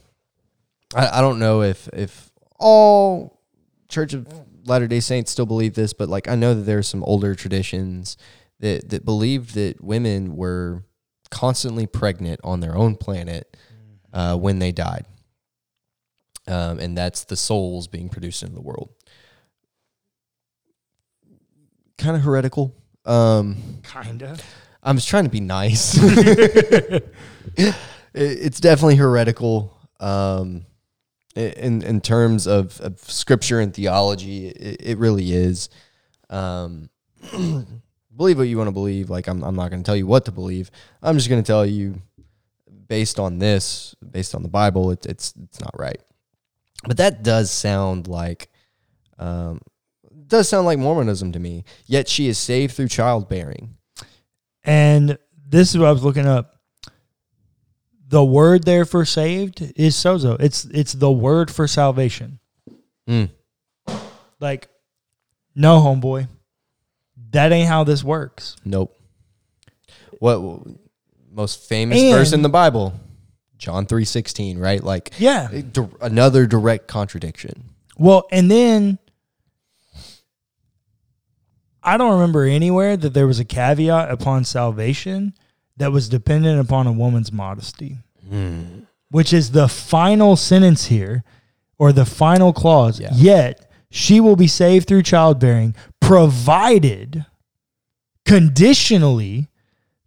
I, 0.94 1.18
I 1.18 1.20
don't 1.20 1.40
know 1.40 1.62
if 1.62 1.88
if 1.88 2.30
all 2.58 3.42
Church 3.88 4.14
of 4.14 4.26
Latter 4.64 4.86
Day 4.86 5.00
Saints 5.00 5.32
still 5.32 5.44
believe 5.44 5.74
this, 5.74 5.92
but 5.92 6.08
like 6.08 6.28
I 6.28 6.36
know 6.36 6.54
that 6.54 6.62
there 6.62 6.78
are 6.78 6.82
some 6.82 7.02
older 7.02 7.34
traditions 7.34 8.16
that 8.60 8.90
that 8.90 9.04
believed 9.04 9.54
that 9.54 9.82
women 9.82 10.36
were 10.36 10.84
constantly 11.30 11.86
pregnant 11.86 12.40
on 12.44 12.60
their 12.60 12.76
own 12.76 12.94
planet 12.94 13.56
uh, 14.12 14.36
when 14.36 14.60
they 14.60 14.70
died, 14.70 15.06
um, 16.46 16.78
and 16.78 16.96
that's 16.96 17.24
the 17.24 17.36
souls 17.36 17.88
being 17.88 18.08
produced 18.08 18.42
into 18.44 18.54
the 18.54 18.62
world 18.62 18.90
kind 22.00 22.16
of 22.16 22.22
heretical. 22.22 22.74
Um, 23.04 23.58
Kind 23.82 24.22
of. 24.22 24.42
I 24.82 24.92
was 24.92 25.04
trying 25.04 25.24
to 25.24 25.30
be 25.30 25.40
nice. 25.40 25.98
It- 27.56 27.74
it's 28.14 28.58
definitely 28.60 28.96
heretical. 28.96 29.76
Um, 30.00 30.66
in 31.36 31.82
in 31.82 32.00
terms 32.00 32.46
of, 32.48 32.80
of 32.80 32.98
scripture 32.98 33.60
and 33.60 33.72
theology, 33.72 34.48
it, 34.48 34.76
it 34.80 34.98
really 34.98 35.32
is. 35.32 35.68
Um, 36.28 36.90
believe 38.16 38.36
what 38.38 38.48
you 38.48 38.58
want 38.58 38.66
to 38.68 38.72
believe. 38.72 39.10
Like 39.10 39.28
I'm, 39.28 39.44
I'm 39.44 39.54
not 39.54 39.70
going 39.70 39.82
to 39.82 39.86
tell 39.86 39.96
you 39.96 40.06
what 40.08 40.24
to 40.24 40.32
believe. 40.32 40.70
I'm 41.02 41.16
just 41.16 41.28
going 41.28 41.40
to 41.42 41.46
tell 41.46 41.64
you, 41.64 42.02
based 42.88 43.20
on 43.20 43.38
this, 43.38 43.94
based 44.10 44.34
on 44.34 44.42
the 44.42 44.48
Bible, 44.48 44.90
it, 44.90 45.06
it's 45.06 45.32
it's 45.44 45.60
not 45.60 45.74
right. 45.78 46.00
But 46.84 46.96
that 46.96 47.22
does 47.22 47.50
sound 47.50 48.08
like, 48.08 48.50
um, 49.18 49.60
does 50.26 50.48
sound 50.48 50.66
like 50.66 50.78
Mormonism 50.80 51.30
to 51.32 51.38
me. 51.38 51.64
Yet 51.86 52.08
she 52.08 52.26
is 52.26 52.38
saved 52.38 52.74
through 52.74 52.88
childbearing. 52.88 53.76
And 54.70 55.18
this 55.48 55.70
is 55.70 55.78
what 55.78 55.88
I 55.88 55.92
was 55.92 56.04
looking 56.04 56.26
up. 56.28 56.54
The 58.06 58.24
word 58.24 58.62
there 58.64 58.84
for 58.84 59.04
saved 59.04 59.72
is 59.74 59.96
sozo. 59.96 60.40
It's 60.40 60.64
it's 60.66 60.92
the 60.92 61.10
word 61.10 61.50
for 61.50 61.66
salvation. 61.66 62.38
Mm. 63.08 63.30
Like, 64.38 64.68
no, 65.56 65.80
homeboy. 65.80 66.28
That 67.32 67.50
ain't 67.52 67.68
how 67.68 67.82
this 67.84 68.04
works. 68.04 68.56
Nope. 68.64 68.96
What 70.20 70.40
most 71.32 71.68
famous 71.68 71.98
And- 72.00 72.12
verse 72.12 72.32
in 72.32 72.42
the 72.42 72.48
Bible? 72.48 72.92
John 73.58 73.86
three 73.86 74.04
sixteen, 74.04 74.56
right? 74.58 74.82
Like 74.82 75.10
Yeah. 75.18 75.48
another 76.00 76.46
direct 76.46 76.86
contradiction. 76.88 77.64
Well, 77.98 78.26
and 78.32 78.48
then 78.50 78.98
I 81.82 81.96
don't 81.96 82.12
remember 82.12 82.44
anywhere 82.44 82.96
that 82.96 83.14
there 83.14 83.26
was 83.26 83.40
a 83.40 83.44
caveat 83.44 84.10
upon 84.10 84.44
salvation 84.44 85.34
that 85.76 85.92
was 85.92 86.08
dependent 86.08 86.60
upon 86.60 86.86
a 86.86 86.92
woman's 86.92 87.32
modesty, 87.32 87.96
which 89.10 89.32
is 89.32 89.52
the 89.52 89.68
final 89.68 90.36
sentence 90.36 90.86
here, 90.86 91.24
or 91.78 91.92
the 91.92 92.04
final 92.04 92.52
clause. 92.52 93.00
Yeah. 93.00 93.10
Yet 93.14 93.70
she 93.90 94.20
will 94.20 94.36
be 94.36 94.46
saved 94.46 94.86
through 94.86 95.02
childbearing, 95.04 95.74
provided 96.00 97.24
conditionally 98.26 99.48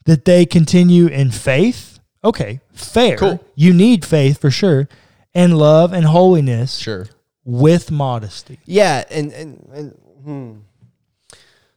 that 0.06 0.26
they 0.26 0.46
continue 0.46 1.08
in 1.08 1.32
faith. 1.32 2.00
Okay, 2.24 2.62
fair. 2.74 3.18
Cool. 3.18 3.44
You 3.56 3.74
need 3.74 4.06
faith 4.06 4.40
for 4.40 4.52
sure, 4.52 4.88
and 5.34 5.58
love 5.58 5.92
and 5.94 6.06
holiness 6.06 6.78
Sure. 6.78 7.08
with 7.44 7.92
modesty. 7.92 8.60
Yeah, 8.66 9.04
and 9.10 9.32
and, 9.34 9.70
and 9.74 9.92
hmm. 10.24 10.52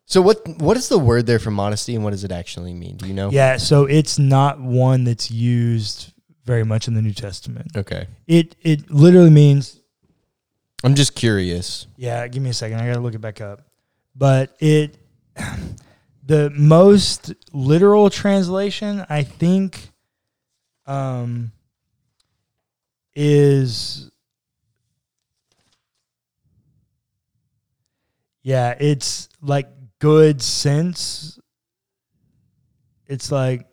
So 0.06 0.22
what 0.22 0.46
what 0.58 0.76
is 0.76 0.88
the 0.88 0.98
word 0.98 1.26
there 1.26 1.38
for 1.38 1.50
modesty, 1.50 1.94
and 1.94 2.02
what 2.02 2.10
does 2.10 2.24
it 2.24 2.32
actually 2.32 2.72
mean? 2.72 2.96
Do 2.96 3.06
you 3.06 3.14
know? 3.14 3.30
Yeah, 3.30 3.58
so 3.58 3.84
it's 3.84 4.18
not 4.18 4.60
one 4.60 5.04
that's 5.04 5.30
used 5.30 6.12
very 6.44 6.64
much 6.64 6.88
in 6.88 6.94
the 6.94 7.02
New 7.02 7.12
Testament. 7.12 7.76
Okay. 7.76 8.06
It 8.26 8.56
it 8.62 8.90
literally 8.90 9.30
means 9.30 9.80
I'm 10.84 10.94
just 10.94 11.14
curious. 11.14 11.86
Yeah, 11.96 12.26
give 12.28 12.42
me 12.42 12.50
a 12.50 12.54
second. 12.54 12.80
I 12.80 12.86
got 12.86 12.94
to 12.94 13.00
look 13.00 13.14
it 13.14 13.20
back 13.20 13.40
up. 13.40 13.62
But 14.14 14.54
it, 14.60 14.96
the 16.24 16.50
most 16.50 17.34
literal 17.52 18.08
translation, 18.10 19.04
I 19.08 19.24
think, 19.24 19.90
um, 20.86 21.52
is, 23.14 24.10
yeah, 28.42 28.74
it's 28.78 29.28
like 29.40 29.68
good 30.00 30.42
sense. 30.42 31.38
It's 33.06 33.30
like, 33.30 33.66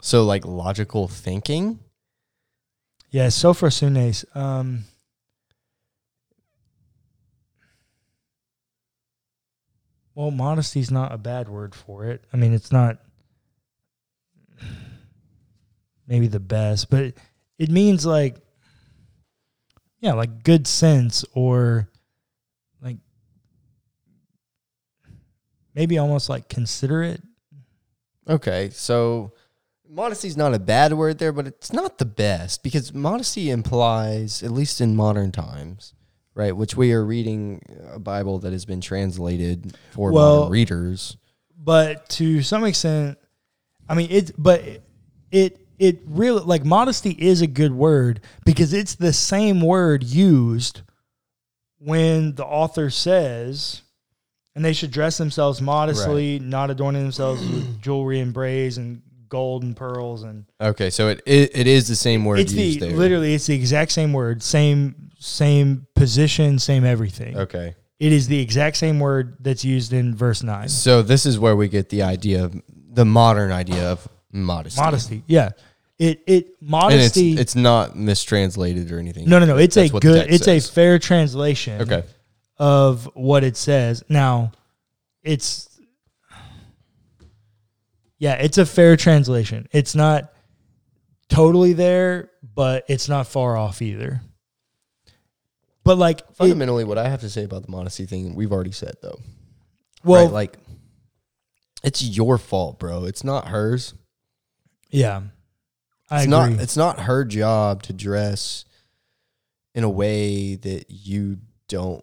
So 0.00 0.24
like 0.24 0.46
logical 0.46 1.08
thinking. 1.08 1.80
yeah, 3.10 3.26
sophrosunes. 3.26 4.24
Um, 4.36 4.84
well, 10.14 10.30
modesty 10.30 10.80
is 10.80 10.90
not 10.90 11.12
a 11.12 11.18
bad 11.18 11.48
word 11.48 11.74
for 11.74 12.04
it. 12.06 12.24
I 12.32 12.36
mean, 12.36 12.52
it's 12.52 12.72
not 12.72 12.98
maybe 16.06 16.26
the 16.28 16.40
best, 16.40 16.90
but 16.90 17.14
it 17.58 17.70
means 17.70 18.06
like, 18.06 18.36
yeah, 20.00 20.12
like 20.12 20.42
good 20.44 20.66
sense 20.66 21.24
or 21.34 21.88
like 22.80 22.96
maybe 25.78 25.96
almost 25.96 26.28
like 26.28 26.48
considerate. 26.48 27.22
Okay, 28.28 28.68
so 28.72 29.32
modesty 29.88 30.26
is 30.26 30.36
not 30.36 30.52
a 30.52 30.58
bad 30.58 30.92
word 30.92 31.18
there, 31.18 31.32
but 31.32 31.46
it's 31.46 31.72
not 31.72 31.98
the 31.98 32.04
best 32.04 32.64
because 32.64 32.92
modesty 32.92 33.48
implies, 33.48 34.42
at 34.42 34.50
least 34.50 34.80
in 34.80 34.96
modern 34.96 35.30
times, 35.30 35.94
right, 36.34 36.54
which 36.54 36.76
we 36.76 36.92
are 36.92 37.04
reading 37.04 37.62
a 37.92 38.00
Bible 38.00 38.40
that 38.40 38.52
has 38.52 38.64
been 38.64 38.80
translated 38.80 39.76
for 39.92 40.10
Well- 40.10 40.36
modern 40.40 40.50
readers. 40.52 41.16
but 41.56 42.08
to 42.10 42.42
some 42.42 42.64
extent, 42.64 43.16
I 43.88 43.94
mean 43.94 44.08
it. 44.10 44.32
But 44.36 44.62
it 45.30 45.60
it 45.78 46.00
really 46.06 46.42
like 46.42 46.64
modesty 46.64 47.10
is 47.12 47.40
a 47.40 47.46
good 47.46 47.72
word 47.72 48.20
because 48.44 48.72
it's 48.72 48.96
the 48.96 49.12
same 49.12 49.60
word 49.60 50.02
used 50.02 50.80
when 51.78 52.34
the 52.34 52.44
author 52.44 52.90
says, 52.90 53.82
and 54.58 54.64
they 54.64 54.72
should 54.72 54.90
dress 54.90 55.16
themselves 55.18 55.62
modestly, 55.62 56.40
not 56.40 56.68
adorning 56.68 57.00
themselves 57.00 57.40
with 57.48 57.80
jewelry 57.80 58.18
and 58.18 58.34
braids 58.34 58.76
and 58.76 59.00
gold 59.28 59.62
and 59.62 59.76
pearls 59.76 60.24
and 60.24 60.46
Okay, 60.60 60.90
so 60.90 61.06
it 61.10 61.22
it, 61.24 61.52
it 61.54 61.66
is 61.68 61.86
the 61.86 61.94
same 61.94 62.24
word 62.24 62.40
it's 62.40 62.52
the 62.52 62.76
there. 62.76 62.90
literally 62.90 63.34
it's 63.34 63.46
the 63.46 63.54
exact 63.54 63.92
same 63.92 64.12
word, 64.12 64.42
same 64.42 65.12
same 65.20 65.86
position, 65.94 66.58
same 66.58 66.84
everything. 66.84 67.38
Okay. 67.38 67.76
It 68.00 68.12
is 68.12 68.26
the 68.26 68.40
exact 68.40 68.78
same 68.78 68.98
word 68.98 69.36
that's 69.38 69.64
used 69.64 69.92
in 69.92 70.16
verse 70.16 70.42
nine. 70.42 70.68
So 70.68 71.02
this 71.02 71.24
is 71.24 71.38
where 71.38 71.54
we 71.54 71.68
get 71.68 71.88
the 71.88 72.02
idea 72.02 72.44
of 72.44 72.60
the 72.90 73.04
modern 73.04 73.52
idea 73.52 73.92
of 73.92 74.08
modesty. 74.32 74.80
Modesty, 74.80 75.22
yeah. 75.28 75.50
It 76.00 76.20
it 76.26 76.46
And 76.46 76.46
it's 76.50 76.60
modesty. 76.60 77.32
it's 77.38 77.54
not 77.54 77.96
mistranslated 77.96 78.90
or 78.90 78.98
anything. 78.98 79.28
no, 79.28 79.38
no, 79.38 79.46
no. 79.46 79.56
It's 79.56 79.76
That's 79.76 79.92
a 79.94 80.00
good. 80.00 80.32
It's 80.32 80.48
a 80.48 80.58
fair 80.60 80.98
translation. 80.98 81.80
Okay. 81.82 82.02
Of 82.58 83.08
what 83.14 83.44
it 83.44 83.56
says. 83.56 84.02
Now, 84.08 84.52
it's 85.22 85.68
yeah, 88.18 88.34
it's 88.34 88.58
a 88.58 88.66
fair 88.66 88.96
translation. 88.96 89.68
It's 89.72 89.94
not 89.94 90.32
totally 91.28 91.72
there, 91.72 92.30
but 92.54 92.84
it's 92.88 93.08
not 93.08 93.28
far 93.28 93.56
off 93.56 93.80
either. 93.80 94.20
But 95.84 95.98
like, 95.98 96.20
it, 96.20 96.34
Fundamentally, 96.34 96.84
what 96.84 96.98
I 96.98 97.08
have 97.08 97.20
to 97.20 97.30
say 97.30 97.44
about 97.44 97.64
the 97.64 97.70
modesty 97.70 98.06
thing, 98.06 98.34
we've 98.34 98.52
already 98.52 98.72
said 98.72 98.94
though. 99.02 99.20
well, 100.04 100.24
right? 100.24 100.32
Like, 100.32 100.58
it's 101.84 102.02
your 102.02 102.38
fault, 102.38 102.78
bro. 102.80 103.04
It's 103.04 103.22
not 103.22 103.48
hers. 103.48 103.94
yeah, 104.90 105.22
I 106.10 106.16
It's 106.16 106.24
agree. 106.24 106.30
not. 106.30 106.50
It's 106.60 106.76
not 106.76 107.00
her 107.00 107.24
job 107.24 107.84
to 107.84 107.92
dress 107.92 108.64
in 109.74 109.84
a 109.84 109.88
way 109.90 110.56
that 110.56 110.86
you 110.90 111.38
don't 111.68 112.02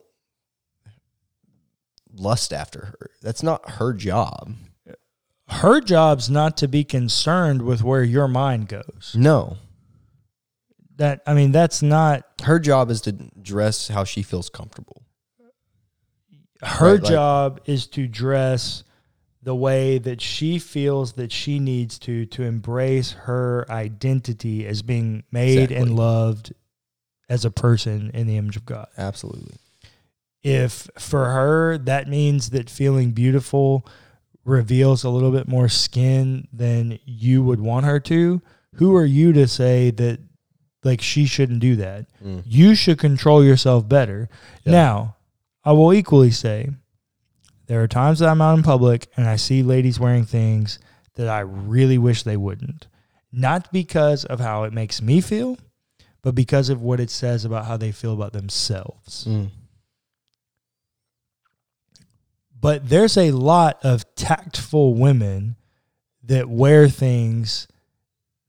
lust 2.16 2.51
after 2.53 2.86
her. 2.86 3.09
That's 3.22 3.43
not 3.43 3.72
her 3.72 3.93
job. 3.93 4.53
Her 5.47 5.80
job's 5.80 6.30
not 6.30 6.57
to 6.57 6.68
be 6.68 6.84
concerned 6.84 7.61
with 7.61 7.84
where 7.84 8.03
your 8.03 8.28
mind 8.28 8.68
goes. 8.68 9.13
No, 9.16 9.57
That 10.97 11.22
I 11.28 11.34
mean, 11.34 11.51
that's 11.51 11.82
not 11.84 12.24
her 12.43 12.57
job 12.59 12.89
is 12.89 13.01
to 13.01 13.11
dress 13.11 13.89
how 13.89 14.03
she 14.05 14.24
feels 14.24 14.49
comfortable. 14.49 15.03
her 16.61 16.93
Right, 16.93 17.01
like- 17.03 17.11
job 17.11 17.59
is 17.66 17.86
to 17.88 18.07
dress 18.07 18.84
the 19.43 19.53
way 19.55 19.99
that 19.99 20.20
she 20.22 20.57
feels 20.57 21.13
that 21.13 21.32
she 21.32 21.59
needs 21.59 21.99
to 21.99 22.26
to 22.28 22.41
embrace 22.41 23.11
her 23.11 23.66
identity 23.70 24.66
as 24.66 24.82
being 24.82 25.24
made 25.32 25.59
Exactly. 25.72 25.76
and 25.78 25.95
loved 25.95 26.53
as 27.30 27.45
a 27.45 27.51
person 27.51 28.09
in 28.16 28.26
the 28.26 28.38
image 28.38 28.55
of 28.55 28.66
God. 28.66 28.88
Absolutely. 28.97 29.57
If 30.46 30.88
for 31.00 31.26
her 31.26 31.78
that 31.80 32.08
means 32.08 32.52
that 32.52 32.70
feeling 32.70 33.12
beautiful 33.12 33.84
reveals 34.43 35.04
a 35.04 35.10
little 35.10 35.32
bit 35.32 35.48
more 35.48 35.68
skin 35.68 36.48
than 36.54 37.00
you 37.04 37.43
would 37.43 37.60
want 37.60 37.88
her 37.88 38.00
to, 38.02 38.43
who 38.76 38.96
are 38.96 39.06
you 39.06 39.34
to 39.34 39.48
say 39.48 39.89
that 39.89 40.20
like 40.84 41.02
she 41.02 41.26
shouldn't 41.26 41.62
do 41.62 41.76
that? 41.78 42.06
Mm. 42.24 42.43
You 42.46 42.76
should 42.76 43.00
control 43.00 43.43
yourself 43.43 43.89
better. 43.89 44.30
Yeah. 44.64 44.72
Now, 44.72 45.16
I 45.64 45.72
will 45.72 45.91
equally 45.91 46.30
say 46.30 46.70
there 47.66 47.82
are 47.82 47.88
times 47.88 48.20
that 48.20 48.30
I'm 48.30 48.41
out 48.41 48.56
in 48.56 48.64
public 48.64 49.08
and 49.18 49.28
I 49.28 49.38
see 49.38 49.64
ladies 49.64 50.00
wearing 50.00 50.26
things 50.26 50.78
that 51.16 51.28
I 51.28 51.39
really 51.39 51.98
wish 51.98 52.22
they 52.22 52.38
wouldn't. 52.38 52.86
Not 53.32 53.74
because 53.74 54.26
of 54.26 54.39
how 54.39 54.64
it 54.64 54.74
makes 54.74 55.02
me 55.02 55.22
feel, 55.22 55.58
but 56.22 56.36
because 56.36 56.70
of 56.70 56.84
what 56.84 57.00
it 57.00 57.10
says 57.10 57.46
about 57.46 57.66
how 57.66 57.78
they 57.78 57.91
feel 57.91 58.14
about 58.14 58.34
themselves. 58.34 59.26
Mm. 59.26 59.50
But 62.66 62.89
there's 62.89 63.16
a 63.16 63.30
lot 63.30 63.78
of 63.84 64.16
tactful 64.16 64.95
women 64.95 65.55
that 66.24 66.49
wear 66.49 66.89
things 66.89 67.68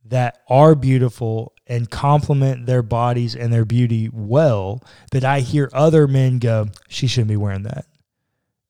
that 0.06 0.38
are 0.48 0.74
beautiful 0.74 1.52
and 1.66 1.90
complement 1.90 2.64
their 2.64 2.82
bodies 2.82 3.36
and 3.36 3.52
their 3.52 3.66
beauty 3.66 4.08
well 4.10 4.82
that 5.12 5.22
I 5.22 5.40
hear 5.40 5.68
other 5.74 6.08
men 6.08 6.38
go, 6.38 6.68
she 6.88 7.06
shouldn't 7.06 7.28
be 7.28 7.36
wearing 7.36 7.64
that. 7.64 7.84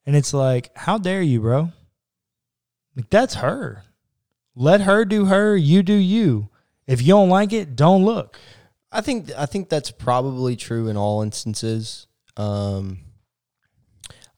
And 0.04 0.16
it's 0.16 0.34
like, 0.34 0.76
how 0.76 0.98
dare 0.98 1.22
you, 1.22 1.40
bro? 1.42 1.70
Like, 2.96 3.08
that's 3.08 3.34
her. 3.34 3.84
Let 4.56 4.80
her 4.80 5.04
do 5.04 5.26
her, 5.26 5.56
you 5.56 5.84
do 5.84 5.92
you. 5.94 6.48
If 6.88 7.02
you 7.02 7.10
don't 7.10 7.28
like 7.28 7.52
it, 7.52 7.76
don't 7.76 8.04
look. 8.04 8.40
I 8.90 9.00
think 9.00 9.30
I 9.38 9.46
think 9.46 9.68
that's 9.68 9.92
probably 9.92 10.56
true 10.56 10.88
in 10.88 10.96
all 10.96 11.22
instances. 11.22 12.08
Um, 12.36 12.98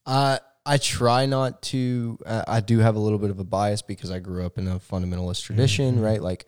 I 0.05 0.41
I 0.69 0.77
try 0.77 1.25
not 1.27 1.63
to. 1.63 2.19
Uh, 2.27 2.45
I 2.47 2.61
do 2.61 2.79
have 2.81 2.95
a 2.95 2.99
little 2.99 3.19
bit 3.19 3.31
of 3.31 3.39
a 3.39 3.45
bias 3.45 3.81
because 3.81 4.11
I 4.11 4.19
grew 4.19 4.45
up 4.45 4.59
in 4.59 4.69
a 4.69 4.79
fundamentalist 4.79 5.43
tradition, 5.43 5.97
Mhm. 5.97 6.03
right? 6.05 6.23
Like, 6.23 6.45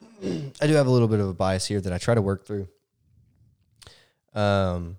I 0.60 0.66
do 0.68 0.74
have 0.74 0.86
a 0.86 0.90
little 0.90 1.08
bit 1.08 1.18
of 1.18 1.28
a 1.28 1.34
bias 1.34 1.66
here 1.66 1.80
that 1.80 1.92
I 1.92 1.98
try 1.98 2.14
to 2.14 2.22
work 2.22 2.46
through. 2.46 2.68
Um, 4.34 4.98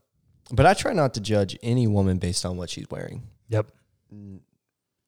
but 0.51 0.65
I 0.65 0.73
try 0.73 0.91
not 0.93 1.13
to 1.13 1.21
judge 1.21 1.57
any 1.63 1.87
woman 1.87 2.17
based 2.17 2.45
on 2.45 2.57
what 2.57 2.69
she's 2.69 2.89
wearing. 2.89 3.23
Yep. 3.49 3.67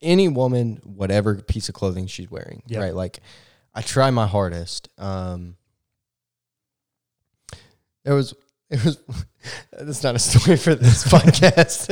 Any 0.02 0.28
woman, 0.30 0.80
whatever 0.86 1.36
piece 1.36 1.68
of 1.68 1.76
clothing 1.76 2.08
she's 2.08 2.32
wearing, 2.32 2.64
Yep. 2.68 2.82
right? 2.82 2.96
Like, 2.96 3.20
I 3.76 3.82
try 3.82 4.10
my 4.12 4.26
hardest. 4.28 4.88
Um, 4.98 5.58
there 8.04 8.16
was 8.16 8.34
it 8.72 8.84
was 8.86 8.98
that's 9.72 10.04
not 10.04 10.16
a 10.16 10.20
story 10.20 10.58
for 10.58 10.76
this 10.76 11.04
podcast 11.08 11.90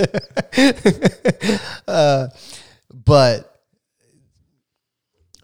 uh, 1.88 2.28
but 2.94 3.62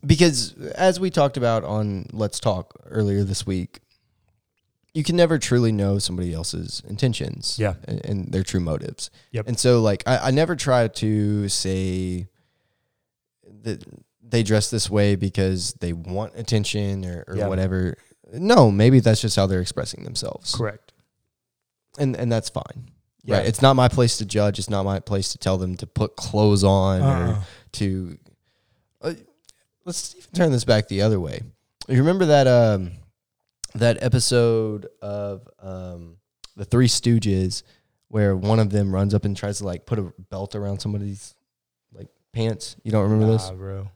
because 0.06 0.54
as 0.76 1.00
we 1.00 1.10
talked 1.10 1.38
about 1.38 1.64
on 1.64 2.06
let's 2.12 2.40
talk 2.40 2.74
earlier 2.86 3.24
this 3.24 3.46
week 3.46 3.80
you 4.94 5.04
can 5.04 5.16
never 5.16 5.40
truly 5.40 5.72
know 5.72 5.98
somebody 5.98 6.34
else's 6.34 6.84
intentions 6.88 7.58
Yeah. 7.58 7.74
and, 7.86 8.06
and 8.06 8.32
their 8.32 8.44
true 8.44 8.60
motives. 8.60 9.10
Yep. 9.32 9.48
And 9.48 9.58
so 9.60 9.82
like 9.82 10.04
I, 10.06 10.28
I 10.28 10.32
never 10.32 10.56
try 10.56 10.88
to 10.88 11.50
say 11.50 12.28
that 13.64 13.84
they 14.22 14.44
dress 14.44 14.70
this 14.70 14.92
way 14.92 15.16
because 15.16 15.74
they 15.80 15.94
want 15.94 16.34
attention 16.36 17.06
or, 17.06 17.24
or 17.28 17.36
Yeah. 17.38 17.48
whatever. 17.48 17.98
No, 18.34 18.70
maybe 18.70 19.00
that's 19.00 19.20
just 19.20 19.36
how 19.36 19.48
they're 19.48 19.62
expressing 19.62 20.04
themselves. 20.04 20.54
Correct. 20.54 20.93
And 22.00 22.16
and 22.16 22.32
that's 22.32 22.50
fine. 22.50 22.90
Yeah. 23.24 23.38
Right. 23.38 23.46
It's 23.46 23.62
not 23.62 23.76
my 23.76 23.88
place 23.88 24.18
to 24.18 24.26
judge. 24.26 24.60
It's 24.60 24.70
not 24.70 24.84
my 24.84 25.00
place 25.00 25.32
to 25.32 25.38
tell 25.38 25.58
them 25.58 25.76
to 25.78 25.88
put 25.88 26.16
clothes 26.16 26.64
on 26.64 27.02
or 27.02 27.06
Uh-uh. 27.06 27.42
to 27.74 28.18
uh, 29.02 29.14
let's 29.86 30.16
even 30.16 30.30
turn 30.34 30.52
this 30.52 30.66
back 30.66 30.88
the 30.88 31.02
other 31.02 31.20
way. 31.20 31.42
You 31.88 31.98
remember 32.00 32.26
that 32.28 32.48
um 32.48 32.92
that 33.76 34.02
episode 34.04 34.88
of 35.02 35.48
um 35.60 36.18
the 36.56 36.66
Three 36.66 36.88
Stooges 36.88 37.64
where 38.10 38.36
one 38.36 38.60
of 38.60 38.70
them 38.72 38.94
runs 38.94 39.14
up 39.14 39.26
and 39.26 39.36
tries 39.36 39.58
to 39.60 39.66
like 39.66 39.86
put 39.86 40.00
a 40.00 40.14
belt 40.30 40.54
around 40.56 40.80
somebody's 40.80 41.34
like 41.94 42.08
pants? 42.34 42.76
You 42.84 42.92
don't 42.92 43.04
remember 43.10 43.32
this? 43.34 43.50
Bro. 43.52 43.88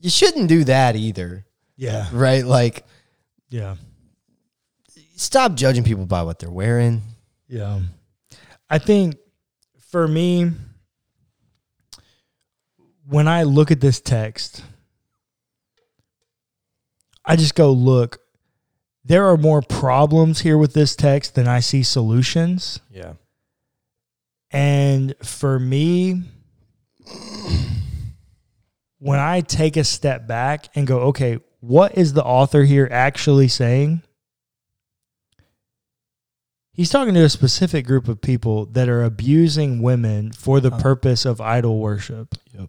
You 0.00 0.10
shouldn't 0.10 0.48
do 0.48 0.64
that 0.64 0.94
either, 0.96 1.46
Yeah. 1.76 2.08
right? 2.12 2.44
Like 2.44 2.84
Yeah. 3.48 3.76
Stop 5.16 5.54
judging 5.54 5.82
people 5.82 6.06
by 6.06 6.22
what 6.22 6.38
they're 6.38 6.50
wearing. 6.50 7.02
Yeah. 7.48 7.80
I 8.70 8.78
think 8.78 9.16
for 9.90 10.06
me, 10.06 10.52
when 13.08 13.28
I 13.28 13.42
look 13.44 13.70
at 13.70 13.80
this 13.80 14.00
text, 14.00 14.62
I 17.24 17.36
just 17.36 17.54
go, 17.54 17.72
look, 17.72 18.20
there 19.04 19.26
are 19.26 19.36
more 19.36 19.62
problems 19.62 20.40
here 20.40 20.58
with 20.58 20.72
this 20.72 20.96
text 20.96 21.34
than 21.34 21.46
I 21.48 21.60
see 21.60 21.82
solutions. 21.82 22.80
Yeah. 22.90 23.14
And 24.50 25.14
for 25.22 25.58
me, 25.58 26.22
when 28.98 29.18
I 29.18 29.40
take 29.40 29.76
a 29.76 29.84
step 29.84 30.26
back 30.26 30.68
and 30.74 30.86
go, 30.86 31.00
okay, 31.02 31.38
what 31.60 31.96
is 31.96 32.12
the 32.12 32.24
author 32.24 32.64
here 32.64 32.88
actually 32.90 33.48
saying? 33.48 34.02
He's 36.76 36.90
talking 36.90 37.14
to 37.14 37.24
a 37.24 37.28
specific 37.30 37.86
group 37.86 38.06
of 38.06 38.20
people 38.20 38.66
that 38.66 38.86
are 38.88 39.02
abusing 39.02 39.80
women 39.80 40.30
for 40.32 40.60
the 40.60 40.68
Uh-huh. 40.68 40.82
purpose 40.82 41.24
of 41.24 41.40
idol 41.40 41.78
worship. 41.78 42.34
Yep. 42.58 42.68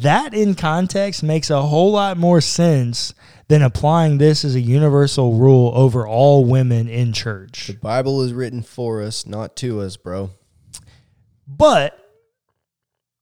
That 0.00 0.34
in 0.34 0.54
context 0.54 1.22
makes 1.22 1.48
a 1.48 1.62
whole 1.62 1.92
lot 1.92 2.18
more 2.18 2.42
sense 2.42 3.14
than 3.48 3.62
applying 3.62 4.18
this 4.18 4.44
as 4.44 4.54
a 4.54 4.60
universal 4.60 5.34
rule 5.34 5.72
over 5.74 6.06
all 6.06 6.44
women 6.44 6.88
in 6.88 7.14
church. 7.14 7.68
The 7.68 7.74
Bible 7.74 8.20
is 8.22 8.34
written 8.34 8.62
for 8.62 9.00
us, 9.02 9.26
not 9.26 9.56
to 9.56 9.80
us, 9.80 9.96
bro. 9.96 10.30
But 11.48 11.98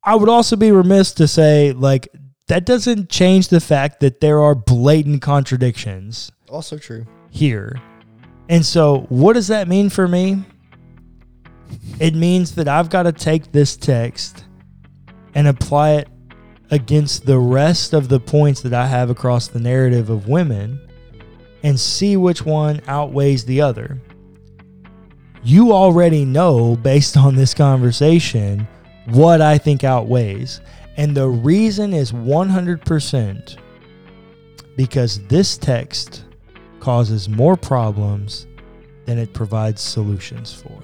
I 0.02 0.16
would 0.16 0.28
also 0.28 0.56
be 0.56 0.72
remiss 0.72 1.12
to 1.14 1.28
say, 1.28 1.70
like, 1.72 2.08
that 2.48 2.64
doesn't 2.66 3.10
change 3.10 3.48
the 3.48 3.60
fact 3.60 4.00
that 4.00 4.20
there 4.20 4.40
are 4.42 4.54
blatant 4.56 5.22
contradictions 5.22 6.32
Also 6.48 6.78
true. 6.78 7.06
here. 7.30 7.80
And 8.48 8.64
so, 8.64 9.06
what 9.08 9.34
does 9.34 9.48
that 9.48 9.68
mean 9.68 9.90
for 9.90 10.06
me? 10.06 10.44
It 11.98 12.14
means 12.14 12.54
that 12.56 12.68
I've 12.68 12.90
got 12.90 13.04
to 13.04 13.12
take 13.12 13.52
this 13.52 13.76
text 13.76 14.44
and 15.34 15.48
apply 15.48 15.92
it 15.92 16.08
against 16.70 17.26
the 17.26 17.38
rest 17.38 17.92
of 17.92 18.08
the 18.08 18.20
points 18.20 18.60
that 18.62 18.74
I 18.74 18.86
have 18.86 19.10
across 19.10 19.48
the 19.48 19.60
narrative 19.60 20.10
of 20.10 20.28
women 20.28 20.80
and 21.62 21.78
see 21.78 22.16
which 22.16 22.44
one 22.44 22.80
outweighs 22.86 23.44
the 23.44 23.60
other. 23.60 24.00
You 25.42 25.72
already 25.72 26.24
know, 26.24 26.76
based 26.76 27.16
on 27.16 27.34
this 27.34 27.54
conversation, 27.54 28.66
what 29.06 29.40
I 29.40 29.58
think 29.58 29.84
outweighs. 29.84 30.60
And 30.96 31.16
the 31.16 31.28
reason 31.28 31.92
is 31.92 32.12
100% 32.12 33.58
because 34.76 35.26
this 35.26 35.56
text 35.56 36.24
causes 36.84 37.30
more 37.30 37.56
problems 37.56 38.46
than 39.06 39.16
it 39.18 39.32
provides 39.32 39.80
solutions 39.80 40.52
for. 40.52 40.82